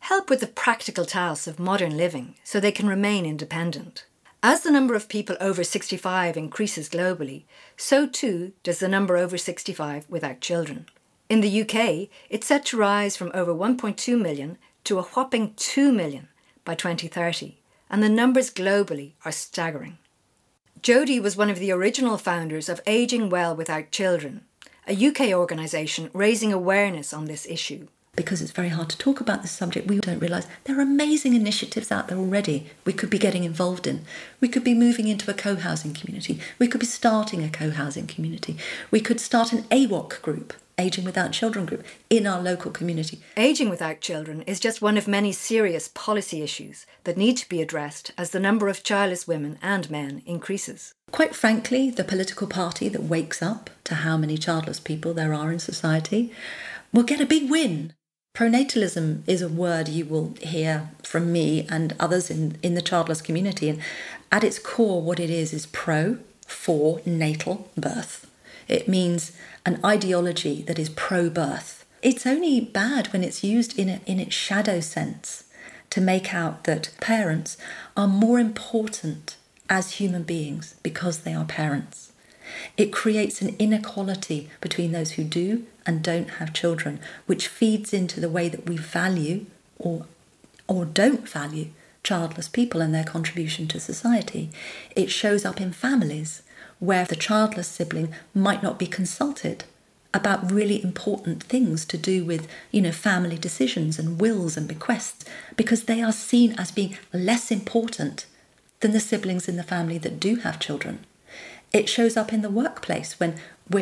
Help 0.00 0.30
with 0.30 0.40
the 0.40 0.46
practical 0.46 1.04
tasks 1.04 1.46
of 1.46 1.58
modern 1.58 1.98
living 1.98 2.36
so 2.42 2.58
they 2.58 2.72
can 2.72 2.88
remain 2.88 3.26
independent. 3.26 4.06
As 4.42 4.62
the 4.62 4.70
number 4.70 4.94
of 4.94 5.10
people 5.10 5.36
over 5.40 5.62
65 5.62 6.38
increases 6.38 6.88
globally, 6.88 7.42
so 7.76 8.06
too 8.06 8.52
does 8.62 8.78
the 8.78 8.88
number 8.88 9.18
over 9.18 9.36
65 9.36 10.06
without 10.08 10.40
children. 10.40 10.86
In 11.28 11.42
the 11.42 11.62
UK, 11.62 12.08
it's 12.30 12.46
set 12.46 12.64
to 12.66 12.78
rise 12.78 13.14
from 13.14 13.30
over 13.34 13.54
1.2 13.54 14.18
million 14.18 14.56
to 14.84 14.98
a 14.98 15.02
whopping 15.02 15.54
2 15.56 15.92
million 15.92 16.28
by 16.64 16.74
2030, 16.74 17.56
and 17.90 18.02
the 18.02 18.08
numbers 18.08 18.52
globally 18.52 19.12
are 19.24 19.32
staggering. 19.32 19.98
Jody 20.82 21.18
was 21.18 21.36
one 21.36 21.48
of 21.48 21.58
the 21.58 21.72
original 21.72 22.18
founders 22.18 22.68
of 22.68 22.80
Aging 22.86 23.30
Well 23.30 23.56
Without 23.56 23.90
Children, 23.90 24.42
a 24.86 24.94
UK 24.94 25.32
organisation 25.32 26.10
raising 26.12 26.52
awareness 26.52 27.14
on 27.14 27.24
this 27.24 27.46
issue. 27.46 27.88
Because 28.16 28.42
it's 28.42 28.52
very 28.52 28.68
hard 28.68 28.90
to 28.90 28.98
talk 28.98 29.20
about 29.20 29.42
this 29.42 29.50
subject, 29.50 29.88
we 29.88 29.98
don't 29.98 30.20
realise 30.20 30.46
there 30.64 30.78
are 30.78 30.82
amazing 30.82 31.34
initiatives 31.34 31.90
out 31.90 32.08
there 32.08 32.18
already 32.18 32.66
we 32.84 32.92
could 32.92 33.10
be 33.10 33.18
getting 33.18 33.44
involved 33.44 33.86
in. 33.86 34.04
We 34.40 34.48
could 34.48 34.62
be 34.62 34.74
moving 34.74 35.08
into 35.08 35.30
a 35.30 35.34
co 35.34 35.56
housing 35.56 35.94
community. 35.94 36.38
We 36.58 36.68
could 36.68 36.80
be 36.80 36.86
starting 36.86 37.42
a 37.42 37.48
co 37.48 37.70
housing 37.70 38.06
community. 38.06 38.56
We 38.90 39.00
could 39.00 39.18
start 39.18 39.52
an 39.52 39.62
AWOC 39.64 40.22
group 40.22 40.52
Aging 40.78 41.04
Without 41.04 41.32
Children 41.32 41.66
group 41.66 41.84
in 42.10 42.26
our 42.26 42.42
local 42.42 42.70
community. 42.70 43.20
Aging 43.36 43.70
without 43.70 44.00
children 44.00 44.42
is 44.42 44.58
just 44.58 44.82
one 44.82 44.96
of 44.96 45.06
many 45.06 45.30
serious 45.30 45.88
policy 45.88 46.42
issues 46.42 46.84
that 47.04 47.16
need 47.16 47.36
to 47.36 47.48
be 47.48 47.62
addressed 47.62 48.10
as 48.18 48.30
the 48.30 48.40
number 48.40 48.68
of 48.68 48.82
childless 48.82 49.28
women 49.28 49.58
and 49.62 49.90
men 49.90 50.22
increases. 50.26 50.94
Quite 51.12 51.34
frankly, 51.34 51.90
the 51.90 52.02
political 52.02 52.46
party 52.46 52.88
that 52.88 53.04
wakes 53.04 53.40
up 53.40 53.70
to 53.84 53.96
how 53.96 54.16
many 54.16 54.36
childless 54.36 54.80
people 54.80 55.14
there 55.14 55.32
are 55.32 55.52
in 55.52 55.60
society 55.60 56.32
will 56.92 57.04
get 57.04 57.20
a 57.20 57.26
big 57.26 57.48
win. 57.50 57.92
Pronatalism 58.36 59.22
is 59.28 59.42
a 59.42 59.48
word 59.48 59.88
you 59.88 60.04
will 60.04 60.34
hear 60.40 60.90
from 61.04 61.30
me 61.30 61.66
and 61.70 61.94
others 62.00 62.30
in, 62.30 62.58
in 62.64 62.74
the 62.74 62.82
childless 62.82 63.22
community. 63.22 63.68
And 63.68 63.78
at 64.32 64.42
its 64.42 64.58
core, 64.58 65.00
what 65.00 65.20
it 65.20 65.30
is 65.30 65.52
is 65.52 65.66
pro, 65.66 66.18
for 66.46 67.00
natal 67.06 67.70
birth. 67.76 68.28
It 68.66 68.88
means 68.88 69.32
an 69.66 69.80
ideology 69.84 70.62
that 70.62 70.78
is 70.78 70.88
pro 70.90 71.30
birth. 71.30 71.84
It's 72.02 72.26
only 72.26 72.60
bad 72.60 73.12
when 73.12 73.24
it's 73.24 73.42
used 73.42 73.78
in, 73.78 73.88
a, 73.88 74.00
in 74.06 74.20
its 74.20 74.34
shadow 74.34 74.80
sense 74.80 75.44
to 75.90 76.00
make 76.00 76.34
out 76.34 76.64
that 76.64 76.90
parents 77.00 77.56
are 77.96 78.08
more 78.08 78.38
important 78.38 79.36
as 79.70 79.92
human 79.92 80.22
beings 80.22 80.74
because 80.82 81.20
they 81.20 81.34
are 81.34 81.44
parents. 81.44 82.12
It 82.76 82.92
creates 82.92 83.40
an 83.40 83.56
inequality 83.58 84.50
between 84.60 84.92
those 84.92 85.12
who 85.12 85.24
do 85.24 85.64
and 85.86 86.02
don't 86.02 86.32
have 86.32 86.52
children, 86.52 87.00
which 87.26 87.48
feeds 87.48 87.94
into 87.94 88.20
the 88.20 88.28
way 88.28 88.48
that 88.48 88.68
we 88.68 88.76
value 88.76 89.46
or, 89.78 90.06
or 90.68 90.84
don't 90.84 91.28
value 91.28 91.68
childless 92.02 92.48
people 92.48 92.82
and 92.82 92.94
their 92.94 93.04
contribution 93.04 93.66
to 93.68 93.80
society. 93.80 94.50
It 94.94 95.10
shows 95.10 95.44
up 95.44 95.60
in 95.60 95.72
families 95.72 96.42
where 96.78 97.04
the 97.04 97.16
childless 97.16 97.68
sibling 97.68 98.14
might 98.34 98.62
not 98.62 98.78
be 98.78 98.86
consulted 98.86 99.64
about 100.12 100.52
really 100.52 100.82
important 100.82 101.42
things 101.42 101.84
to 101.84 101.98
do 101.98 102.24
with, 102.24 102.46
you 102.70 102.80
know, 102.80 102.92
family 102.92 103.36
decisions 103.36 103.98
and 103.98 104.20
wills 104.20 104.56
and 104.56 104.68
bequests 104.68 105.24
because 105.56 105.84
they 105.84 106.00
are 106.00 106.12
seen 106.12 106.52
as 106.52 106.70
being 106.70 106.96
less 107.12 107.50
important 107.50 108.26
than 108.80 108.92
the 108.92 109.00
siblings 109.00 109.48
in 109.48 109.56
the 109.56 109.62
family 109.62 109.98
that 109.98 110.20
do 110.20 110.36
have 110.36 110.60
children. 110.60 111.04
It 111.72 111.88
shows 111.88 112.16
up 112.16 112.32
in 112.32 112.42
the 112.42 112.50
workplace 112.50 113.18
when 113.18 113.34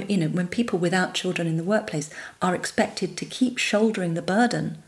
you 0.09 0.17
know 0.17 0.29
when 0.29 0.49
people 0.49 0.79
without 0.79 1.13
children 1.13 1.47
in 1.47 1.57
the 1.57 1.65
workplace 1.65 2.09
are 2.41 2.55
expected 2.55 3.17
to 3.17 3.27
keep 3.27 3.59
shouldering 3.59 4.15
the 4.15 4.23
burden 4.23 4.83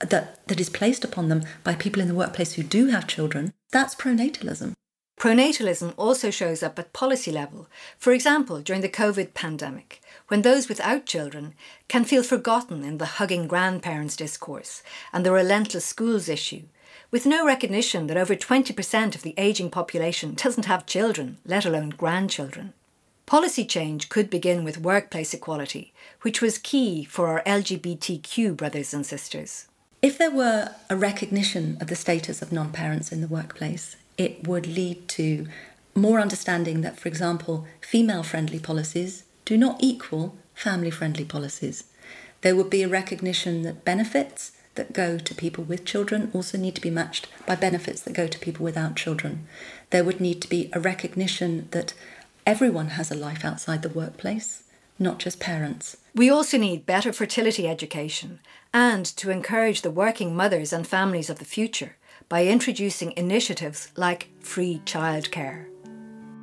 that 0.00 0.44
that 0.48 0.58
is 0.58 0.70
placed 0.70 1.04
upon 1.04 1.28
them 1.28 1.42
by 1.62 1.74
people 1.74 2.02
in 2.02 2.08
the 2.08 2.14
workplace 2.14 2.54
who 2.54 2.62
do 2.62 2.86
have 2.86 3.06
children. 3.06 3.52
That's 3.70 3.94
pronatalism. 3.94 4.72
Pronatalism 5.16 5.94
also 5.96 6.30
shows 6.30 6.62
up 6.62 6.78
at 6.78 6.92
policy 6.92 7.30
level, 7.30 7.68
for 7.98 8.12
example, 8.12 8.60
during 8.60 8.82
the 8.82 8.88
COVID 8.88 9.32
pandemic, 9.32 10.02
when 10.28 10.42
those 10.42 10.68
without 10.68 11.06
children 11.06 11.54
can 11.88 12.04
feel 12.04 12.22
forgotten 12.22 12.84
in 12.84 12.98
the 12.98 13.06
hugging 13.06 13.46
grandparents 13.46 14.16
discourse 14.16 14.82
and 15.12 15.24
the 15.24 15.32
relentless 15.32 15.86
schools 15.86 16.28
issue, 16.28 16.62
with 17.10 17.26
no 17.26 17.46
recognition 17.46 18.08
that 18.08 18.16
over 18.16 18.34
20% 18.34 19.14
of 19.14 19.22
the 19.22 19.34
ageing 19.38 19.70
population 19.70 20.34
doesn't 20.34 20.66
have 20.66 20.84
children, 20.84 21.38
let 21.46 21.64
alone 21.64 21.90
grandchildren. 21.90 22.72
Policy 23.24 23.64
change 23.64 24.08
could 24.10 24.28
begin 24.28 24.64
with 24.64 24.80
workplace 24.80 25.32
equality, 25.32 25.94
which 26.22 26.42
was 26.42 26.58
key 26.58 27.04
for 27.04 27.28
our 27.28 27.42
LGBTQ 27.44 28.56
brothers 28.56 28.92
and 28.92 29.06
sisters. 29.06 29.68
If 30.02 30.18
there 30.18 30.30
were 30.30 30.74
a 30.90 30.96
recognition 30.96 31.78
of 31.80 31.86
the 31.86 31.96
status 31.96 32.42
of 32.42 32.52
non 32.52 32.72
parents 32.72 33.10
in 33.10 33.22
the 33.22 33.28
workplace, 33.28 33.96
It 34.16 34.46
would 34.46 34.66
lead 34.66 35.08
to 35.08 35.46
more 35.94 36.20
understanding 36.20 36.80
that, 36.80 36.98
for 36.98 37.08
example, 37.08 37.66
female 37.80 38.22
friendly 38.22 38.58
policies 38.58 39.24
do 39.44 39.56
not 39.56 39.76
equal 39.80 40.36
family 40.54 40.90
friendly 40.90 41.24
policies. 41.24 41.84
There 42.42 42.56
would 42.56 42.70
be 42.70 42.82
a 42.82 42.88
recognition 42.88 43.62
that 43.62 43.84
benefits 43.84 44.52
that 44.74 44.92
go 44.92 45.18
to 45.18 45.34
people 45.34 45.64
with 45.64 45.84
children 45.84 46.30
also 46.34 46.58
need 46.58 46.74
to 46.74 46.80
be 46.80 46.90
matched 46.90 47.28
by 47.46 47.54
benefits 47.54 48.02
that 48.02 48.12
go 48.12 48.26
to 48.26 48.38
people 48.38 48.64
without 48.64 48.96
children. 48.96 49.46
There 49.90 50.04
would 50.04 50.20
need 50.20 50.42
to 50.42 50.48
be 50.48 50.68
a 50.72 50.80
recognition 50.80 51.68
that 51.70 51.94
everyone 52.46 52.88
has 52.88 53.10
a 53.10 53.16
life 53.16 53.44
outside 53.44 53.82
the 53.82 53.88
workplace, 53.88 54.64
not 54.98 55.18
just 55.18 55.40
parents. 55.40 55.96
We 56.14 56.28
also 56.28 56.58
need 56.58 56.86
better 56.86 57.12
fertility 57.12 57.68
education 57.68 58.40
and 58.72 59.06
to 59.16 59.30
encourage 59.30 59.82
the 59.82 59.90
working 59.90 60.34
mothers 60.34 60.72
and 60.72 60.86
families 60.86 61.30
of 61.30 61.38
the 61.38 61.44
future 61.44 61.96
by 62.28 62.46
introducing 62.46 63.12
initiatives 63.16 63.92
like 63.96 64.28
free 64.40 64.80
childcare. 64.84 65.66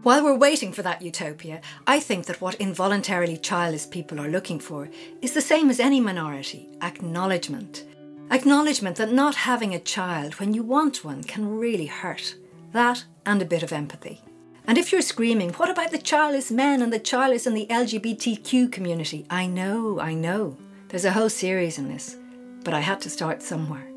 While 0.03 0.23
we're 0.23 0.37
waiting 0.37 0.73
for 0.73 0.81
that 0.81 1.03
utopia, 1.03 1.61
I 1.85 1.99
think 1.99 2.25
that 2.25 2.41
what 2.41 2.55
involuntarily 2.55 3.37
childless 3.37 3.85
people 3.85 4.19
are 4.19 4.29
looking 4.29 4.59
for 4.59 4.89
is 5.21 5.33
the 5.33 5.41
same 5.41 5.69
as 5.69 5.79
any 5.79 5.99
minority 5.99 6.69
acknowledgement. 6.81 7.85
Acknowledgement 8.31 8.95
that 8.95 9.11
not 9.11 9.35
having 9.35 9.75
a 9.75 9.79
child 9.79 10.39
when 10.39 10.53
you 10.53 10.63
want 10.63 11.05
one 11.05 11.23
can 11.23 11.59
really 11.59 11.85
hurt. 11.85 12.35
That 12.71 13.03
and 13.25 13.41
a 13.41 13.45
bit 13.45 13.61
of 13.61 13.71
empathy. 13.71 14.21
And 14.65 14.77
if 14.77 14.91
you're 14.91 15.01
screaming, 15.01 15.51
what 15.53 15.69
about 15.69 15.91
the 15.91 15.97
childless 15.97 16.49
men 16.49 16.81
and 16.81 16.91
the 16.91 16.99
childless 16.99 17.45
and 17.45 17.55
the 17.55 17.67
LGBTQ 17.67 18.71
community? 18.71 19.25
I 19.29 19.45
know, 19.45 19.99
I 19.99 20.13
know. 20.13 20.57
There's 20.87 21.05
a 21.05 21.11
whole 21.11 21.29
series 21.29 21.77
in 21.77 21.89
this, 21.89 22.17
but 22.63 22.73
I 22.73 22.79
had 22.79 23.01
to 23.01 23.09
start 23.09 23.43
somewhere. 23.43 23.90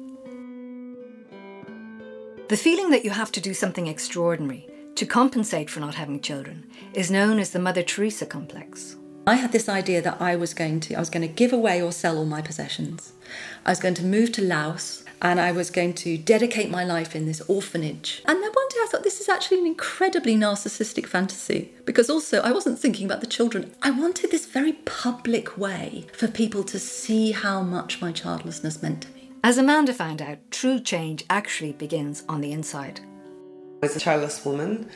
The 2.48 2.58
feeling 2.58 2.90
that 2.90 3.06
you 3.06 3.10
have 3.10 3.32
to 3.32 3.40
do 3.40 3.54
something 3.54 3.86
extraordinary 3.86 4.68
to 4.96 5.06
compensate 5.06 5.70
for 5.70 5.80
not 5.80 5.94
having 5.94 6.20
children 6.20 6.66
is 6.92 7.10
known 7.10 7.38
as 7.38 7.50
the 7.50 7.58
Mother 7.58 7.82
Teresa 7.82 8.26
complex. 8.26 8.96
I 9.26 9.36
had 9.36 9.52
this 9.52 9.66
idea 9.66 10.02
that 10.02 10.20
I 10.20 10.36
was 10.36 10.52
going 10.52 10.80
to 10.80 10.94
I 10.94 11.00
was 11.00 11.08
going 11.08 11.26
to 11.26 11.34
give 11.34 11.54
away 11.54 11.80
or 11.80 11.90
sell 11.90 12.18
all 12.18 12.26
my 12.26 12.42
possessions. 12.42 13.14
I 13.64 13.70
was 13.70 13.80
going 13.80 13.94
to 13.94 14.04
move 14.04 14.30
to 14.32 14.42
Laos 14.42 15.04
and 15.22 15.40
I 15.40 15.52
was 15.52 15.70
going 15.70 15.94
to 15.94 16.18
dedicate 16.18 16.68
my 16.68 16.84
life 16.84 17.16
in 17.16 17.24
this 17.24 17.40
orphanage. 17.48 18.20
And 18.26 18.42
then 18.42 18.52
one 18.52 18.68
day 18.68 18.80
I 18.82 18.88
thought 18.90 19.04
this 19.04 19.22
is 19.22 19.30
actually 19.30 19.60
an 19.60 19.66
incredibly 19.66 20.36
narcissistic 20.36 21.06
fantasy 21.06 21.72
because 21.86 22.10
also 22.10 22.42
I 22.42 22.52
wasn't 22.52 22.78
thinking 22.78 23.06
about 23.06 23.22
the 23.22 23.26
children. 23.26 23.72
I 23.80 23.90
wanted 23.90 24.30
this 24.30 24.44
very 24.44 24.74
public 24.84 25.56
way 25.56 26.04
for 26.12 26.28
people 26.28 26.62
to 26.64 26.78
see 26.78 27.32
how 27.32 27.62
much 27.62 28.02
my 28.02 28.12
childlessness 28.12 28.82
meant 28.82 29.00
to. 29.02 29.13
As 29.44 29.58
Amanda 29.58 29.92
found 29.92 30.22
out, 30.22 30.38
true 30.50 30.80
change 30.80 31.22
actually 31.28 31.72
begins 31.72 32.24
on 32.30 32.40
the 32.40 32.50
inside. 32.50 33.00
As 33.82 33.94
a 33.94 34.00
childless 34.00 34.42
woman, 34.42 34.88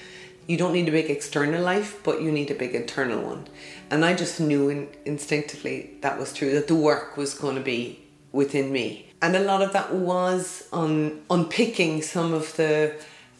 you 0.47 0.57
don't 0.57 0.73
need 0.73 0.89
a 0.89 0.91
big 0.91 1.11
external 1.11 1.63
life, 1.63 2.03
but 2.03 2.23
you 2.23 2.33
need 2.33 2.51
a 2.51 2.55
big 2.55 2.75
internal 2.75 3.21
one. 3.21 3.47
And 3.91 4.07
I 4.07 4.15
just 4.15 4.41
knew 4.41 4.71
in, 4.71 4.89
instinctively 5.05 5.99
that 6.01 6.19
was 6.19 6.33
true, 6.33 6.51
that 6.55 6.67
the 6.67 6.75
work 6.75 7.19
was 7.19 7.35
going 7.35 7.57
to 7.57 7.61
be 7.61 8.01
within 8.33 8.73
me. 8.73 9.13
And 9.21 9.37
a 9.37 9.41
lot 9.41 9.61
of 9.61 9.75
that 9.75 9.93
was 9.93 10.67
on 10.73 11.21
unpicking 11.29 12.01
some 12.01 12.33
of 12.33 12.57
the 12.57 12.95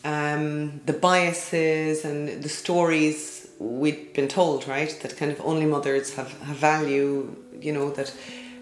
um, 0.05 0.83
the 0.85 0.93
biases 0.93 2.05
and 2.05 2.43
the 2.43 2.51
stories 2.51 3.49
we'd 3.59 4.13
been 4.13 4.29
told, 4.29 4.69
right? 4.69 4.95
That 5.01 5.17
kind 5.17 5.33
of 5.33 5.41
only 5.41 5.65
mothers 5.65 6.13
have, 6.17 6.39
have 6.43 6.57
value, 6.57 7.35
you 7.59 7.73
know, 7.73 7.93
that 7.93 8.13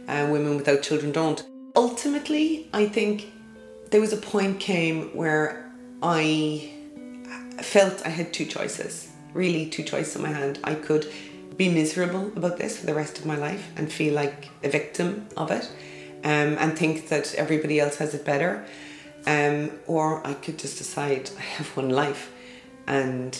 uh, 0.06 0.28
women 0.30 0.54
without 0.54 0.82
children 0.82 1.10
don't. 1.10 1.44
Ultimately, 1.76 2.68
I 2.72 2.86
think 2.86 3.30
there 3.90 4.00
was 4.00 4.14
a 4.14 4.16
point 4.16 4.60
came 4.60 5.14
where 5.14 5.70
I 6.02 6.72
felt 7.60 8.04
I 8.06 8.08
had 8.08 8.32
two 8.32 8.46
choices, 8.46 9.10
really 9.34 9.68
two 9.68 9.82
choices 9.82 10.16
in 10.16 10.22
my 10.22 10.30
hand. 10.30 10.58
I 10.64 10.74
could 10.74 11.06
be 11.58 11.68
miserable 11.68 12.32
about 12.34 12.56
this 12.56 12.78
for 12.78 12.86
the 12.86 12.94
rest 12.94 13.18
of 13.18 13.26
my 13.26 13.36
life 13.36 13.68
and 13.76 13.92
feel 13.92 14.14
like 14.14 14.48
a 14.64 14.70
victim 14.70 15.26
of 15.36 15.50
it 15.50 15.70
um, 16.24 16.56
and 16.58 16.78
think 16.78 17.08
that 17.08 17.34
everybody 17.34 17.78
else 17.78 17.96
has 17.96 18.14
it 18.14 18.24
better. 18.24 18.64
Um, 19.26 19.70
or 19.86 20.26
I 20.26 20.34
could 20.34 20.58
just 20.58 20.78
decide 20.78 21.30
I 21.36 21.42
have 21.42 21.76
one 21.76 21.90
life 21.90 22.32
and, 22.86 23.38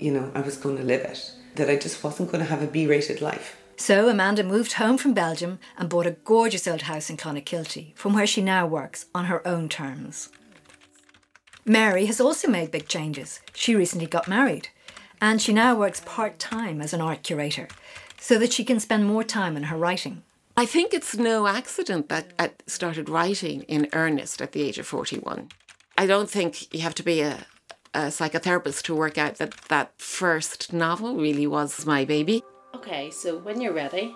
you 0.00 0.10
know, 0.12 0.32
I 0.34 0.40
was 0.40 0.56
going 0.56 0.78
to 0.78 0.82
live 0.82 1.02
it. 1.02 1.32
That 1.54 1.70
I 1.70 1.76
just 1.76 2.02
wasn't 2.02 2.30
going 2.32 2.42
to 2.42 2.50
have 2.50 2.62
a 2.62 2.66
B 2.66 2.86
rated 2.86 3.20
life. 3.20 3.57
So 3.80 4.08
Amanda 4.08 4.42
moved 4.42 4.72
home 4.72 4.98
from 4.98 5.14
Belgium 5.14 5.60
and 5.78 5.88
bought 5.88 6.04
a 6.04 6.16
gorgeous 6.24 6.66
old 6.66 6.82
house 6.82 7.08
in 7.08 7.16
Clonakilty, 7.16 7.96
from 7.96 8.12
where 8.12 8.26
she 8.26 8.42
now 8.42 8.66
works 8.66 9.06
on 9.14 9.26
her 9.26 9.46
own 9.46 9.68
terms. 9.68 10.30
Mary 11.64 12.06
has 12.06 12.20
also 12.20 12.48
made 12.48 12.72
big 12.72 12.88
changes. 12.88 13.40
She 13.54 13.76
recently 13.76 14.08
got 14.08 14.26
married, 14.26 14.68
and 15.20 15.40
she 15.40 15.52
now 15.52 15.76
works 15.76 16.02
part 16.04 16.40
time 16.40 16.82
as 16.82 16.92
an 16.92 17.00
art 17.00 17.22
curator 17.22 17.68
so 18.20 18.36
that 18.38 18.52
she 18.52 18.64
can 18.64 18.80
spend 18.80 19.06
more 19.06 19.22
time 19.22 19.56
in 19.56 19.64
her 19.64 19.76
writing. 19.76 20.22
I 20.56 20.66
think 20.66 20.92
it's 20.92 21.16
no 21.16 21.46
accident 21.46 22.08
that 22.08 22.32
I 22.36 22.50
started 22.66 23.08
writing 23.08 23.62
in 23.62 23.88
earnest 23.92 24.42
at 24.42 24.52
the 24.52 24.62
age 24.62 24.78
of 24.78 24.88
41. 24.88 25.50
I 25.96 26.06
don't 26.06 26.28
think 26.28 26.74
you 26.74 26.80
have 26.80 26.96
to 26.96 27.04
be 27.04 27.20
a, 27.20 27.46
a 27.94 28.06
psychotherapist 28.08 28.82
to 28.82 28.94
work 28.94 29.18
out 29.18 29.36
that 29.36 29.52
that 29.68 29.92
first 29.98 30.72
novel 30.72 31.14
really 31.14 31.46
was 31.46 31.86
my 31.86 32.04
baby. 32.04 32.42
Okay, 32.74 33.10
so 33.10 33.38
when 33.38 33.60
you're 33.60 33.72
ready, 33.72 34.14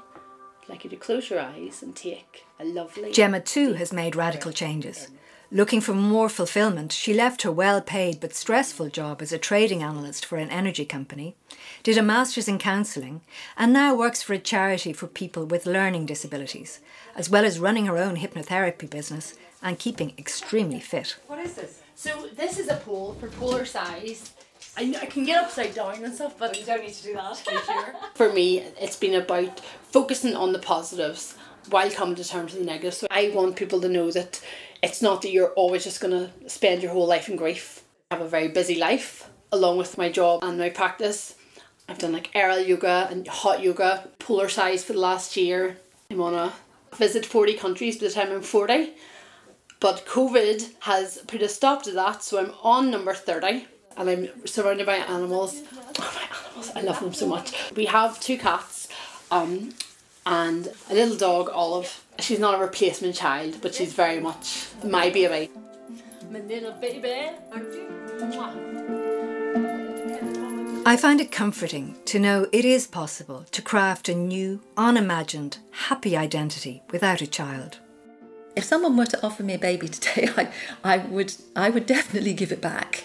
I'd 0.63 0.69
like 0.69 0.85
you 0.85 0.91
to 0.91 0.97
close 0.97 1.31
your 1.31 1.41
eyes 1.41 1.83
and 1.83 1.97
take 1.97 2.45
a 2.61 2.65
lovely. 2.65 3.13
Gemma 3.13 3.41
too 3.41 3.75
has 3.75 3.93
made 3.93 4.15
radical 4.15 4.53
changes. 4.53 5.09
Looking 5.51 5.83
for 5.83 5.93
more 5.93 6.31
fulfillment, 6.31 6.93
she 6.93 7.13
left 7.13 7.43
her 7.43 7.53
well 7.53 7.83
paid 7.83 8.21
but 8.21 8.35
stressful 8.35 8.89
job 8.89 9.21
as 9.21 9.33
a 9.33 9.39
trading 9.39 9.83
analyst 9.83 10.25
for 10.25 10.39
an 10.39 10.49
energy 10.49 10.87
company, 10.87 11.35
did 11.83 11.99
a 11.99 12.03
master's 12.03 12.49
in 12.49 12.59
counselling, 12.59 13.21
and 13.57 13.73
now 13.73 13.95
works 13.95 14.23
for 14.23 14.33
a 14.33 14.39
charity 14.39 14.95
for 14.95 15.07
people 15.07 15.45
with 15.45 15.67
learning 15.67 16.07
disabilities, 16.07 16.81
as 17.15 17.29
well 17.29 17.45
as 17.45 17.59
running 17.59 17.85
her 17.87 17.99
own 17.99 18.17
hypnotherapy 18.17 18.89
business 18.89 19.35
and 19.63 19.79
keeping 19.79 20.15
extremely 20.17 20.81
fit. 20.81 21.17
What 21.27 21.39
is 21.39 21.55
this? 21.55 21.83
So, 21.95 22.29
this 22.35 22.59
is 22.59 22.69
a 22.69 22.77
pole 22.77 23.15
for 23.21 23.29
polar 23.29 23.67
size. 23.67 24.33
I, 24.77 24.95
I 25.03 25.07
can 25.07 25.25
get 25.25 25.43
upside 25.43 25.75
down 25.75 26.03
and 26.03 26.15
stuff, 26.15 26.39
but 26.39 26.59
you 26.59 26.65
don't 26.65 26.83
need 26.83 26.95
to 26.95 27.03
do 27.03 27.15
that. 27.15 27.37
sure? 27.67 27.95
For 28.15 28.33
me, 28.33 28.59
it's 28.81 28.97
been 28.97 29.15
about 29.15 29.61
focusing 29.61 30.35
on 30.35 30.53
the 30.53 30.59
positives 30.59 31.37
while 31.69 31.91
coming 31.91 32.15
to 32.17 32.25
terms 32.25 32.53
with 32.53 32.63
the 32.63 32.67
negatives. 32.67 32.99
So 32.99 33.07
I 33.11 33.31
want 33.35 33.57
people 33.57 33.81
to 33.83 33.89
know 33.89 34.11
that 34.11 34.41
it's 34.83 35.03
not 35.03 35.23
that 35.23 35.31
you're 35.31 35.53
always 35.53 35.85
just 35.85 36.01
going 36.01 36.13
to 36.13 36.49
spend 36.49 36.83
your 36.83 36.93
whole 36.93 37.07
life 37.07 37.29
in 37.29 37.37
grief. 37.37 37.83
I 38.11 38.17
have 38.17 38.25
a 38.25 38.29
very 38.29 38.49
busy 38.49 38.77
life 38.77 39.29
along 39.53 39.77
with 39.77 39.99
my 39.99 40.11
job 40.11 40.43
and 40.43 40.59
my 40.59 40.71
practice. 40.71 41.35
I've 41.89 41.99
done 41.99 42.13
like 42.13 42.31
aerial 42.35 42.61
yoga 42.61 43.09
and 43.11 43.29
hot 43.29 43.63
yoga, 43.63 44.09
polar 44.19 44.49
size 44.49 44.83
for 44.85 44.95
the 44.95 45.01
last 45.01 45.37
year. 45.37 45.77
I'm 46.11 46.21
on 46.21 46.35
a 46.35 46.53
visit 46.97 47.27
40 47.27 47.55
countries 47.55 47.99
by 47.99 48.07
the 48.07 48.13
time 48.13 48.33
I'm 48.33 48.43
40. 48.43 48.95
But 49.81 50.07
COVID 50.07 50.73
has 50.81 51.19
put 51.27 51.43
a 51.43 51.49
stop 51.49 51.83
to 51.83 51.91
that, 51.93 52.23
so 52.23 52.39
I'm 52.39 52.53
on 52.63 52.91
number 52.91 53.13
30 53.13 53.67
and 53.97 54.09
I'm 54.11 54.47
surrounded 54.47 54.87
by 54.87 54.97
animals. 54.97 55.63
Oh, 55.99 56.13
my 56.15 56.37
animals, 56.39 56.73
I 56.75 56.81
love 56.81 57.01
them 57.01 57.15
so 57.15 57.27
much. 57.27 57.55
We 57.75 57.87
have 57.87 58.21
two 58.21 58.39
cats 58.39 58.89
um, 59.31 59.75
and 60.27 60.69
a 60.91 60.95
little 60.95 61.17
dog, 61.17 61.51
Olive. 61.53 62.05
She's 62.19 62.39
not 62.39 62.55
a 62.55 62.59
replacement 62.59 63.15
child, 63.15 63.59
but 63.63 63.75
she's 63.75 63.93
very 63.93 64.21
much 64.21 64.69
my 64.85 65.11
baby. 65.11 65.51
My 66.31 66.41
little 66.41 66.73
baby, 66.73 67.31
aren't 67.53 67.75
you? 67.75 67.93
I 70.85 70.97
find 70.97 71.21
it 71.21 71.31
comforting 71.31 71.97
to 72.07 72.19
know 72.19 72.49
it 72.53 72.65
is 72.65 72.89
possible 72.89 73.47
to 73.53 73.63
craft 73.63 74.09
a 74.09 74.15
new, 74.15 74.61
unimagined, 74.77 75.59
happy 75.71 76.17
identity 76.17 76.83
without 76.91 77.23
a 77.23 77.27
child. 77.27 77.79
If 78.57 78.65
someone 78.65 78.97
were 78.97 79.07
to 79.07 79.25
offer 79.25 79.45
me 79.45 79.55
a 79.55 79.59
baby 79.59 79.89
today, 79.89 80.29
I, 80.37 80.49
I 80.83 80.99
would 80.99 81.35
I 81.55 81.71
would 81.71 81.87
definitely 81.87 82.35
give 82.35 82.51
it 82.51 82.61
back. 82.61 83.05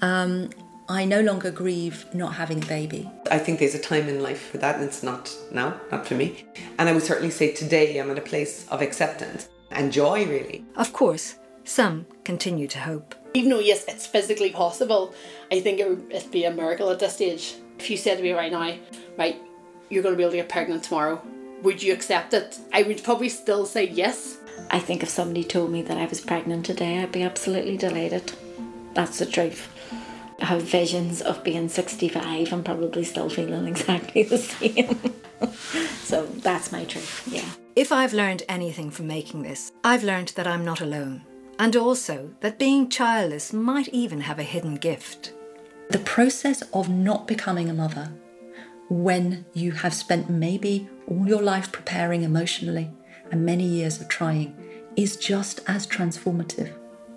Um, 0.00 0.50
I 0.88 1.04
no 1.04 1.20
longer 1.20 1.50
grieve 1.50 2.06
not 2.14 2.34
having 2.34 2.62
a 2.62 2.66
baby. 2.66 3.10
I 3.30 3.38
think 3.38 3.58
there's 3.58 3.74
a 3.74 3.78
time 3.78 4.08
in 4.08 4.22
life 4.22 4.50
for 4.50 4.58
that, 4.58 4.76
and 4.76 4.84
it's 4.84 5.02
not 5.02 5.34
now, 5.52 5.78
not 5.92 6.06
for 6.06 6.14
me. 6.14 6.46
And 6.78 6.88
I 6.88 6.92
would 6.92 7.02
certainly 7.02 7.30
say 7.30 7.52
today 7.52 7.98
I'm 7.98 8.10
at 8.10 8.18
a 8.18 8.22
place 8.22 8.66
of 8.68 8.80
acceptance 8.80 9.48
and 9.70 9.92
joy, 9.92 10.26
really. 10.26 10.64
Of 10.76 10.94
course, 10.94 11.36
some 11.64 12.06
continue 12.24 12.66
to 12.68 12.78
hope. 12.78 13.14
Even 13.34 13.50
though, 13.50 13.58
yes, 13.58 13.84
it's 13.86 14.06
physically 14.06 14.50
possible, 14.50 15.14
I 15.52 15.60
think 15.60 15.78
it 15.78 15.88
would 15.88 16.10
it'd 16.10 16.30
be 16.30 16.44
a 16.44 16.50
miracle 16.50 16.88
at 16.90 16.98
this 16.98 17.14
stage. 17.14 17.56
If 17.78 17.90
you 17.90 17.98
said 17.98 18.16
to 18.16 18.22
me 18.22 18.32
right 18.32 18.50
now, 18.50 18.74
right, 19.18 19.36
you're 19.90 20.02
going 20.02 20.14
to 20.14 20.16
be 20.16 20.22
able 20.22 20.32
to 20.32 20.38
get 20.38 20.48
pregnant 20.48 20.84
tomorrow, 20.84 21.22
would 21.62 21.82
you 21.82 21.92
accept 21.92 22.32
it? 22.32 22.58
I 22.72 22.82
would 22.82 23.04
probably 23.04 23.28
still 23.28 23.66
say 23.66 23.88
yes. 23.88 24.38
I 24.70 24.78
think 24.78 25.02
if 25.02 25.10
somebody 25.10 25.44
told 25.44 25.70
me 25.70 25.82
that 25.82 25.98
I 25.98 26.06
was 26.06 26.20
pregnant 26.20 26.64
today, 26.64 26.98
I'd 26.98 27.12
be 27.12 27.22
absolutely 27.22 27.76
delighted. 27.76 28.32
That's 28.94 29.18
the 29.18 29.26
truth. 29.26 29.68
I 30.40 30.44
have 30.46 30.62
visions 30.62 31.20
of 31.20 31.42
being 31.42 31.68
65 31.68 32.52
and 32.52 32.64
probably 32.64 33.04
still 33.04 33.28
feeling 33.28 33.66
exactly 33.66 34.22
the 34.22 34.38
same. 34.38 34.98
so 36.02 36.26
that's 36.26 36.70
my 36.72 36.84
truth, 36.84 37.28
yeah. 37.30 37.48
If 37.74 37.92
I've 37.92 38.12
learned 38.12 38.42
anything 38.48 38.90
from 38.90 39.06
making 39.08 39.42
this, 39.42 39.72
I've 39.84 40.04
learned 40.04 40.28
that 40.36 40.46
I'm 40.46 40.64
not 40.64 40.80
alone. 40.80 41.22
and 41.58 41.74
also 41.74 42.30
that 42.40 42.58
being 42.58 42.88
childless 42.88 43.52
might 43.52 43.88
even 43.88 44.20
have 44.20 44.38
a 44.38 44.44
hidden 44.44 44.76
gift. 44.76 45.32
The 45.90 45.98
process 46.00 46.62
of 46.72 46.88
not 46.88 47.26
becoming 47.26 47.68
a 47.68 47.74
mother 47.74 48.12
when 48.88 49.44
you 49.54 49.72
have 49.72 49.92
spent 49.92 50.30
maybe 50.30 50.88
all 51.08 51.26
your 51.26 51.42
life 51.42 51.72
preparing 51.72 52.22
emotionally 52.22 52.90
and 53.30 53.44
many 53.44 53.64
years 53.64 54.00
of 54.00 54.08
trying 54.08 54.56
is 54.96 55.16
just 55.16 55.60
as 55.66 55.86
transformative 55.86 56.72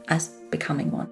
as 0.07 0.29
becoming 0.49 0.91
one. 0.91 1.09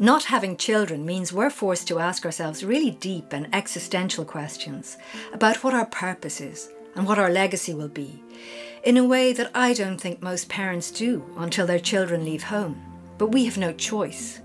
Not 0.00 0.24
having 0.24 0.56
children 0.56 1.04
means 1.04 1.30
we're 1.30 1.50
forced 1.50 1.86
to 1.88 1.98
ask 1.98 2.24
ourselves 2.24 2.64
really 2.64 2.92
deep 2.92 3.34
and 3.34 3.54
existential 3.54 4.24
questions 4.24 4.96
about 5.34 5.62
what 5.62 5.74
our 5.74 5.84
purpose 5.84 6.40
is 6.40 6.70
and 6.94 7.06
what 7.06 7.18
our 7.18 7.28
legacy 7.28 7.74
will 7.74 7.88
be, 7.88 8.22
in 8.82 8.96
a 8.96 9.04
way 9.04 9.34
that 9.34 9.50
I 9.54 9.74
don't 9.74 10.00
think 10.00 10.22
most 10.22 10.48
parents 10.48 10.90
do 10.90 11.22
until 11.36 11.66
their 11.66 11.78
children 11.78 12.24
leave 12.24 12.44
home. 12.44 12.80
But 13.18 13.32
we 13.32 13.44
have 13.44 13.58
no 13.58 13.74
choice. 13.74 14.40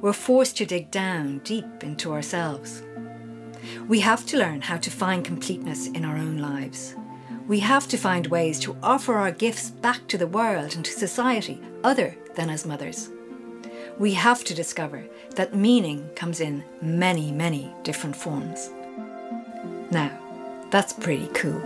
We're 0.00 0.12
forced 0.12 0.56
to 0.58 0.64
dig 0.64 0.92
down 0.92 1.40
deep 1.40 1.82
into 1.82 2.12
ourselves. 2.12 2.84
We 3.88 3.98
have 3.98 4.24
to 4.26 4.38
learn 4.38 4.60
how 4.60 4.76
to 4.76 4.92
find 4.92 5.24
completeness 5.24 5.88
in 5.88 6.04
our 6.04 6.16
own 6.16 6.38
lives. 6.38 6.94
We 7.48 7.58
have 7.58 7.88
to 7.88 7.98
find 7.98 8.28
ways 8.28 8.60
to 8.60 8.76
offer 8.80 9.14
our 9.14 9.32
gifts 9.32 9.70
back 9.70 10.06
to 10.06 10.18
the 10.18 10.28
world 10.28 10.76
and 10.76 10.84
to 10.84 10.92
society 10.92 11.60
other 11.82 12.14
than 12.36 12.48
as 12.48 12.64
mothers. 12.64 13.10
We 14.00 14.14
have 14.14 14.44
to 14.44 14.54
discover 14.54 15.04
that 15.36 15.54
meaning 15.54 16.08
comes 16.16 16.40
in 16.40 16.64
many, 16.80 17.30
many 17.30 17.70
different 17.82 18.16
forms. 18.16 18.70
Now, 19.90 20.10
that's 20.70 20.94
pretty 20.94 21.26
cool. 21.34 21.60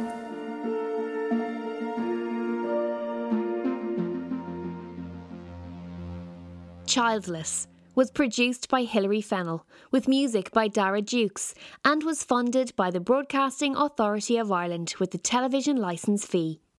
Childless 6.87 7.69
was 7.95 8.11
produced 8.11 8.69
by 8.69 8.83
Hilary 8.83 9.21
Fennell, 9.21 9.65
with 9.93 10.09
music 10.09 10.51
by 10.51 10.67
Dara 10.67 11.03
Dukes, 11.03 11.55
and 11.85 12.03
was 12.03 12.25
funded 12.25 12.75
by 12.75 12.91
the 12.91 12.99
Broadcasting 12.99 13.77
Authority 13.77 14.39
of 14.39 14.51
Ireland 14.51 14.97
with 14.99 15.13
the 15.13 15.19
television 15.19 15.77
licence 15.77 16.27
fee. 16.27 16.64